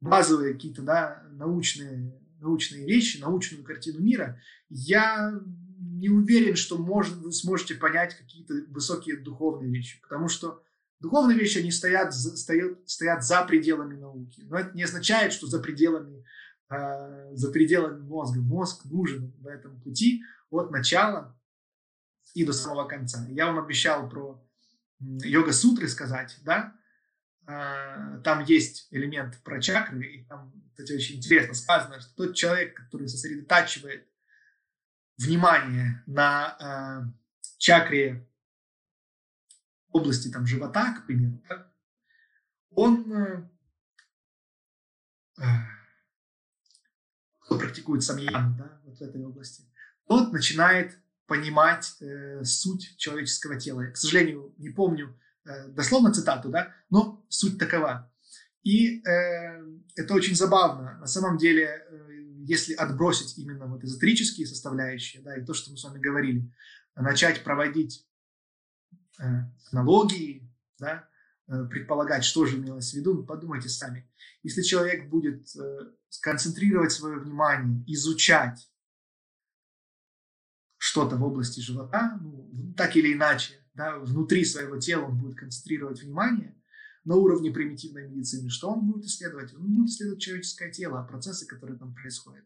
[0.00, 5.32] базовые какие-то да, научные, научные вещи, научную картину мира, я
[5.78, 10.62] не уверен, что может, вы сможете понять какие-то высокие духовные вещи, потому что
[11.00, 14.42] духовные вещи, они стоят, стоят, стоят за пределами науки.
[14.44, 16.24] Но это не означает, что за пределами,
[16.70, 18.40] э, за пределами мозга.
[18.40, 21.38] Мозг нужен в этом пути от начала
[22.34, 23.26] и до самого конца.
[23.30, 24.42] Я вам обещал про
[25.00, 26.74] йога-сутры сказать, да,
[27.46, 32.76] а, там есть элемент про чакры, и там, кстати, очень интересно сказано, что тот человек,
[32.76, 34.08] который сосредотачивает
[35.16, 38.28] внимание на э, чакре
[39.96, 41.72] области там, живота, к примеру, да,
[42.70, 43.48] он, э,
[47.40, 49.64] кто практикует самьян да, вот в этой области,
[50.06, 53.82] тот начинает понимать э, суть человеческого тела.
[53.82, 58.12] Я, к сожалению, не помню, Э, дословно цитату, да, но суть такова.
[58.64, 59.62] И э,
[59.94, 60.98] это очень забавно.
[60.98, 62.08] На самом деле, э,
[62.44, 66.52] если отбросить именно вот эзотерические составляющие, да, и то, что мы с вами говорили,
[66.96, 68.15] начать проводить э,
[69.70, 71.08] аналогии, да,
[71.48, 74.10] э, предполагать, что же имелось в виду, ну, подумайте сами.
[74.42, 78.70] Если человек будет э, сконцентрировать свое внимание, изучать
[80.78, 86.02] что-то в области живота, ну, так или иначе, да, внутри своего тела он будет концентрировать
[86.02, 86.56] внимание
[87.04, 89.54] на уровне примитивной медицины, что он будет исследовать?
[89.54, 92.44] Он будет исследовать человеческое тело, процессы, которые там происходят.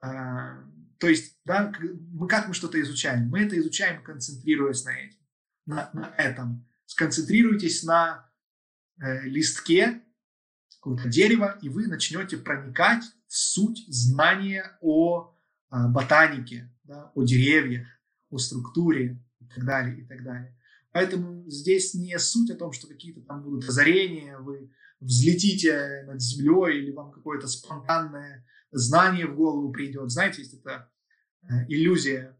[0.00, 0.64] А,
[0.98, 1.72] то есть, да,
[2.12, 3.28] мы как мы что-то изучаем?
[3.28, 5.21] Мы это изучаем, концентрируясь на этом.
[5.66, 6.68] На, на этом.
[6.86, 8.30] Сконцентрируйтесь на
[9.00, 10.02] э, листке
[10.82, 15.38] какого-то дерева, и вы начнете проникать в суть знания о
[15.70, 17.86] э, ботанике, да, о деревьях,
[18.30, 20.58] о структуре, и так далее, и так далее.
[20.90, 26.82] Поэтому здесь не суть о том, что какие-то там будут озарения, вы взлетите над землей
[26.82, 30.10] или вам какое-то спонтанное знание в голову придет.
[30.10, 30.90] Знаете, есть эта
[31.42, 32.36] э, иллюзия,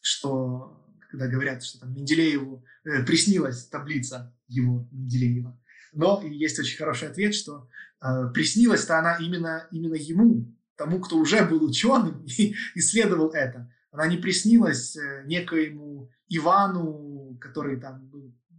[0.00, 0.83] что
[1.16, 5.60] когда говорят, что там Менделееву э, приснилась таблица его Менделеева.
[5.92, 7.68] Но есть очень хороший ответ, что
[8.02, 14.08] э, приснилась-то она именно, именно ему, тому, кто уже был ученым и исследовал это она
[14.08, 18.10] не приснилась э, некоему Ивану, который там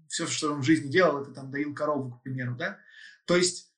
[0.08, 2.80] все, что он в жизни делал, это там доил корову, к примеру, да.
[3.26, 3.70] То есть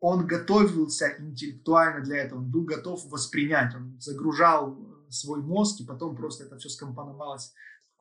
[0.00, 5.86] он готовился интеллектуально для этого, он был готов воспринять, он загружал э, свой мозг, и
[5.86, 7.52] потом просто это все скомпоновалось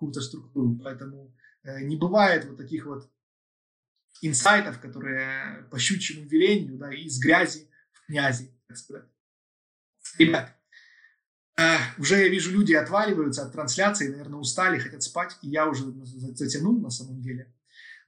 [0.02, 0.80] какую-то структуру.
[0.84, 3.10] Поэтому э, не бывает вот таких вот
[4.22, 9.06] инсайтов, которые по щучьему велению, да, из грязи в князи, так сказать.
[10.18, 10.56] Ребят,
[11.58, 15.86] Э, уже я вижу, люди отваливаются от трансляции, наверное, устали, хотят спать, и я уже
[16.04, 17.54] затянул на самом деле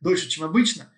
[0.02, 0.92] дольше, чем обычно.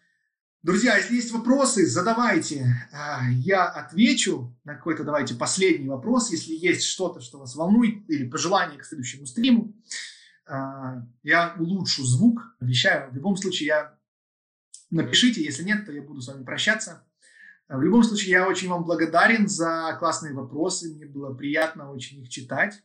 [0.63, 2.65] Друзья, если есть вопросы, задавайте.
[2.91, 6.31] Э, я отвечу на какой-то, давайте, последний вопрос.
[6.31, 9.73] Если есть что-то, что вас волнует, или пожелание к следующему стриму,
[10.47, 13.11] я улучшу звук, обещаю.
[13.11, 13.97] В любом случае, я
[14.91, 17.03] напишите, если нет, то я буду с вами прощаться.
[17.67, 20.93] В любом случае, я очень вам благодарен за классные вопросы.
[20.93, 22.83] Мне было приятно очень их читать.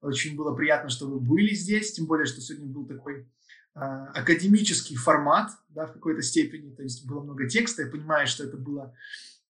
[0.00, 4.96] Очень было приятно, что вы были здесь, тем более, что сегодня был такой э, академический
[4.96, 6.74] формат, да, в какой-то степени.
[6.74, 7.82] То есть было много текста.
[7.82, 8.94] Я понимаю, что это было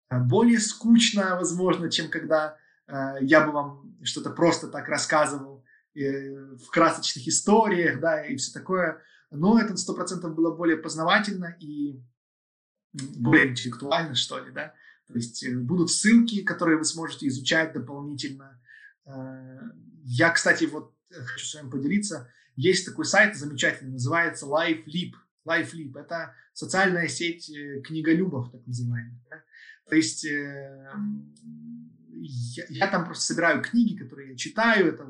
[0.09, 5.52] а, более скучно, возможно, чем когда э, я бы вам что-то просто так рассказывал
[5.94, 9.02] в красочных историях, да, и все такое.
[9.31, 12.02] Но это сто процентов было более познавательно и
[12.93, 14.74] более интеллектуально, что ли, да.
[15.06, 18.60] То есть э, будут ссылки, которые вы сможете изучать дополнительно.
[19.05, 19.60] Э,
[20.05, 22.31] я, кстати, вот э, хочу с вами поделиться.
[22.56, 25.12] Есть такой сайт замечательный, называется LifeLeap.
[25.47, 27.51] LifeLeap– это социальная сеть
[27.85, 29.24] книголюбов, так называемая.
[29.31, 29.43] Да?
[29.89, 30.93] То есть я,
[32.69, 34.89] я там просто собираю книги, которые я читаю.
[34.89, 35.05] Это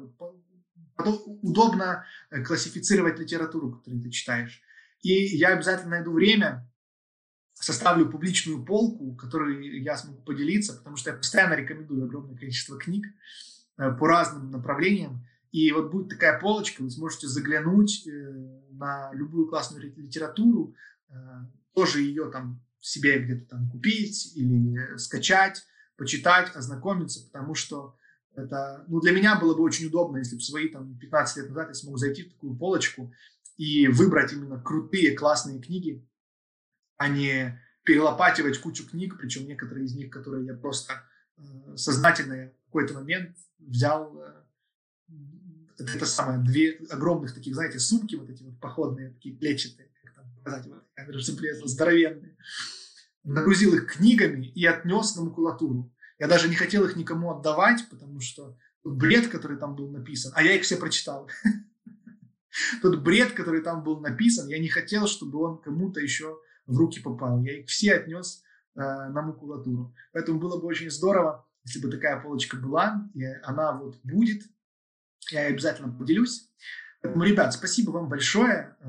[0.97, 2.05] удобно
[2.47, 4.63] классифицировать литературу, которую ты читаешь.
[5.03, 6.69] И я обязательно найду время
[7.55, 13.07] составлю публичную полку, которой я смогу поделиться, потому что я постоянно рекомендую огромное количество книг
[13.79, 15.25] э, по разным направлениям.
[15.53, 18.11] И вот будет такая полочка, вы сможете заглянуть э,
[18.73, 20.75] на любую классную литературу,
[21.09, 21.15] э,
[21.75, 25.63] тоже ее там себе где-то там купить или скачать,
[25.97, 27.97] почитать, ознакомиться, потому что
[28.35, 31.69] это, ну, для меня было бы очень удобно, если бы свои там 15 лет назад
[31.69, 33.13] я смог зайти в такую полочку
[33.57, 36.07] и выбрать именно крутые, классные книги,
[36.97, 41.03] а не перелопативать кучу книг, причем некоторые из них, которые я просто
[41.37, 44.43] э, сознательно в какой-то момент взял э,
[45.79, 50.25] это самое, две огромных таких, знаете, сумки вот эти вот походные, такие плечатые, как там
[50.37, 52.37] показать, вот, камеру здоровенные,
[53.25, 55.93] нагрузил их книгами и отнес на макулатуру.
[56.19, 60.43] Я даже не хотел их никому отдавать, потому что бред, который там был написан, а
[60.43, 61.29] я их все прочитал.
[62.83, 67.01] Тот бред, который там был написан, я не хотел, чтобы он кому-то еще в руки
[67.01, 67.43] попал.
[67.43, 68.43] Я их все отнес
[68.75, 69.95] э, на макулатуру.
[70.13, 74.43] Поэтому было бы очень здорово, если бы такая полочка была, и она вот будет.
[75.31, 76.51] Я обязательно поделюсь.
[77.01, 78.77] Поэтому, ребят, спасибо вам большое.
[78.81, 78.87] Э,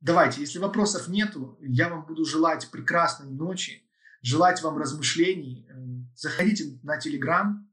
[0.00, 3.82] давайте, если вопросов нету, я вам буду желать прекрасной ночи
[4.22, 5.66] желать вам размышлений.
[5.68, 5.74] Э,
[6.14, 7.70] заходите на Телеграм,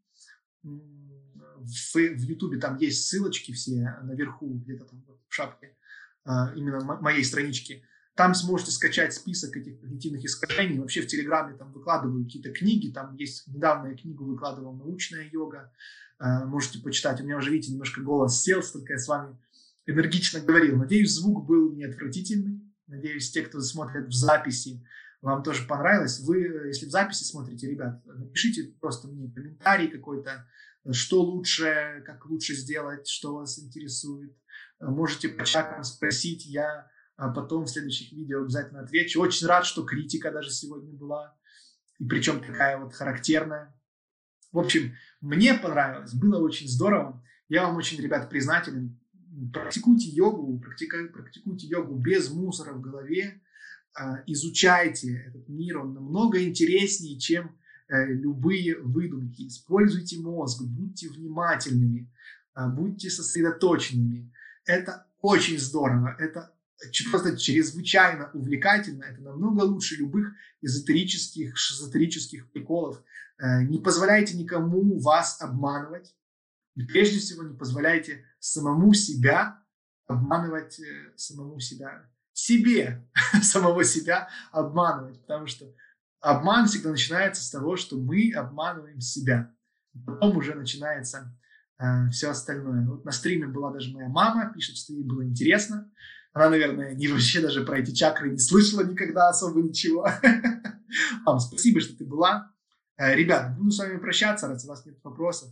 [0.64, 5.76] в Ютубе там есть ссылочки все наверху, где-то там в шапке,
[6.24, 7.84] а, именно моей странички.
[8.16, 10.80] Там сможете скачать список этих когнитивных искажений.
[10.80, 12.92] Вообще в Телеграме там выкладываю какие-то книги.
[12.92, 15.72] Там есть недавно я книгу выкладывал «Научная йога».
[16.18, 17.22] А, можете почитать.
[17.22, 19.38] У меня уже, видите, немножко голос сел, столько я с вами
[19.86, 20.78] энергично говорил.
[20.78, 22.62] Надеюсь, звук был не отвратительный.
[22.88, 24.84] Надеюсь, те, кто смотрит в записи,
[25.34, 26.20] вам тоже понравилось.
[26.22, 30.48] Вы, если в записи смотрите, ребят, напишите просто мне комментарий какой-то,
[30.92, 34.36] что лучше, как лучше сделать, что вас интересует.
[34.80, 39.20] Можете по чатам спросить, я а потом в следующих видео обязательно отвечу.
[39.20, 41.36] Очень рад, что критика даже сегодня была,
[41.98, 43.76] и причем такая вот характерная.
[44.52, 47.24] В общем, мне понравилось, было очень здорово.
[47.50, 49.00] Я вам очень, ребят, признателен.
[49.52, 53.42] Практикуйте йогу, практикуйте, йогу без мусора в голове,
[54.28, 57.58] изучайте этот мир, он намного интереснее, чем
[57.88, 59.48] э, любые выдумки.
[59.48, 62.12] Используйте мозг, будьте внимательными,
[62.54, 64.32] а, будьте сосредоточенными.
[64.66, 66.54] Это очень здорово, это
[67.12, 73.04] просто чрезвычайно увлекательно, это намного лучше любых эзотерических, шизотерических приколов.
[73.40, 76.16] Э, не позволяйте никому вас обманывать.
[76.76, 79.64] И прежде всего не позволяйте самому себя
[80.06, 83.04] обманывать э, самому себя себе,
[83.42, 85.66] самого себя обманывать, потому что
[86.22, 89.52] обман всегда начинается с того, что мы обманываем себя.
[90.06, 91.36] Потом уже начинается
[91.80, 92.86] э, все остальное.
[92.86, 95.92] Вот на стриме была даже моя мама, пишет, что ей было интересно.
[96.32, 100.08] Она, наверное, не вообще даже про эти чакры не слышала никогда особо ничего.
[101.26, 102.52] Мам, спасибо, что ты была.
[102.98, 105.50] Э, ребят, буду с вами прощаться, раз у вас нет вопросов.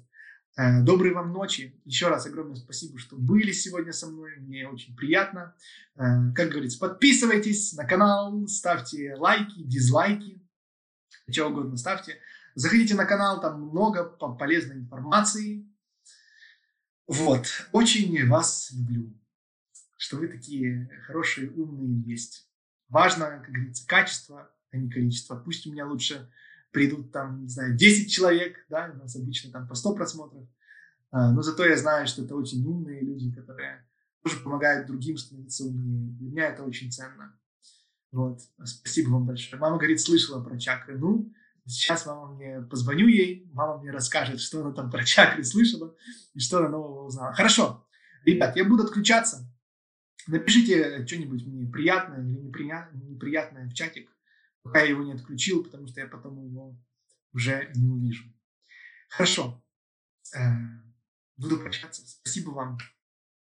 [0.57, 1.81] Э, доброй вам ночи.
[1.83, 4.37] Еще раз огромное спасибо, что были сегодня со мной.
[4.37, 5.53] Мне очень приятно.
[5.95, 10.41] Э, как говорится, подписывайтесь на канал, ставьте лайки, дизлайки,
[11.29, 12.19] что угодно ставьте.
[12.55, 15.69] Заходите на канал, там много полезной информации.
[17.05, 17.47] Вот.
[17.73, 19.13] Очень вас люблю,
[19.97, 22.49] что вы такие хорошие, умные есть.
[22.87, 25.35] Важно, как говорится, качество, а не количество.
[25.35, 26.31] Пусть у меня лучше
[26.75, 30.45] придут там, не знаю, 10 человек, да, у нас обычно там по 100 просмотров,
[31.09, 33.87] а, но зато я знаю, что это очень умные люди, которые
[34.21, 36.11] тоже помогают другим становиться умнее.
[36.17, 37.39] Для меня это очень ценно.
[38.11, 38.41] Вот.
[38.65, 39.57] Спасибо вам большое.
[39.57, 40.97] Мама говорит, слышала про чакры.
[40.97, 41.31] Ну,
[41.65, 45.95] сейчас мама мне, позвоню ей, мама мне расскажет, что она там про чакры слышала
[46.33, 47.33] и что она нового узнала.
[47.33, 47.87] Хорошо.
[48.25, 49.49] Ребят, я буду отключаться.
[50.27, 54.09] Напишите что-нибудь мне приятное или неприятное в чатик
[54.65, 56.75] пока я его не отключил, потому что я потом его
[57.33, 58.25] уже не увижу.
[59.09, 59.63] Хорошо.
[60.35, 60.39] Э,
[61.37, 62.01] буду прощаться.
[62.07, 62.79] Спасибо вам.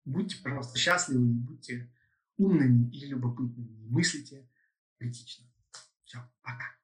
[0.06, 1.94] Будьте, пожалуйста, счастливы, будьте
[2.38, 3.88] умными или любопытными.
[3.90, 4.50] Мыслите
[4.98, 5.46] критично.
[6.04, 6.76] Все, пока.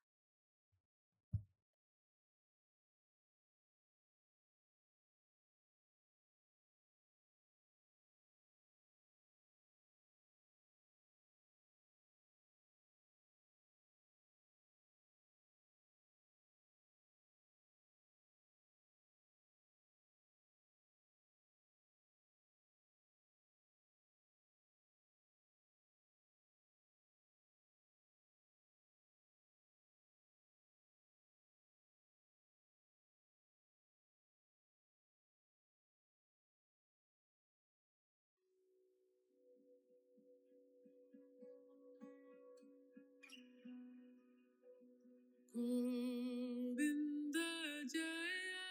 [45.54, 47.42] Govinda
[47.90, 48.70] Jaya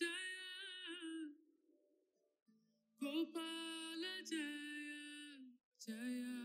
[0.00, 1.28] Jaya
[3.00, 5.36] Gopala Jaya
[5.84, 6.36] Jaya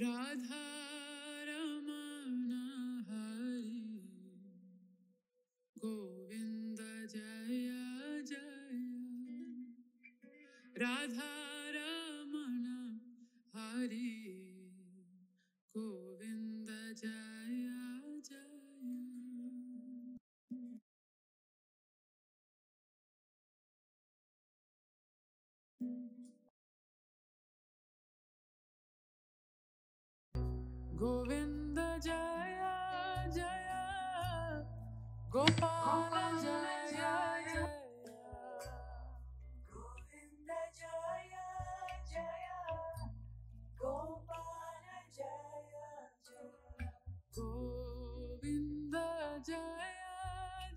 [0.00, 0.79] Radha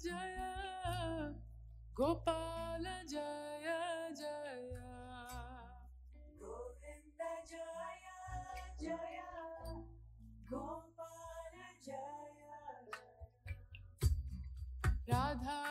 [0.03, 0.51] Jaya
[1.97, 3.80] गोपाल जया
[4.19, 4.89] जया।
[6.41, 7.21] गोविंद
[7.51, 8.17] जया
[8.81, 9.30] जया
[10.51, 11.55] गोपाल
[11.85, 12.61] जया।
[15.09, 15.62] Radha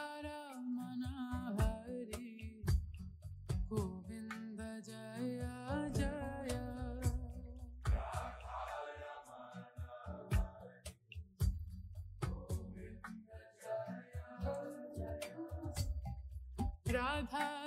[17.02, 17.61] job hub.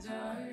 [0.00, 0.47] die.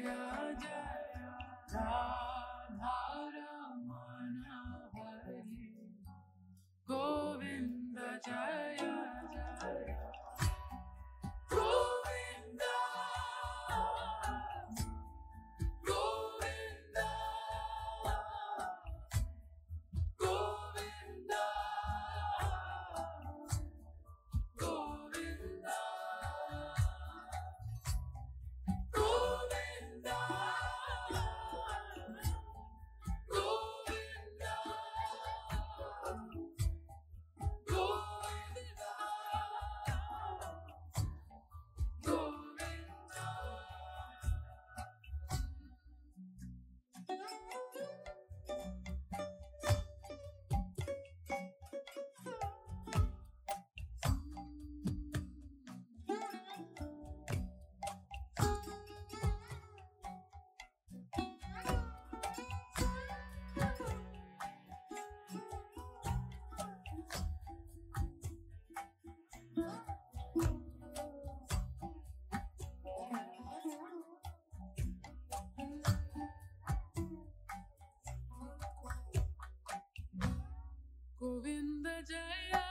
[81.26, 82.62] Govinda Jaya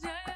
[0.00, 0.35] Jaya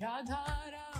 [0.00, 0.97] Radhara.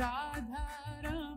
[0.00, 1.29] Radharam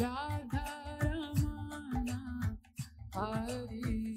[0.00, 0.64] राधा
[1.04, 2.18] Ramana
[3.16, 4.09] Hari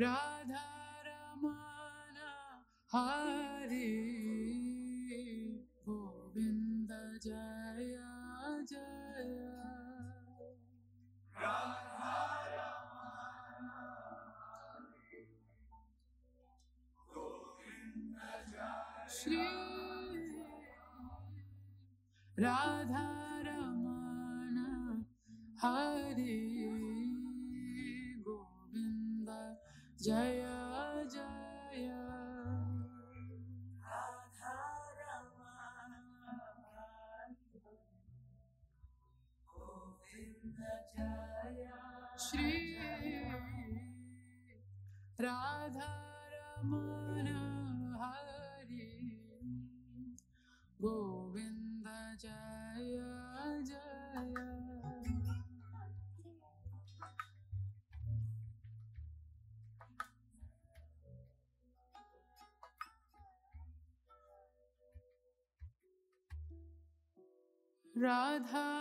[0.00, 0.64] राधा
[1.06, 2.30] Ramana
[2.92, 4.17] हरि
[45.28, 47.26] राधारमण
[48.00, 48.86] हरि
[50.82, 51.88] गोविन्द
[52.22, 52.96] Jai
[53.68, 54.32] Jai
[67.94, 68.77] राधा